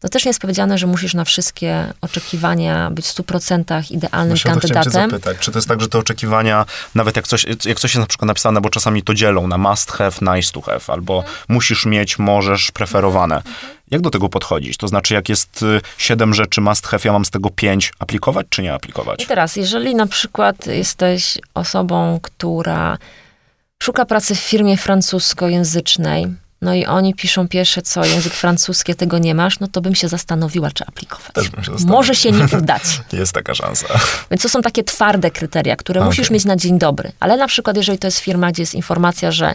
To 0.00 0.08
też 0.08 0.24
nie 0.24 0.28
jest 0.28 0.40
powiedziane, 0.40 0.78
że 0.78 0.86
musisz 0.86 1.14
na 1.14 1.24
wszystkie 1.24 1.92
oczekiwania 2.00 2.90
być 2.90 3.06
w 3.06 3.14
100% 3.14 3.92
idealnym 3.92 4.28
Właśnie 4.28 4.50
kandydatem. 4.50 4.92
zapytać. 4.92 5.38
Czy 5.38 5.52
to 5.52 5.58
jest 5.58 5.68
tak, 5.68 5.80
że 5.80 5.88
te 5.88 5.98
oczekiwania, 5.98 6.66
nawet 6.94 7.16
jak 7.16 7.28
coś, 7.28 7.44
jak 7.44 7.80
coś 7.80 7.94
jest 7.94 7.96
na 7.96 8.06
przykład 8.06 8.26
napisane, 8.26 8.60
bo 8.60 8.70
czasami 8.70 9.02
to 9.02 9.14
dzielą 9.14 9.46
na 9.46 9.58
must 9.58 9.92
have, 9.92 10.12
nice 10.20 10.52
to 10.52 10.60
have, 10.60 10.80
albo 10.88 11.24
musisz 11.48 11.86
mieć, 11.86 12.18
możesz, 12.18 12.70
preferowane. 12.70 13.42
Jak 13.90 14.00
do 14.00 14.10
tego 14.10 14.28
podchodzić? 14.28 14.76
To 14.76 14.88
znaczy, 14.88 15.14
jak 15.14 15.28
jest 15.28 15.62
y, 15.62 15.80
siedem 15.98 16.34
rzeczy 16.34 16.60
must 16.60 16.86
have, 16.86 17.02
ja 17.04 17.12
mam 17.12 17.24
z 17.24 17.30
tego 17.30 17.50
pięć, 17.50 17.92
aplikować 17.98 18.46
czy 18.50 18.62
nie 18.62 18.74
aplikować? 18.74 19.22
I 19.22 19.26
teraz, 19.26 19.56
jeżeli 19.56 19.94
na 19.94 20.06
przykład 20.06 20.66
jesteś 20.66 21.38
osobą, 21.54 22.20
która 22.22 22.98
szuka 23.82 24.04
pracy 24.04 24.34
w 24.34 24.38
firmie 24.38 24.76
francuskojęzycznej, 24.76 26.26
no 26.62 26.74
i 26.74 26.86
oni 26.86 27.14
piszą 27.14 27.48
pierwsze 27.48 27.82
co, 27.82 28.04
język 28.04 28.32
francuski, 28.32 28.94
tego 28.94 29.18
nie 29.18 29.34
masz, 29.34 29.60
no 29.60 29.68
to 29.68 29.80
bym 29.80 29.94
się 29.94 30.08
zastanowiła, 30.08 30.70
czy 30.70 30.84
aplikować. 30.86 31.32
Też 31.32 31.48
bym 31.48 31.64
się. 31.64 31.72
Może 31.86 32.14
się 32.14 32.32
nie 32.32 32.44
udać. 32.58 32.82
Jest 33.12 33.32
taka 33.32 33.54
szansa. 33.54 33.86
Więc 34.30 34.42
to 34.42 34.48
są 34.48 34.62
takie 34.62 34.84
twarde 34.84 35.30
kryteria, 35.30 35.76
które 35.76 36.00
Okej. 36.00 36.08
musisz 36.08 36.30
mieć 36.30 36.44
na 36.44 36.56
dzień 36.56 36.78
dobry. 36.78 37.12
Ale 37.20 37.36
na 37.36 37.46
przykład, 37.46 37.76
jeżeli 37.76 37.98
to 37.98 38.06
jest 38.06 38.18
firma, 38.18 38.52
gdzie 38.52 38.62
jest 38.62 38.74
informacja, 38.74 39.32
że 39.32 39.54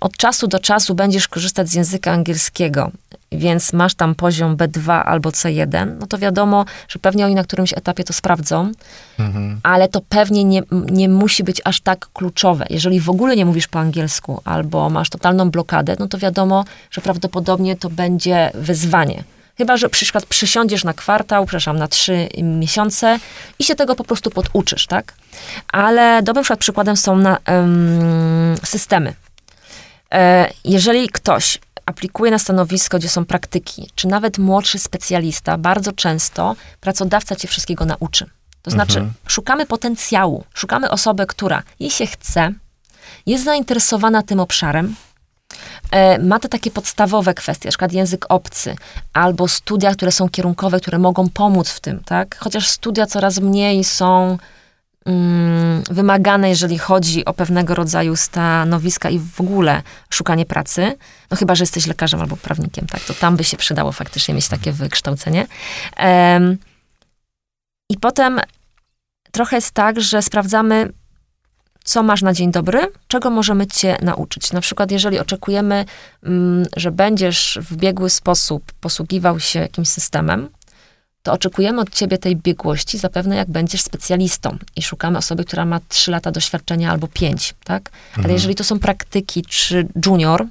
od 0.00 0.16
czasu 0.16 0.46
do 0.48 0.58
czasu 0.58 0.94
będziesz 0.94 1.28
korzystać 1.28 1.68
z 1.68 1.74
języka 1.74 2.12
angielskiego, 2.12 2.90
więc 3.32 3.72
masz 3.72 3.94
tam 3.94 4.14
poziom 4.14 4.56
B2 4.56 5.02
albo 5.04 5.30
C1, 5.30 5.96
no 6.00 6.06
to 6.06 6.18
wiadomo, 6.18 6.64
że 6.88 6.98
pewnie 6.98 7.24
oni 7.26 7.34
na 7.34 7.44
którymś 7.44 7.72
etapie 7.72 8.04
to 8.04 8.12
sprawdzą, 8.12 8.72
Mhm. 9.18 9.60
ale 9.62 9.88
to 9.88 10.00
pewnie 10.08 10.44
nie, 10.44 10.62
nie 10.90 11.08
musi 11.08 11.44
być 11.44 11.60
aż 11.64 11.80
tak 11.80 12.06
kluczowe. 12.12 12.66
Jeżeli 12.70 13.00
w 13.00 13.10
ogóle 13.10 13.36
nie 13.36 13.46
mówisz 13.46 13.66
po 13.68 13.78
angielsku 13.78 14.42
albo 14.44 14.90
masz 14.90 15.10
totalną 15.10 15.50
blokadę, 15.50 15.96
no 15.98 16.08
to 16.08 16.18
wiadomo, 16.18 16.64
że 16.90 17.00
prawdopodobnie 17.00 17.76
to 17.76 17.90
będzie 17.90 18.50
wyzwanie. 18.54 19.24
Chyba, 19.58 19.76
że 19.76 19.88
przykład 19.88 20.26
przysiądziesz 20.26 20.84
na 20.84 20.92
kwartał, 20.94 21.46
przepraszam, 21.46 21.78
na 21.78 21.88
trzy 21.88 22.28
miesiące 22.42 23.18
i 23.58 23.64
się 23.64 23.74
tego 23.74 23.94
po 23.94 24.04
prostu 24.04 24.30
poduczysz, 24.30 24.86
tak? 24.86 25.14
Ale 25.72 26.22
dobrym 26.22 26.42
przykład 26.44 26.60
przykładem 26.60 26.96
są 26.96 27.16
na, 27.16 27.38
em, 27.44 28.56
systemy. 28.64 29.14
E, 30.14 30.50
jeżeli 30.64 31.08
ktoś 31.08 31.58
aplikuje 31.86 32.30
na 32.30 32.38
stanowisko, 32.38 32.98
gdzie 32.98 33.08
są 33.08 33.24
praktyki, 33.24 33.90
czy 33.94 34.08
nawet 34.08 34.38
młodszy 34.38 34.78
specjalista, 34.78 35.58
bardzo 35.58 35.92
często 35.92 36.56
pracodawca 36.80 37.36
cię 37.36 37.48
wszystkiego 37.48 37.84
nauczy. 37.84 38.26
To 38.62 38.70
znaczy, 38.70 39.08
szukamy 39.26 39.66
potencjału, 39.66 40.44
szukamy 40.54 40.90
osoby, 40.90 41.26
która 41.26 41.62
jej 41.80 41.90
się 41.90 42.06
chce, 42.06 42.52
jest 43.26 43.44
zainteresowana 43.44 44.22
tym 44.22 44.40
obszarem, 44.40 44.94
e, 45.90 46.18
ma 46.18 46.38
te 46.38 46.48
takie 46.48 46.70
podstawowe 46.70 47.34
kwestie, 47.34 47.68
na 47.68 47.70
przykład 47.70 47.92
język 47.92 48.26
obcy, 48.28 48.76
albo 49.12 49.48
studia, 49.48 49.92
które 49.94 50.12
są 50.12 50.28
kierunkowe, 50.28 50.80
które 50.80 50.98
mogą 50.98 51.28
pomóc 51.28 51.68
w 51.68 51.80
tym, 51.80 52.04
tak? 52.04 52.36
Chociaż 52.40 52.68
studia 52.68 53.06
coraz 53.06 53.40
mniej 53.40 53.84
są 53.84 54.38
wymagane, 55.90 56.48
jeżeli 56.48 56.78
chodzi 56.78 57.24
o 57.24 57.34
pewnego 57.34 57.74
rodzaju 57.74 58.16
stanowiska 58.16 59.10
i 59.10 59.18
w 59.18 59.40
ogóle 59.40 59.82
szukanie 60.10 60.46
pracy, 60.46 60.96
no 61.30 61.36
chyba, 61.36 61.54
że 61.54 61.62
jesteś 61.62 61.86
lekarzem 61.86 62.20
albo 62.20 62.36
prawnikiem, 62.36 62.86
tak, 62.86 63.00
to 63.00 63.14
tam 63.14 63.36
by 63.36 63.44
się 63.44 63.56
przydało 63.56 63.92
faktycznie 63.92 64.34
mieć 64.34 64.48
takie 64.48 64.72
wykształcenie. 64.72 65.46
Em, 65.96 66.58
I 67.90 67.96
potem 67.96 68.40
trochę 69.32 69.56
jest 69.56 69.70
tak, 69.70 70.00
że 70.00 70.22
sprawdzamy, 70.22 70.92
co 71.84 72.02
masz 72.02 72.22
na 72.22 72.32
dzień 72.32 72.52
dobry, 72.52 72.92
czego 73.08 73.30
możemy 73.30 73.66
cię 73.66 73.96
nauczyć. 74.02 74.52
Na 74.52 74.60
przykład, 74.60 74.90
jeżeli 74.90 75.18
oczekujemy, 75.18 75.84
mm, 76.22 76.66
że 76.76 76.90
będziesz 76.90 77.58
w 77.62 77.76
biegły 77.76 78.10
sposób 78.10 78.72
posługiwał 78.80 79.40
się 79.40 79.58
jakimś 79.58 79.88
systemem, 79.88 80.48
to 81.28 81.32
oczekujemy 81.32 81.80
od 81.80 81.90
ciebie 81.90 82.18
tej 82.18 82.36
biegłości 82.36 82.98
zapewne 82.98 83.36
jak 83.36 83.50
będziesz 83.50 83.80
specjalistą 83.82 84.58
i 84.76 84.82
szukamy 84.82 85.18
osoby, 85.18 85.44
która 85.44 85.64
ma 85.64 85.80
3 85.88 86.10
lata 86.10 86.30
doświadczenia 86.30 86.90
albo 86.90 87.08
5, 87.08 87.54
tak? 87.64 87.90
Ale 88.24 88.32
jeżeli 88.32 88.54
to 88.54 88.64
są 88.64 88.78
praktyki 88.78 89.42
czy 89.42 89.86
junior, 90.06 90.46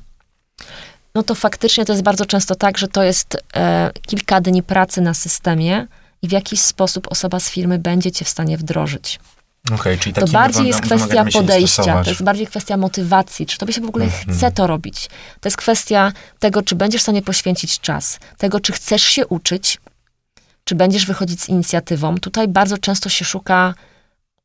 no 1.15 1.23
to 1.23 1.35
faktycznie 1.35 1.85
to 1.85 1.93
jest 1.93 2.03
bardzo 2.03 2.25
często 2.25 2.55
tak, 2.55 2.77
że 2.77 2.87
to 2.87 3.03
jest 3.03 3.37
e, 3.55 3.91
kilka 4.07 4.41
dni 4.41 4.63
pracy 4.63 5.01
na 5.01 5.13
systemie 5.13 5.87
i 6.21 6.27
w 6.27 6.31
jakiś 6.31 6.61
sposób 6.61 7.07
osoba 7.11 7.39
z 7.39 7.49
firmy 7.49 7.79
będzie 7.79 8.11
cię 8.11 8.25
w 8.25 8.29
stanie 8.29 8.57
wdrożyć. 8.57 9.19
Okej, 9.75 9.97
czyli 9.99 10.13
To 10.13 10.27
bardziej 10.27 10.67
jest 10.67 10.81
kwestia 10.81 11.25
podejścia, 11.33 12.03
to 12.03 12.09
jest 12.09 12.23
bardziej 12.23 12.47
kwestia 12.47 12.77
motywacji, 12.77 13.45
czy 13.45 13.57
tobie 13.57 13.73
się 13.73 13.81
w 13.81 13.85
ogóle 13.89 14.05
Mhm. 14.05 14.37
chce 14.37 14.51
to 14.51 14.67
robić. 14.67 15.09
To 15.39 15.47
jest 15.49 15.57
kwestia 15.57 16.11
tego, 16.39 16.61
czy 16.61 16.75
będziesz 16.75 17.01
w 17.01 17.03
stanie 17.03 17.21
poświęcić 17.21 17.79
czas, 17.79 18.19
tego, 18.37 18.59
czy 18.59 18.73
chcesz 18.73 19.03
się 19.03 19.27
uczyć, 19.27 19.77
czy 20.67 20.75
będziesz 20.75 21.05
wychodzić 21.05 21.41
z 21.41 21.49
inicjatywą. 21.49 22.17
Tutaj 22.17 22.47
bardzo 22.47 22.77
często 22.77 23.09
się 23.09 23.25
szuka 23.25 23.73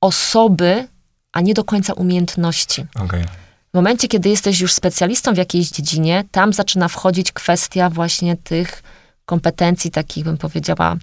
osoby, 0.00 0.88
a 1.32 1.40
nie 1.40 1.54
do 1.54 1.64
końca 1.64 1.92
umiejętności. 1.92 2.86
Okej. 2.94 3.24
W 3.70 3.74
momencie, 3.74 4.08
kiedy 4.08 4.28
jesteś 4.28 4.60
już 4.60 4.72
specjalistą 4.72 5.34
w 5.34 5.36
jakiejś 5.36 5.70
dziedzinie, 5.70 6.24
tam 6.30 6.52
zaczyna 6.52 6.88
wchodzić 6.88 7.32
kwestia 7.32 7.90
właśnie 7.90 8.36
tych 8.36 8.82
kompetencji, 9.24 9.90
takich 9.90 10.24
bym 10.24 10.38
powiedziała, 10.38 10.96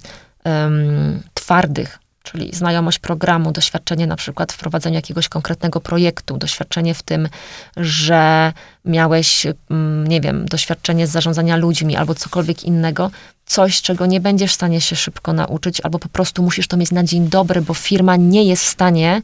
em, 0.44 1.22
twardych, 1.34 2.00
czyli 2.24 2.56
znajomość 2.56 3.00
programu, 3.00 3.52
doświadczenie 3.52 4.08
na 4.08 4.16
przykład 4.16 4.52
w 4.52 4.58
prowadzeniu 4.58 4.96
jakiegoś 4.96 5.30
konkretnego 5.30 5.82
projektu, 5.82 6.38
doświadczenie 6.38 6.94
w 6.94 7.04
tym, 7.04 7.30
że 7.78 8.54
miałeś, 8.86 9.46
mm, 9.70 10.08
nie 10.08 10.22
wiem, 10.22 10.46
doświadczenie 10.46 11.08
z 11.08 11.12
zarządzania 11.12 11.56
ludźmi 11.56 11.96
albo 11.96 12.16
cokolwiek 12.16 12.64
innego, 12.64 13.12
coś, 13.50 13.82
czego 13.82 14.06
nie 14.06 14.20
będziesz 14.20 14.52
w 14.52 14.56
stanie 14.56 14.82
się 14.82 14.96
szybko 14.96 15.34
nauczyć, 15.34 15.82
albo 15.82 16.00
po 16.00 16.10
prostu 16.10 16.44
musisz 16.44 16.68
to 16.68 16.78
mieć 16.78 16.92
na 16.92 17.04
dzień 17.04 17.28
dobry, 17.28 17.62
bo 17.62 17.74
firma 17.74 18.16
nie 18.16 18.44
jest 18.44 18.64
w 18.64 18.70
stanie 18.70 19.22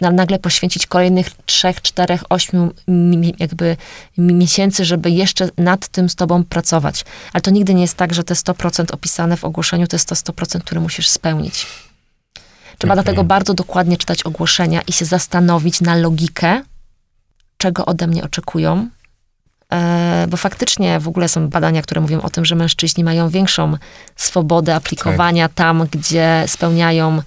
nagle 0.00 0.38
poświęcić 0.38 0.86
kolejnych 0.86 1.30
trzech, 1.46 1.82
czterech, 1.82 2.22
ośmiu 2.28 2.70
jakby 3.38 3.76
miesięcy, 4.18 4.84
żeby 4.84 5.10
jeszcze 5.10 5.48
nad 5.58 5.88
tym 5.88 6.08
z 6.08 6.14
tobą 6.14 6.44
pracować. 6.44 7.04
Ale 7.32 7.40
to 7.40 7.50
nigdy 7.50 7.74
nie 7.74 7.82
jest 7.82 7.96
tak, 7.96 8.14
że 8.14 8.24
te 8.24 8.34
100% 8.34 8.94
opisane 8.94 9.36
w 9.36 9.44
ogłoszeniu 9.44 9.86
to 9.86 9.96
jest 9.96 10.08
to 10.08 10.14
100%, 10.14 10.60
które 10.60 10.80
musisz 10.80 11.08
spełnić. 11.08 11.66
Trzeba 12.78 12.94
okay. 12.94 13.04
dlatego 13.04 13.24
bardzo 13.24 13.54
dokładnie 13.54 13.96
czytać 13.96 14.22
ogłoszenia 14.22 14.80
i 14.80 14.92
się 14.92 15.04
zastanowić 15.04 15.80
na 15.80 15.96
logikę, 15.96 16.62
czego 17.56 17.86
ode 17.86 18.06
mnie 18.06 18.24
oczekują, 18.24 18.88
bo 20.28 20.36
faktycznie 20.36 21.00
w 21.00 21.08
ogóle 21.08 21.28
są 21.28 21.48
badania, 21.48 21.82
które 21.82 22.00
mówią 22.00 22.20
o 22.20 22.30
tym, 22.30 22.44
że 22.44 22.54
mężczyźni 22.54 23.04
mają 23.04 23.28
większą 23.28 23.76
swobodę 24.16 24.74
aplikowania 24.74 25.48
tak. 25.48 25.54
tam, 25.54 25.86
gdzie 25.90 26.44
spełniają 26.46 27.22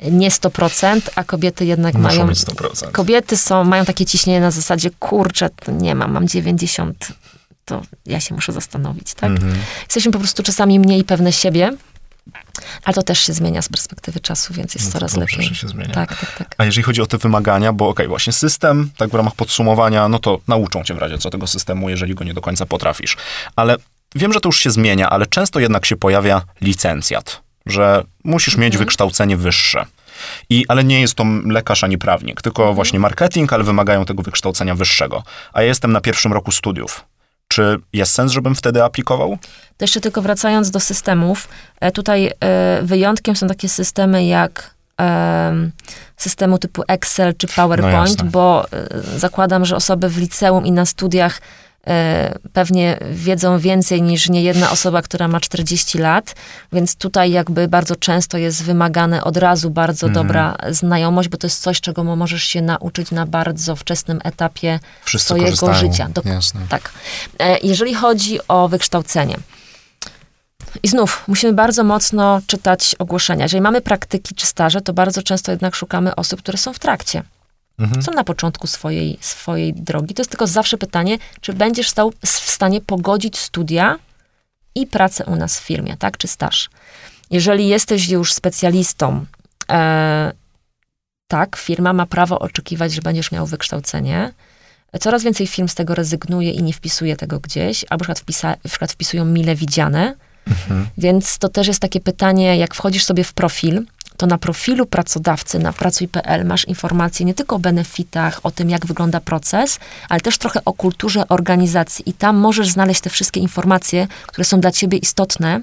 nie 0.00 0.30
100%, 0.30 1.00
a 1.14 1.24
kobiety 1.24 1.64
jednak 1.64 1.94
Muszą 1.94 2.08
mają... 2.08 2.26
Mieć 2.26 2.38
100%. 2.38 2.90
Kobiety 2.90 3.36
są, 3.36 3.64
mają 3.64 3.84
takie 3.84 4.04
ciśnienie 4.06 4.40
na 4.40 4.50
zasadzie, 4.50 4.90
kurczę, 4.98 5.50
to 5.50 5.72
nie 5.72 5.94
mam, 5.94 6.12
mam 6.12 6.28
90, 6.28 7.12
to 7.64 7.82
ja 8.06 8.20
się 8.20 8.34
muszę 8.34 8.52
zastanowić, 8.52 9.14
tak? 9.14 9.30
Mhm. 9.30 9.56
Jesteśmy 9.82 10.12
po 10.12 10.18
prostu 10.18 10.42
czasami 10.42 10.80
mniej 10.80 11.04
pewne 11.04 11.32
siebie, 11.32 11.72
ale 12.84 12.94
to 12.94 13.02
też 13.02 13.20
się 13.20 13.32
zmienia 13.32 13.62
z 13.62 13.68
perspektywy 13.68 14.20
czasu, 14.20 14.54
więc 14.54 14.74
jest 14.74 14.86
no 14.86 14.92
coraz 14.92 15.14
dobrze, 15.14 15.36
lepiej. 15.36 15.54
się 15.54 15.68
zmienia. 15.68 15.94
Tak, 15.94 16.20
tak, 16.20 16.38
tak. 16.38 16.54
A 16.58 16.64
jeżeli 16.64 16.82
chodzi 16.82 17.02
o 17.02 17.06
te 17.06 17.18
wymagania, 17.18 17.72
bo 17.72 17.88
okej, 17.88 17.92
okay, 17.92 18.08
właśnie 18.08 18.32
system, 18.32 18.90
tak 18.96 19.10
w 19.10 19.14
ramach 19.14 19.34
podsumowania, 19.34 20.08
no 20.08 20.18
to 20.18 20.40
nauczą 20.48 20.84
cię 20.84 20.94
w 20.94 20.98
razie 20.98 21.18
co 21.18 21.30
tego 21.30 21.46
systemu, 21.46 21.88
jeżeli 21.88 22.14
go 22.14 22.24
nie 22.24 22.34
do 22.34 22.40
końca 22.40 22.66
potrafisz. 22.66 23.16
Ale 23.56 23.76
wiem, 24.14 24.32
że 24.32 24.40
to 24.40 24.48
już 24.48 24.60
się 24.60 24.70
zmienia, 24.70 25.10
ale 25.10 25.26
często 25.26 25.60
jednak 25.60 25.86
się 25.86 25.96
pojawia 25.96 26.42
licencjat, 26.60 27.42
że 27.66 28.02
musisz 28.24 28.54
mhm. 28.54 28.66
mieć 28.66 28.76
wykształcenie 28.76 29.36
wyższe. 29.36 29.86
I, 30.50 30.64
ale 30.68 30.84
nie 30.84 31.00
jest 31.00 31.14
to 31.14 31.24
lekarz 31.46 31.84
ani 31.84 31.98
prawnik, 31.98 32.42
tylko 32.42 32.62
mhm. 32.62 32.74
właśnie 32.74 32.98
marketing, 32.98 33.52
ale 33.52 33.64
wymagają 33.64 34.04
tego 34.04 34.22
wykształcenia 34.22 34.74
wyższego. 34.74 35.22
A 35.52 35.62
ja 35.62 35.68
jestem 35.68 35.92
na 35.92 36.00
pierwszym 36.00 36.32
roku 36.32 36.52
studiów. 36.52 37.04
Czy 37.48 37.78
jest 37.92 38.12
sens, 38.12 38.32
żebym 38.32 38.54
wtedy 38.54 38.84
aplikował? 38.84 39.38
To 39.76 39.84
jeszcze 39.84 40.00
tylko 40.00 40.22
wracając 40.22 40.70
do 40.70 40.80
systemów. 40.80 41.48
E, 41.80 41.92
tutaj 41.92 42.32
e, 42.40 42.82
wyjątkiem 42.82 43.36
są 43.36 43.48
takie 43.48 43.68
systemy 43.68 44.26
jak 44.26 44.76
systemu 46.16 46.58
typu 46.58 46.82
Excel 46.88 47.34
czy 47.36 47.46
PowerPoint, 47.46 48.18
no 48.18 48.30
bo 48.30 48.66
e, 48.72 49.18
zakładam, 49.18 49.64
że 49.64 49.76
osoby 49.76 50.08
w 50.08 50.18
liceum 50.18 50.66
i 50.66 50.72
na 50.72 50.86
studiach 50.86 51.40
pewnie 52.52 52.98
wiedzą 53.10 53.58
więcej 53.58 54.02
niż 54.02 54.28
niejedna 54.28 54.70
osoba, 54.70 55.02
która 55.02 55.28
ma 55.28 55.40
40 55.40 55.98
lat, 55.98 56.34
więc 56.72 56.96
tutaj 56.96 57.30
jakby 57.30 57.68
bardzo 57.68 57.96
często 57.96 58.38
jest 58.38 58.64
wymagane 58.64 59.24
od 59.24 59.36
razu 59.36 59.70
bardzo 59.70 60.06
mhm. 60.06 60.26
dobra 60.26 60.56
znajomość, 60.70 61.28
bo 61.28 61.36
to 61.36 61.46
jest 61.46 61.62
coś, 61.62 61.80
czego 61.80 62.04
możesz 62.04 62.42
się 62.42 62.62
nauczyć 62.62 63.10
na 63.10 63.26
bardzo 63.26 63.76
wczesnym 63.76 64.20
etapie 64.24 64.80
Wszyscy 65.04 65.26
swojego 65.26 65.56
korzystają. 65.56 65.92
życia. 65.92 66.08
Jasne. 66.24 66.60
Tak. 66.68 66.92
Jeżeli 67.62 67.94
chodzi 67.94 68.38
o 68.48 68.68
wykształcenie, 68.68 69.36
i 70.82 70.88
znów, 70.88 71.24
musimy 71.28 71.52
bardzo 71.52 71.84
mocno 71.84 72.40
czytać 72.46 72.96
ogłoszenia. 72.98 73.44
Jeżeli 73.44 73.60
mamy 73.60 73.80
praktyki 73.80 74.34
czy 74.34 74.46
staże, 74.46 74.80
to 74.80 74.92
bardzo 74.92 75.22
często 75.22 75.52
jednak 75.52 75.74
szukamy 75.74 76.14
osób, 76.14 76.40
które 76.40 76.58
są 76.58 76.72
w 76.72 76.78
trakcie. 76.78 77.22
Mhm. 77.78 78.02
Są 78.02 78.12
na 78.12 78.24
początku 78.24 78.66
swojej, 78.66 79.18
swojej 79.20 79.74
drogi. 79.74 80.14
To 80.14 80.20
jest 80.20 80.30
tylko 80.30 80.46
zawsze 80.46 80.78
pytanie, 80.78 81.18
czy 81.40 81.52
będziesz 81.52 81.88
stał 81.88 82.12
w 82.22 82.28
stanie 82.28 82.80
pogodzić 82.80 83.38
studia 83.38 83.98
i 84.74 84.86
pracę 84.86 85.24
u 85.24 85.36
nas 85.36 85.60
w 85.60 85.62
firmie, 85.62 85.96
tak? 85.96 86.18
Czy 86.18 86.28
staż. 86.28 86.70
Jeżeli 87.30 87.68
jesteś 87.68 88.08
już 88.08 88.34
specjalistą, 88.34 89.26
e, 89.70 90.32
tak, 91.28 91.56
firma 91.56 91.92
ma 91.92 92.06
prawo 92.06 92.38
oczekiwać, 92.38 92.92
że 92.92 93.02
będziesz 93.02 93.32
miał 93.32 93.46
wykształcenie. 93.46 94.32
Coraz 95.00 95.22
więcej 95.22 95.46
firm 95.46 95.68
z 95.68 95.74
tego 95.74 95.94
rezygnuje 95.94 96.50
i 96.50 96.62
nie 96.62 96.72
wpisuje 96.72 97.16
tego 97.16 97.40
gdzieś, 97.40 97.84
albo 97.90 98.02
na 98.02 98.14
przykład, 98.14 98.20
wpisa, 98.20 98.48
na 98.48 98.68
przykład 98.68 98.92
wpisują 98.92 99.24
mile 99.24 99.54
widziane. 99.54 100.14
Mhm. 100.46 100.86
Więc 100.98 101.38
to 101.38 101.48
też 101.48 101.66
jest 101.66 101.80
takie 101.80 102.00
pytanie, 102.00 102.56
jak 102.56 102.74
wchodzisz 102.74 103.04
sobie 103.04 103.24
w 103.24 103.32
profil, 103.32 103.86
to 104.16 104.26
na 104.26 104.38
profilu 104.38 104.86
pracodawcy 104.86 105.58
na 105.58 105.72
pracuj.pl 105.72 106.46
masz 106.46 106.64
informacje 106.64 107.26
nie 107.26 107.34
tylko 107.34 107.56
o 107.56 107.58
benefitach, 107.58 108.40
o 108.42 108.50
tym, 108.50 108.70
jak 108.70 108.86
wygląda 108.86 109.20
proces, 109.20 109.78
ale 110.08 110.20
też 110.20 110.38
trochę 110.38 110.64
o 110.64 110.72
kulturze 110.72 111.28
organizacji. 111.28 112.10
I 112.10 112.12
tam 112.12 112.36
możesz 112.36 112.68
znaleźć 112.68 113.00
te 113.00 113.10
wszystkie 113.10 113.40
informacje, 113.40 114.06
które 114.26 114.44
są 114.44 114.60
dla 114.60 114.72
ciebie 114.72 114.98
istotne, 114.98 115.60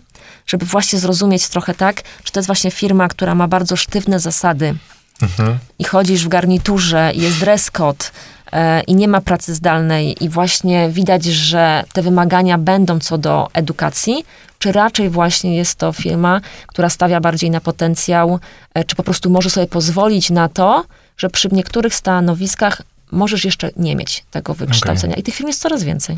żeby 0.47 0.65
właśnie 0.65 0.99
zrozumieć 0.99 1.47
trochę 1.47 1.73
tak, 1.73 2.01
czy 2.23 2.31
to 2.31 2.39
jest 2.39 2.47
właśnie 2.47 2.71
firma, 2.71 3.07
która 3.07 3.35
ma 3.35 3.47
bardzo 3.47 3.75
sztywne 3.75 4.19
zasady 4.19 4.75
mhm. 5.21 5.57
i 5.79 5.83
chodzisz 5.83 6.25
w 6.25 6.27
garniturze, 6.27 7.11
i 7.15 7.21
jest 7.21 7.39
dress 7.39 7.71
code, 7.71 8.05
i 8.87 8.95
nie 8.95 9.07
ma 9.07 9.21
pracy 9.21 9.53
zdalnej, 9.53 10.23
i 10.23 10.29
właśnie 10.29 10.89
widać, 10.89 11.25
że 11.25 11.83
te 11.93 12.01
wymagania 12.01 12.57
będą 12.57 12.99
co 12.99 13.17
do 13.17 13.49
edukacji, 13.53 14.25
czy 14.59 14.71
raczej 14.71 15.09
właśnie 15.09 15.55
jest 15.55 15.75
to 15.75 15.91
firma, 15.91 16.41
która 16.67 16.89
stawia 16.89 17.19
bardziej 17.19 17.51
na 17.51 17.61
potencjał, 17.61 18.39
e, 18.73 18.83
czy 18.83 18.95
po 18.95 19.03
prostu 19.03 19.29
może 19.29 19.49
sobie 19.49 19.67
pozwolić 19.67 20.29
na 20.29 20.49
to, 20.49 20.85
że 21.17 21.29
przy 21.29 21.49
niektórych 21.51 21.95
stanowiskach 21.95 22.81
możesz 23.11 23.45
jeszcze 23.45 23.69
nie 23.77 23.95
mieć 23.95 24.25
tego 24.31 24.53
wykształcenia. 24.53 25.13
Okay. 25.13 25.21
I 25.21 25.23
tych 25.23 25.35
firm 25.35 25.47
jest 25.47 25.61
coraz 25.61 25.83
więcej. 25.83 26.17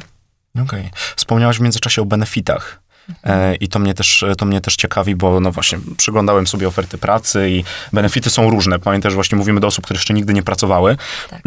Okej. 0.56 0.80
Okay. 0.80 0.92
Wspomniałaś 1.16 1.58
w 1.58 1.62
międzyczasie 1.62 2.02
o 2.02 2.06
benefitach. 2.06 2.82
E, 3.24 3.56
I 3.56 3.68
to 3.68 3.80
mnie, 3.80 3.94
też, 3.94 4.26
to 4.38 4.46
mnie 4.46 4.62
też 4.62 4.76
ciekawi, 4.76 5.16
bo 5.16 5.40
no 5.40 5.52
właśnie 5.52 5.80
przyglądałem 5.98 6.48
sobie 6.48 6.68
oferty 6.68 6.98
pracy 6.98 7.50
i 7.50 7.64
benefity 7.94 8.30
są 8.30 8.50
różne. 8.50 8.80
Pamiętaj, 8.80 9.12
że 9.12 9.16
właśnie 9.16 9.38
mówimy 9.38 9.60
do 9.60 9.68
osób, 9.68 9.86
które 9.86 9.98
jeszcze 9.98 10.14
nigdy 10.14 10.34
nie 10.34 10.44
pracowały. 10.44 10.98
Tak. 11.30 11.42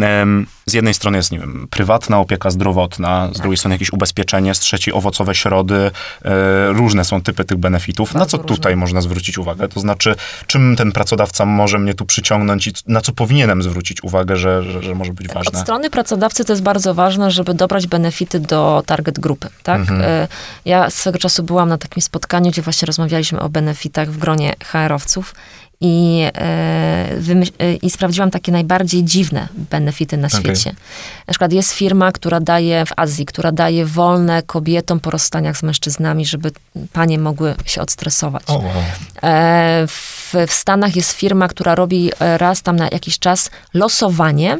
Z 0.67 0.73
jednej 0.73 0.95
strony 0.95 1.17
jest, 1.17 1.33
nie 1.33 1.39
wiem, 1.39 1.69
prywatna 1.71 2.19
opieka 2.19 2.51
zdrowotna, 2.51 3.29
z 3.29 3.33
tak. 3.33 3.43
drugiej 3.43 3.57
strony 3.57 3.75
jakieś 3.75 3.93
ubezpieczenie, 3.93 4.55
z 4.55 4.59
trzeciej 4.59 4.95
owocowe 4.95 5.35
środy. 5.35 5.91
E, 6.25 6.73
różne 6.73 7.05
są 7.05 7.23
typy 7.23 7.45
tych 7.45 7.59
benefitów. 7.59 8.13
Bardzo 8.13 8.19
na 8.19 8.27
co 8.27 8.37
różne. 8.37 8.57
tutaj 8.57 8.77
można 8.77 9.01
zwrócić 9.01 9.39
uwagę? 9.39 9.69
To 9.69 9.81
znaczy, 9.81 10.15
czym 10.47 10.77
ten 10.77 10.93
pracodawca 10.93 11.45
może 11.45 11.79
mnie 11.79 11.95
tu 11.95 12.07
przyciągnąć 12.07 12.67
i 12.67 12.73
na 12.87 13.01
co 13.01 13.13
powinienem 13.13 13.63
zwrócić 13.63 14.03
uwagę, 14.03 14.37
że, 14.37 14.63
że, 14.63 14.83
że 14.83 14.95
może 14.95 15.13
być 15.13 15.29
ważne? 15.29 15.59
Od 15.59 15.65
strony 15.65 15.91
pracodawcy 15.91 16.45
to 16.45 16.53
jest 16.53 16.63
bardzo 16.63 16.95
ważne, 16.95 17.31
żeby 17.31 17.55
dobrać 17.55 17.87
benefity 17.87 18.41
do 18.41 18.83
target 18.87 19.19
grupy, 19.19 19.49
tak? 19.63 19.81
Mhm. 19.81 20.03
E, 20.03 20.29
ja 20.65 20.91
swego 20.91 21.19
czasu 21.19 21.43
byłam 21.49 21.69
na 21.69 21.79
takim 21.79 22.03
spotkaniu, 22.03 22.51
gdzie 22.51 22.63
właśnie 22.63 22.87
rozmawialiśmy 22.87 23.41
o 23.41 23.49
benefitach 23.49 24.11
w 24.11 24.19
gronie 24.19 24.55
HR-owców 24.65 25.35
i, 25.81 26.23
e, 26.35 27.75
i 27.83 27.91
sprawdziłam 27.91 28.31
takie 28.31 28.53
najbardziej 28.53 29.05
dziwne 29.05 29.49
benefity 29.55 30.17
na 30.17 30.29
świecie. 30.29 30.71
Okay. 30.71 30.83
Na 31.27 31.33
przykład 31.33 31.53
jest 31.53 31.73
firma, 31.73 32.13
która 32.13 32.41
daje 32.41 32.87
w 32.87 32.93
Azji, 32.97 33.27
która 33.27 33.53
daje 33.53 33.87
wolne 33.87 34.43
kobietom 34.43 35.01
po 35.01 35.11
rozstaniach 35.11 35.57
z 35.57 35.63
mężczyznami, 35.63 36.27
żeby 36.27 36.51
panie 36.93 37.19
mogły 37.19 37.55
się 37.65 37.81
odstresować. 37.81 38.43
Oh, 38.47 38.65
wow. 38.65 38.83
e, 39.23 39.87
w, 39.87 40.35
w 40.49 40.53
Stanach 40.53 40.97
jest 40.97 41.13
firma, 41.13 41.49
która 41.49 41.75
robi 41.75 42.11
raz 42.21 42.63
tam 42.63 42.77
na 42.77 42.89
jakiś 42.93 43.19
czas 43.19 43.51
losowanie 43.75 44.59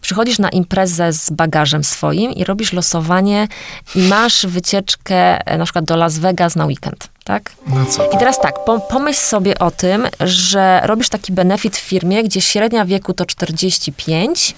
Przychodzisz 0.00 0.38
na 0.38 0.48
imprezę 0.48 1.12
z 1.12 1.30
bagażem 1.30 1.84
swoim 1.84 2.32
i 2.32 2.44
robisz 2.44 2.72
losowanie 2.72 3.48
i 3.94 3.98
masz 3.98 4.46
wycieczkę 4.46 5.46
e, 5.46 5.58
na 5.58 5.64
przykład 5.64 5.84
do 5.84 5.96
Las 5.96 6.18
Vegas 6.18 6.56
na 6.56 6.66
weekend, 6.66 7.08
tak? 7.24 7.52
No? 7.66 8.06
I 8.14 8.18
teraz 8.18 8.40
tak, 8.40 8.54
pomyśl 8.90 9.20
sobie 9.20 9.58
o 9.58 9.70
tym, 9.70 10.06
że 10.20 10.80
robisz 10.84 11.08
taki 11.08 11.32
benefit 11.32 11.76
w 11.76 11.80
firmie, 11.80 12.22
gdzie 12.22 12.40
średnia 12.40 12.84
wieku 12.84 13.14
to 13.14 13.26
45 13.26 14.54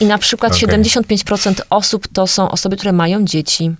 i 0.00 0.06
na 0.06 0.18
przykład 0.18 0.52
okay. 0.52 0.78
75% 0.78 1.60
osób 1.70 2.08
to 2.12 2.26
są 2.26 2.50
osoby, 2.50 2.76
które 2.76 2.92
mają 2.92 3.24
dzieci. 3.24 3.74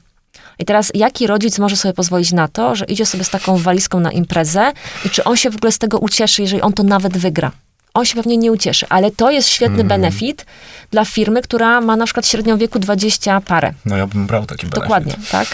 I 0.58 0.64
teraz 0.64 0.90
jaki 0.94 1.26
rodzic 1.26 1.58
może 1.58 1.76
sobie 1.76 1.94
pozwolić 1.94 2.32
na 2.32 2.48
to, 2.48 2.76
że 2.76 2.84
idzie 2.84 3.06
sobie 3.06 3.24
z 3.24 3.30
taką 3.30 3.58
walizką 3.58 4.00
na 4.00 4.12
imprezę 4.12 4.72
i 5.04 5.10
czy 5.10 5.24
on 5.24 5.36
się 5.36 5.50
w 5.50 5.56
ogóle 5.56 5.72
z 5.72 5.78
tego 5.78 5.98
ucieszy, 5.98 6.42
jeżeli 6.42 6.62
on 6.62 6.72
to 6.72 6.82
nawet 6.82 7.18
wygra? 7.18 7.50
On 7.94 8.04
się 8.04 8.14
pewnie 8.14 8.36
nie 8.36 8.52
ucieszy, 8.52 8.86
ale 8.88 9.10
to 9.10 9.30
jest 9.30 9.48
świetny 9.48 9.74
mm. 9.74 9.88
benefit 9.88 10.46
dla 10.90 11.04
firmy, 11.04 11.42
która 11.42 11.80
ma 11.80 11.96
na 11.96 12.04
przykład 12.04 12.26
średnią 12.26 12.58
wieku 12.58 12.78
20 12.78 13.40
parę. 13.40 13.72
No 13.86 13.96
ja 13.96 14.06
bym 14.06 14.26
brał 14.26 14.46
taki 14.46 14.66
benefit. 14.66 14.82
Dokładnie, 14.82 15.14
tak. 15.30 15.48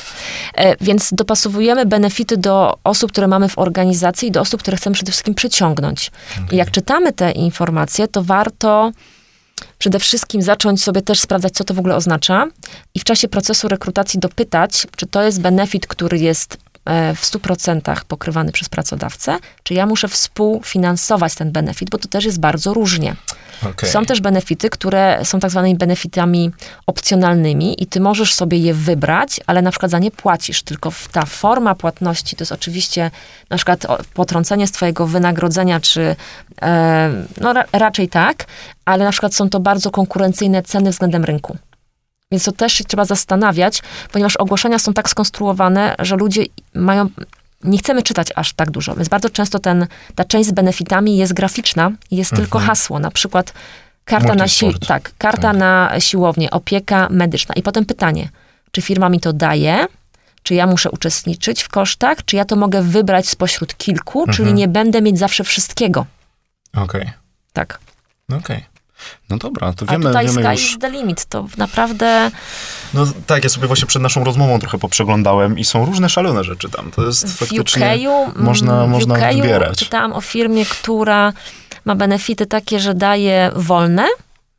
E, 0.54 0.76
więc 0.80 1.08
dopasowujemy 1.12 1.86
benefity 1.86 2.36
do 2.36 2.78
osób, 2.84 3.12
które 3.12 3.26
mamy 3.26 3.48
w 3.48 3.58
organizacji 3.58 4.28
i 4.28 4.30
do 4.30 4.40
osób, 4.40 4.60
które 4.60 4.76
chcemy 4.76 4.94
przede 4.94 5.12
wszystkim 5.12 5.34
przyciągnąć. 5.34 6.10
Okay. 6.32 6.46
I 6.52 6.56
jak 6.56 6.70
czytamy 6.70 7.12
te 7.12 7.32
informacje, 7.32 8.08
to 8.08 8.22
warto 8.22 8.92
przede 9.78 9.98
wszystkim 9.98 10.42
zacząć 10.42 10.82
sobie 10.82 11.02
też 11.02 11.20
sprawdzać, 11.20 11.52
co 11.52 11.64
to 11.64 11.74
w 11.74 11.78
ogóle 11.78 11.96
oznacza 11.96 12.46
i 12.94 13.00
w 13.00 13.04
czasie 13.04 13.28
procesu 13.28 13.68
rekrutacji 13.68 14.20
dopytać, 14.20 14.86
czy 14.96 15.06
to 15.06 15.22
jest 15.22 15.40
benefit, 15.40 15.86
który 15.86 16.18
jest 16.18 16.56
w 17.16 17.22
100% 17.22 18.04
pokrywany 18.08 18.52
przez 18.52 18.68
pracodawcę, 18.68 19.38
czy 19.62 19.74
ja 19.74 19.86
muszę 19.86 20.08
współfinansować 20.08 21.34
ten 21.34 21.52
benefit, 21.52 21.90
bo 21.90 21.98
to 21.98 22.08
też 22.08 22.24
jest 22.24 22.40
bardzo 22.40 22.74
różnie. 22.74 23.16
Okay. 23.62 23.90
Są 23.90 24.04
też 24.04 24.20
benefity, 24.20 24.70
które 24.70 25.20
są 25.24 25.40
tak 25.40 25.50
zwanymi 25.50 25.78
benefitami 25.78 26.50
opcjonalnymi 26.86 27.82
i 27.82 27.86
ty 27.86 28.00
możesz 28.00 28.34
sobie 28.34 28.58
je 28.58 28.74
wybrać, 28.74 29.40
ale 29.46 29.62
na 29.62 29.70
przykład 29.70 29.90
za 29.90 29.98
nie 29.98 30.10
płacisz, 30.10 30.62
tylko 30.62 30.92
ta 31.12 31.24
forma 31.24 31.74
płatności 31.74 32.36
to 32.36 32.42
jest 32.42 32.52
oczywiście 32.52 33.10
na 33.50 33.56
przykład 33.56 33.86
potrącenie 34.14 34.66
z 34.66 34.72
twojego 34.72 35.06
wynagrodzenia, 35.06 35.80
czy 35.80 36.16
e, 36.62 37.10
no 37.40 37.52
ra, 37.52 37.64
raczej 37.72 38.08
tak, 38.08 38.44
ale 38.84 39.04
na 39.04 39.10
przykład 39.10 39.34
są 39.34 39.50
to 39.50 39.60
bardzo 39.60 39.90
konkurencyjne 39.90 40.62
ceny 40.62 40.90
względem 40.90 41.24
rynku. 41.24 41.56
Więc 42.32 42.44
to 42.44 42.52
też 42.52 42.72
się 42.72 42.84
trzeba 42.84 43.04
zastanawiać, 43.04 43.82
ponieważ 44.12 44.36
ogłoszenia 44.36 44.78
są 44.78 44.94
tak 44.94 45.10
skonstruowane, 45.10 45.94
że 45.98 46.16
ludzie 46.16 46.44
mają 46.74 47.08
nie 47.64 47.78
chcemy 47.78 48.02
czytać 48.02 48.28
aż 48.36 48.52
tak 48.52 48.70
dużo, 48.70 48.94
więc 48.94 49.08
bardzo 49.08 49.30
często 49.30 49.58
ten, 49.58 49.86
ta 50.14 50.24
część 50.24 50.48
z 50.48 50.52
benefitami 50.52 51.16
jest 51.16 51.32
graficzna 51.32 51.90
i 52.10 52.16
jest 52.16 52.32
mhm. 52.32 52.46
tylko 52.46 52.58
hasło, 52.58 52.98
na 52.98 53.10
przykład 53.10 53.52
karta, 54.04 54.34
na, 54.34 54.48
si 54.48 54.74
tak, 54.86 55.12
karta 55.18 55.42
tak. 55.42 55.56
na 55.56 55.90
siłownię, 55.98 56.50
opieka 56.50 57.08
medyczna. 57.10 57.54
I 57.54 57.62
potem 57.62 57.84
pytanie, 57.84 58.28
czy 58.70 58.82
firma 58.82 59.08
mi 59.08 59.20
to 59.20 59.32
daje, 59.32 59.86
czy 60.42 60.54
ja 60.54 60.66
muszę 60.66 60.90
uczestniczyć 60.90 61.62
w 61.62 61.68
kosztach, 61.68 62.24
czy 62.24 62.36
ja 62.36 62.44
to 62.44 62.56
mogę 62.56 62.82
wybrać 62.82 63.28
spośród 63.28 63.76
kilku, 63.76 64.20
mhm. 64.20 64.36
czyli 64.36 64.54
nie 64.54 64.68
będę 64.68 65.02
mieć 65.02 65.18
zawsze 65.18 65.44
wszystkiego. 65.44 66.06
Okej. 66.72 67.02
Okay. 67.02 67.12
Tak. 67.52 67.80
Okej. 68.28 68.38
Okay. 68.38 68.77
No 69.30 69.36
dobra, 69.36 69.72
to 69.72 69.86
wiemy, 69.86 70.04
A 70.04 70.08
tutaj 70.08 70.26
wiemy 70.26 70.42
sky 70.42 70.52
już... 70.52 70.72
is 70.72 70.78
the 70.78 70.90
limit, 70.90 71.24
to 71.24 71.46
naprawdę... 71.56 72.30
No 72.94 73.06
tak, 73.26 73.44
ja 73.44 73.50
sobie 73.50 73.66
właśnie 73.66 73.86
przed 73.86 74.02
naszą 74.02 74.24
rozmową 74.24 74.58
trochę 74.58 74.78
poprzeglądałem 74.78 75.58
i 75.58 75.64
są 75.64 75.84
różne 75.84 76.08
szalone 76.08 76.44
rzeczy 76.44 76.68
tam. 76.70 76.90
To 76.90 77.06
jest 77.06 77.26
w 77.26 77.38
faktycznie... 77.38 78.10
UK 78.10 78.36
można, 78.36 78.86
w 78.86 78.88
można 78.88 79.14
UK 79.14 79.20
wybierać. 79.34 79.78
czytałam 79.78 80.12
o 80.12 80.20
firmie, 80.20 80.66
która 80.66 81.32
ma 81.84 81.94
benefity 81.94 82.46
takie, 82.46 82.80
że 82.80 82.94
daje 82.94 83.50
wolne, 83.56 84.06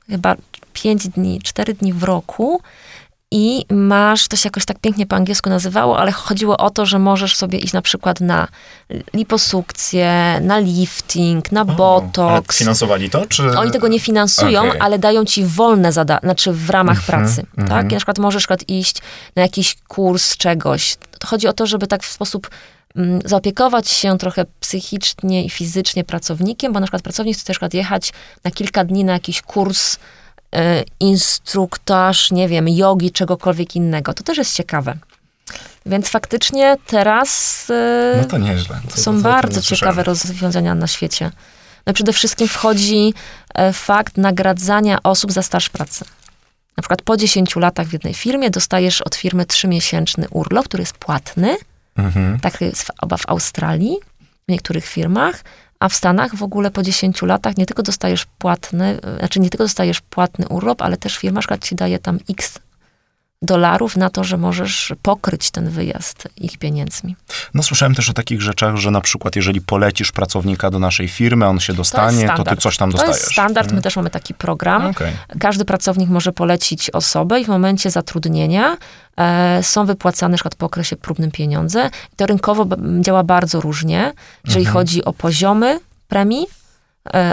chyba 0.10 0.36
5 0.74 1.08
dni, 1.08 1.40
4 1.44 1.74
dni 1.74 1.94
w 1.94 2.04
roku 2.04 2.62
i 3.32 3.66
masz, 3.70 4.28
to 4.28 4.36
się 4.36 4.48
jakoś 4.48 4.66
tak 4.66 4.80
pięknie 4.80 5.06
po 5.06 5.16
angielsku 5.16 5.50
nazywało, 5.50 6.00
ale 6.00 6.12
chodziło 6.12 6.58
o 6.58 6.70
to, 6.70 6.86
że 6.86 7.00
możesz 7.00 7.36
sobie 7.36 7.60
iść 7.60 7.74
na 7.74 7.82
przykład 7.82 8.22
na 8.22 8.48
liposukcję, 9.14 10.40
na 10.42 10.60
lifting, 10.60 11.52
na 11.52 11.62
o, 11.62 11.66
botox. 11.66 12.58
finansowali 12.58 13.10
to? 13.10 13.26
Czy... 13.26 13.58
Oni 13.58 13.72
tego 13.72 13.88
nie 13.88 14.00
finansują, 14.00 14.68
okay. 14.68 14.82
ale 14.82 15.00
dają 15.00 15.26
ci 15.26 15.46
wolne 15.46 15.92
zadania, 15.92 16.20
znaczy 16.24 16.52
w 16.52 16.70
ramach 16.70 16.98
mm 16.98 17.04
-hmm, 17.04 17.08
pracy, 17.08 17.46
mm 17.58 17.68
-hmm. 17.68 17.70
tak? 17.70 17.92
I 17.92 17.94
na 17.94 18.00
przykład 18.00 18.20
możesz 18.20 18.42
przykład 18.42 18.70
iść 18.70 18.96
na 19.36 19.42
jakiś 19.42 19.76
kurs 19.88 20.38
czegoś. 20.38 20.96
To 21.20 21.28
chodzi 21.28 21.48
o 21.48 21.54
to, 21.54 21.66
żeby 21.66 21.88
tak 21.88 22.04
w 22.04 22.12
sposób 22.12 22.50
mm, 22.96 23.20
zaopiekować 23.26 23.90
się 23.90 24.18
trochę 24.18 24.46
psychicznie 24.60 25.46
i 25.46 25.50
fizycznie 25.50 26.04
pracownikiem, 26.04 26.74
bo 26.74 26.80
na 26.80 26.86
przykład 26.86 27.02
pracownik 27.02 27.38
chce 27.38 27.44
na 27.48 27.54
przykład 27.54 27.74
jechać 27.74 28.14
na 28.44 28.52
kilka 28.52 28.84
dni 28.84 29.04
na 29.04 29.14
jakiś 29.14 29.42
kurs 29.42 29.98
instruktaż, 31.00 32.32
nie 32.32 32.48
wiem, 32.48 32.70
jogi, 32.70 33.12
czegokolwiek 33.12 33.76
innego. 33.76 34.14
To 34.14 34.24
też 34.24 34.38
jest 34.38 34.56
ciekawe. 34.56 34.98
Więc 35.86 36.10
faktycznie 36.10 36.76
teraz 36.88 37.68
e, 37.70 38.18
no 38.22 38.28
to 38.28 38.38
nieźle. 38.38 38.82
To, 38.90 38.98
są 38.98 39.12
to, 39.12 39.18
to, 39.18 39.24
bardzo 39.24 39.62
ciekawe 39.62 40.04
rozwiązania 40.04 40.76
na 40.76 40.88
świecie. 40.88 41.32
No 41.86 41.94
przede 41.94 42.14
wszystkim 42.14 42.48
wchodzi 42.48 43.14
e, 43.54 43.74
fakt 43.74 44.18
nagradzania 44.18 44.98
osób 45.04 45.32
za 45.32 45.42
staż 45.42 45.70
pracy. 45.70 46.06
Na 46.78 46.82
przykład 46.82 47.02
po 47.02 47.18
10 47.18 47.56
latach 47.56 47.88
w 47.88 47.94
jednej 47.94 48.14
firmie 48.14 48.50
dostajesz 48.50 49.02
od 49.02 49.16
firmy 49.16 49.44
3-miesięczny 49.44 50.26
urlop, 50.30 50.66
który 50.66 50.82
jest 50.82 50.98
płatny. 50.98 51.56
Mhm. 51.96 52.40
Tak 52.40 52.62
jest 52.62 52.92
chyba 53.02 53.18
w 53.18 53.30
Australii, 53.30 53.98
w 54.48 54.52
niektórych 54.52 54.86
firmach. 54.86 55.44
A 55.80 55.90
w 55.90 55.96
Stanach 55.96 56.36
w 56.36 56.44
ogóle 56.44 56.72
po 56.72 56.84
10 56.84 57.22
latach 57.22 57.58
nie 57.58 57.66
tylko 57.66 57.84
dostajesz 57.84 58.26
płatny, 58.26 59.00
znaczy 59.20 59.40
nie 59.40 59.50
tylko 59.50 59.64
dostajesz 59.64 60.02
płatny 60.02 60.48
urlop, 60.48 60.82
ale 60.82 60.98
też 60.98 61.18
firma 61.18 61.42
ci 61.62 61.76
daje 61.76 62.00
tam 62.00 62.20
x 62.30 62.60
dolarów 63.42 63.98
na 63.98 64.10
to, 64.10 64.24
że 64.24 64.38
możesz 64.38 64.94
pokryć 65.02 65.52
ten 65.52 65.70
wyjazd 65.70 66.28
ich 66.38 66.58
pieniędzmi. 66.58 67.16
No 67.54 67.64
słyszałem 67.64 67.96
też 67.96 68.10
o 68.10 68.14
takich 68.14 68.42
rzeczach, 68.42 68.76
że 68.76 68.92
na 68.92 69.02
przykład 69.02 69.36
jeżeli 69.36 69.62
polecisz 69.62 70.12
pracownika 70.12 70.70
do 70.70 70.80
naszej 70.80 71.08
firmy, 71.08 71.46
on 71.46 71.60
się 71.60 71.74
dostanie, 71.74 72.28
to, 72.28 72.44
to 72.44 72.56
ty 72.56 72.62
coś 72.62 72.78
tam 72.78 72.92
dostajesz. 72.92 73.16
To 73.16 73.22
jest 73.22 73.32
standard, 73.32 73.68
my 73.68 73.72
mhm. 73.72 73.84
też 73.84 73.96
mamy 73.96 74.10
taki 74.10 74.34
program. 74.34 74.86
Okay. 74.86 75.12
Każdy 75.40 75.66
pracownik 75.66 76.10
może 76.10 76.32
polecić 76.32 76.90
osobę 76.90 77.40
i 77.40 77.46
w 77.46 77.48
momencie 77.48 77.92
zatrudnienia 77.92 78.78
e, 79.18 79.64
są 79.64 79.86
wypłacane 79.86 80.32
na 80.32 80.38
przykład 80.38 80.56
po 80.56 80.66
okresie 80.66 80.96
próbnym 80.96 81.32
pieniądze. 81.32 81.90
I 82.14 82.16
to 82.16 82.26
rynkowo 82.26 82.66
działa 83.02 83.24
bardzo 83.24 83.62
różnie, 83.62 84.14
jeżeli 84.46 84.66
mhm. 84.66 84.74
chodzi 84.74 85.06
o 85.06 85.14
poziomy 85.14 85.80
premii, 86.08 86.48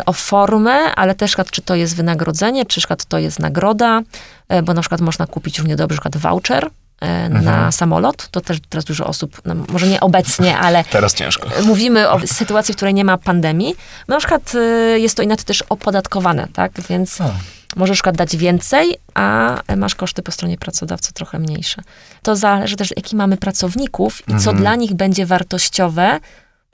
o 0.07 0.13
formę, 0.13 0.71
ale 0.73 1.15
też 1.15 1.37
czy 1.51 1.63
to 1.63 1.75
jest 1.75 1.97
wynagrodzenie, 1.97 2.67
czy 2.67 2.81
to 3.09 3.19
jest 3.19 3.39
nagroda, 3.39 4.03
e, 4.49 4.63
bo 4.63 4.75
na 4.75 4.81
przykład 4.81 5.01
można 5.01 5.27
kupić 5.27 5.59
równie 5.59 5.77
dobrze 5.77 5.95
przykład 5.95 6.17
voucher 6.17 6.65
e, 6.65 6.71
mhm. 7.01 7.45
na 7.45 7.73
samolot. 7.73 8.29
To 8.29 8.41
też 8.41 8.59
teraz 8.69 8.85
dużo 8.85 9.07
osób, 9.07 9.41
no 9.45 9.55
może 9.69 9.87
nie 9.87 10.01
obecnie, 10.01 10.59
ale... 10.59 10.85
Teraz 10.91 11.15
ciężko. 11.15 11.49
Mówimy 11.65 12.11
o 12.11 12.21
sytuacji, 12.27 12.75
w 12.75 12.77
której 12.77 12.95
nie 12.95 13.05
ma 13.05 13.19
pandemii. 13.19 13.75
Na 14.09 14.19
przykład 14.19 14.53
jest 14.97 15.17
to 15.17 15.23
inaczej 15.23 15.45
też 15.45 15.63
opodatkowane, 15.63 16.49
tak? 16.53 16.73
Więc 16.89 17.21
o. 17.21 17.31
możesz 17.77 17.91
na 17.91 17.95
przykład 17.95 18.17
dać 18.17 18.37
więcej, 18.37 18.97
a 19.15 19.57
masz 19.77 19.95
koszty 19.95 20.23
po 20.23 20.33
stronie 20.33 20.59
pracodawcy 20.59 21.13
trochę 21.13 21.39
mniejsze. 21.39 21.83
To 22.23 22.37
zależy 22.37 22.77
też, 22.77 22.93
jaki 22.97 23.17
mamy 23.17 23.37
pracowników 23.37 24.29
i 24.29 24.31
co 24.31 24.37
mhm. 24.37 24.57
dla 24.57 24.75
nich 24.75 24.95
będzie 24.95 25.27
wartościowe, 25.27 26.21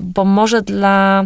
bo 0.00 0.24
może 0.24 0.62
dla 0.62 1.24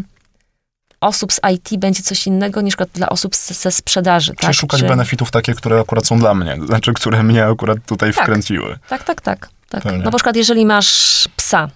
osób 1.07 1.32
z 1.32 1.40
IT 1.54 1.80
będzie 1.80 2.02
coś 2.02 2.26
innego 2.26 2.61
niż 2.61 2.76
dla 2.94 3.09
osób 3.09 3.36
ze 3.36 3.70
sprzedaży. 3.70 4.34
Czyli 4.34 4.46
tak? 4.46 4.54
szukać 4.54 4.80
Czy... 4.80 4.88
benefitów 4.88 5.30
takie, 5.30 5.54
które 5.54 5.80
akurat 5.80 6.07
są 6.07 6.18
dla 6.18 6.34
mnie, 6.34 6.57
znaczy, 6.66 6.92
które 6.92 7.22
mnie 7.22 7.46
akurat 7.46 7.78
tutaj 7.86 8.14
tak, 8.14 8.24
wkręciły. 8.24 8.78
Tak, 8.88 9.04
tak, 9.04 9.20
tak. 9.20 9.48
tak. 9.68 9.84
No 9.84 9.92
na 9.92 10.11
przykład, 10.11 10.36
jeżeli 10.36 10.66
masz 10.66 11.28
psa, 11.36 11.68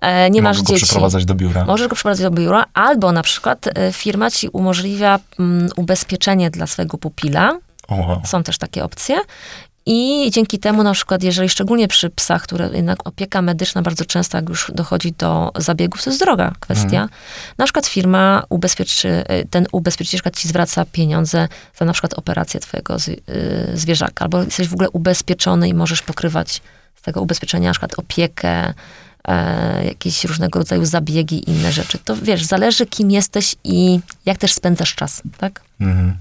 e, 0.00 0.30
nie 0.30 0.42
masz 0.42 0.56
dzieci. 0.56 0.72
Możesz 0.72 0.80
go 0.80 0.86
przeprowadzać 0.86 1.24
do 1.24 1.34
biura. 1.34 1.64
Możesz 1.64 1.88
go 1.88 1.94
przeprowadzać 1.94 2.24
do 2.24 2.30
biura, 2.30 2.64
albo 2.74 3.12
na 3.12 3.22
przykład 3.22 3.66
e, 3.66 3.92
firma 3.92 4.30
ci 4.30 4.48
umożliwia 4.48 5.18
mm, 5.38 5.68
ubezpieczenie 5.76 6.50
dla 6.50 6.66
swojego 6.66 6.98
pupila. 6.98 7.58
Wow. 7.88 8.22
Są 8.24 8.42
też 8.42 8.58
takie 8.58 8.84
opcje. 8.84 9.16
I 9.86 10.30
dzięki 10.30 10.58
temu 10.58 10.82
na 10.82 10.92
przykład, 10.92 11.22
jeżeli 11.22 11.48
szczególnie 11.48 11.88
przy 11.88 12.10
psach, 12.10 12.42
które 12.42 12.70
jednak 12.72 12.98
opieka 13.08 13.42
medyczna 13.42 13.82
bardzo 13.82 14.04
często, 14.04 14.38
jak 14.38 14.48
już 14.48 14.70
dochodzi 14.74 15.12
do 15.12 15.52
zabiegów, 15.56 16.04
to 16.04 16.10
jest 16.10 16.20
droga 16.20 16.52
kwestia. 16.60 16.96
Mm. 16.96 17.08
Na 17.58 17.64
przykład 17.64 17.86
firma 17.86 18.42
ubezpieczy, 18.48 19.24
ten 19.50 19.66
ubezpieczycielka 19.72 20.30
ci 20.30 20.48
zwraca 20.48 20.84
pieniądze 20.84 21.48
za 21.78 21.84
na 21.84 21.92
przykład 21.92 22.14
operację 22.14 22.60
twojego 22.60 22.96
y, 22.96 23.70
zwierzaka, 23.74 24.24
albo 24.24 24.42
jesteś 24.42 24.68
w 24.68 24.74
ogóle 24.74 24.90
ubezpieczony 24.90 25.68
i 25.68 25.74
możesz 25.74 26.02
pokrywać 26.02 26.62
z 26.96 27.02
tego 27.02 27.22
ubezpieczenia 27.22 27.68
na 27.68 27.72
przykład 27.72 27.98
opiekę, 27.98 28.74
e, 29.28 29.84
jakieś 29.84 30.24
różnego 30.24 30.58
rodzaju 30.58 30.84
zabiegi 30.84 31.38
i 31.38 31.50
inne 31.50 31.72
rzeczy. 31.72 31.98
To 31.98 32.16
wiesz, 32.16 32.44
zależy 32.44 32.86
kim 32.86 33.10
jesteś 33.10 33.56
i 33.64 34.00
jak 34.26 34.38
też 34.38 34.52
spędzasz 34.52 34.94
czas, 34.94 35.22
tak? 35.38 35.62
Mm. 35.80 36.16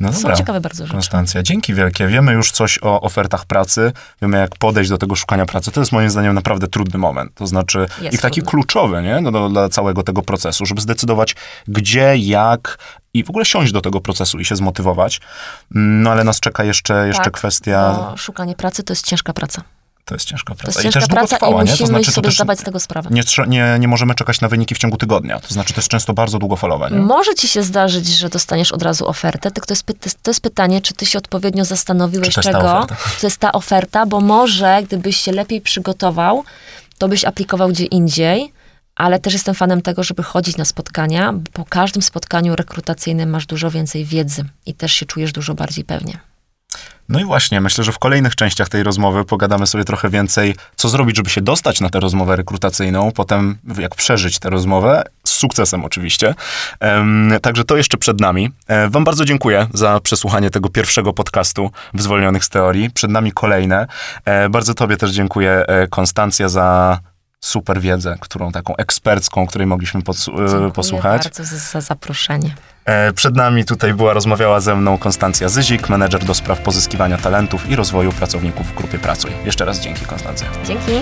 No 0.00 0.12
Są 0.12 0.32
ciekawe 0.34 0.60
bardzo 0.60 0.84
rzeczy. 0.84 0.92
Konstancja, 0.92 1.42
dzięki 1.42 1.74
wielkie. 1.74 2.06
Wiemy 2.06 2.32
już 2.32 2.52
coś 2.52 2.78
o 2.82 3.00
ofertach 3.00 3.44
pracy, 3.44 3.92
wiemy 4.22 4.38
jak 4.38 4.56
podejść 4.56 4.90
do 4.90 4.98
tego 4.98 5.16
szukania 5.16 5.46
pracy. 5.46 5.70
To 5.70 5.80
jest 5.80 5.92
moim 5.92 6.10
zdaniem 6.10 6.34
naprawdę 6.34 6.68
trudny 6.68 6.98
moment. 6.98 7.34
To 7.34 7.46
znaczy, 7.46 7.86
jest 8.00 8.14
i 8.14 8.18
taki 8.18 8.34
trudny. 8.34 8.50
kluczowy, 8.50 9.02
nie? 9.02 9.20
No, 9.20 9.48
dla 9.48 9.68
całego 9.68 10.02
tego 10.02 10.22
procesu, 10.22 10.66
żeby 10.66 10.80
zdecydować 10.80 11.36
gdzie, 11.68 12.16
jak 12.16 12.78
i 13.14 13.24
w 13.24 13.30
ogóle 13.30 13.44
siąść 13.44 13.72
do 13.72 13.80
tego 13.80 14.00
procesu 14.00 14.38
i 14.38 14.44
się 14.44 14.56
zmotywować. 14.56 15.20
No 15.70 16.10
ale 16.10 16.24
nas 16.24 16.40
czeka 16.40 16.64
jeszcze, 16.64 17.06
jeszcze 17.06 17.24
tak, 17.24 17.32
kwestia... 17.32 18.12
szukanie 18.16 18.54
pracy 18.54 18.82
to 18.82 18.92
jest 18.92 19.06
ciężka 19.06 19.32
praca. 19.32 19.62
To 20.10 20.14
jest 20.14 20.26
ciężka 20.26 20.54
praca. 20.54 20.72
To 20.72 20.80
jest 20.82 20.94
ciężka 20.94 21.12
I 21.12 21.16
praca 21.16 21.36
trwała, 21.36 21.62
i 21.62 21.66
musimy 21.66 21.78
to 21.78 21.86
znaczy, 21.86 22.12
sobie 22.12 22.28
to 22.28 22.34
zdawać 22.34 22.58
z 22.60 22.62
tego 22.62 22.80
sprawę. 22.80 23.10
Nie, 23.12 23.22
nie, 23.46 23.76
nie 23.80 23.88
możemy 23.88 24.14
czekać 24.14 24.40
na 24.40 24.48
wyniki 24.48 24.74
w 24.74 24.78
ciągu 24.78 24.96
tygodnia. 24.96 25.40
To 25.40 25.54
znaczy, 25.54 25.74
to 25.74 25.80
jest 25.80 25.88
często 25.88 26.14
bardzo 26.14 26.38
długofalowe. 26.38 26.90
Nie? 26.90 26.98
Może 26.98 27.34
ci 27.34 27.48
się 27.48 27.62
zdarzyć, 27.62 28.06
że 28.06 28.28
dostaniesz 28.28 28.72
od 28.72 28.82
razu 28.82 29.08
ofertę, 29.08 29.50
tylko 29.50 29.66
to 29.66 29.72
jest, 29.72 29.86
to 30.22 30.30
jest 30.30 30.40
pytanie, 30.40 30.80
czy 30.80 30.94
ty 30.94 31.06
się 31.06 31.18
odpowiednio 31.18 31.64
zastanowiłeś, 31.64 32.28
czy 32.34 32.40
czego 32.40 32.86
to 33.20 33.26
jest 33.26 33.38
ta 33.38 33.52
oferta, 33.52 34.06
bo 34.06 34.20
może 34.20 34.82
gdybyś 34.82 35.16
się 35.16 35.32
lepiej 35.32 35.60
przygotował, 35.60 36.44
to 36.98 37.08
byś 37.08 37.24
aplikował 37.24 37.68
gdzie 37.68 37.84
indziej, 37.84 38.52
ale 38.96 39.18
też 39.18 39.32
jestem 39.32 39.54
fanem 39.54 39.82
tego, 39.82 40.02
żeby 40.02 40.22
chodzić 40.22 40.56
na 40.56 40.64
spotkania. 40.64 41.34
Po 41.52 41.64
każdym 41.64 42.02
spotkaniu 42.02 42.56
rekrutacyjnym 42.56 43.30
masz 43.30 43.46
dużo 43.46 43.70
więcej 43.70 44.04
wiedzy 44.04 44.44
i 44.66 44.74
też 44.74 44.92
się 44.92 45.06
czujesz 45.06 45.32
dużo 45.32 45.54
bardziej 45.54 45.84
pewnie. 45.84 46.29
No 47.08 47.20
i 47.20 47.24
właśnie, 47.24 47.60
myślę, 47.60 47.84
że 47.84 47.92
w 47.92 47.98
kolejnych 47.98 48.36
częściach 48.36 48.68
tej 48.68 48.82
rozmowy 48.82 49.24
pogadamy 49.24 49.66
sobie 49.66 49.84
trochę 49.84 50.08
więcej, 50.10 50.54
co 50.76 50.88
zrobić, 50.88 51.16
żeby 51.16 51.30
się 51.30 51.40
dostać 51.40 51.80
na 51.80 51.90
tę 51.90 52.00
rozmowę 52.00 52.36
rekrutacyjną, 52.36 53.12
potem 53.12 53.58
jak 53.78 53.94
przeżyć 53.94 54.38
tę 54.38 54.50
rozmowę, 54.50 55.02
sukcesem 55.26 55.84
oczywiście. 55.84 56.34
Em, 56.80 57.32
Także 57.42 57.64
to 57.64 57.76
jeszcze 57.76 57.96
przed 57.98 58.20
nami. 58.20 58.50
E, 58.68 58.88
Wam 58.88 59.04
bardzo 59.04 59.24
dziękuję 59.24 59.66
za 59.74 60.00
przesłuchanie 60.00 60.50
tego 60.50 60.68
pierwszego 60.68 61.12
podcastu 61.12 61.70
w 61.94 62.02
Zwolnionych 62.02 62.44
z 62.44 62.48
Teorii. 62.48 62.90
Przed 62.90 63.10
nami 63.10 63.32
kolejne. 63.32 63.86
E, 64.24 64.48
Bardzo 64.48 64.74
tobie 64.74 64.96
też 64.96 65.10
dziękuję, 65.10 65.64
e, 65.66 65.88
Konstancja, 65.88 66.48
za 66.48 66.98
super 67.40 67.80
wiedzę, 67.80 68.16
którą 68.20 68.52
taką 68.52 68.76
ekspercką, 68.76 69.46
której 69.46 69.66
mogliśmy 69.66 70.00
e, 70.00 70.02
Dziękuję 70.26 70.72
posłuchać. 70.72 71.22
bardzo 71.22 71.44
za 71.44 71.80
zaproszenie. 71.80 72.54
E, 72.90 73.12
Przed 73.12 73.36
nami 73.36 73.64
tutaj 73.64 73.94
była, 73.94 74.12
rozmawiała 74.12 74.60
ze 74.60 74.76
mną 74.76 74.98
Konstancja 74.98 75.48
Zyzik, 75.48 75.88
menedżer 75.88 76.24
do 76.24 76.34
spraw 76.34 76.60
pozyskiwania 76.60 77.18
talentów 77.18 77.70
i 77.70 77.76
rozwoju 77.76 78.12
pracowników 78.12 78.66
w 78.66 78.74
grupie 78.74 78.98
Pracuj. 78.98 79.30
Jeszcze 79.44 79.64
raz 79.64 79.80
dzięki, 79.80 80.06
Konstancja. 80.06 80.46
Dzięki. 80.64 80.92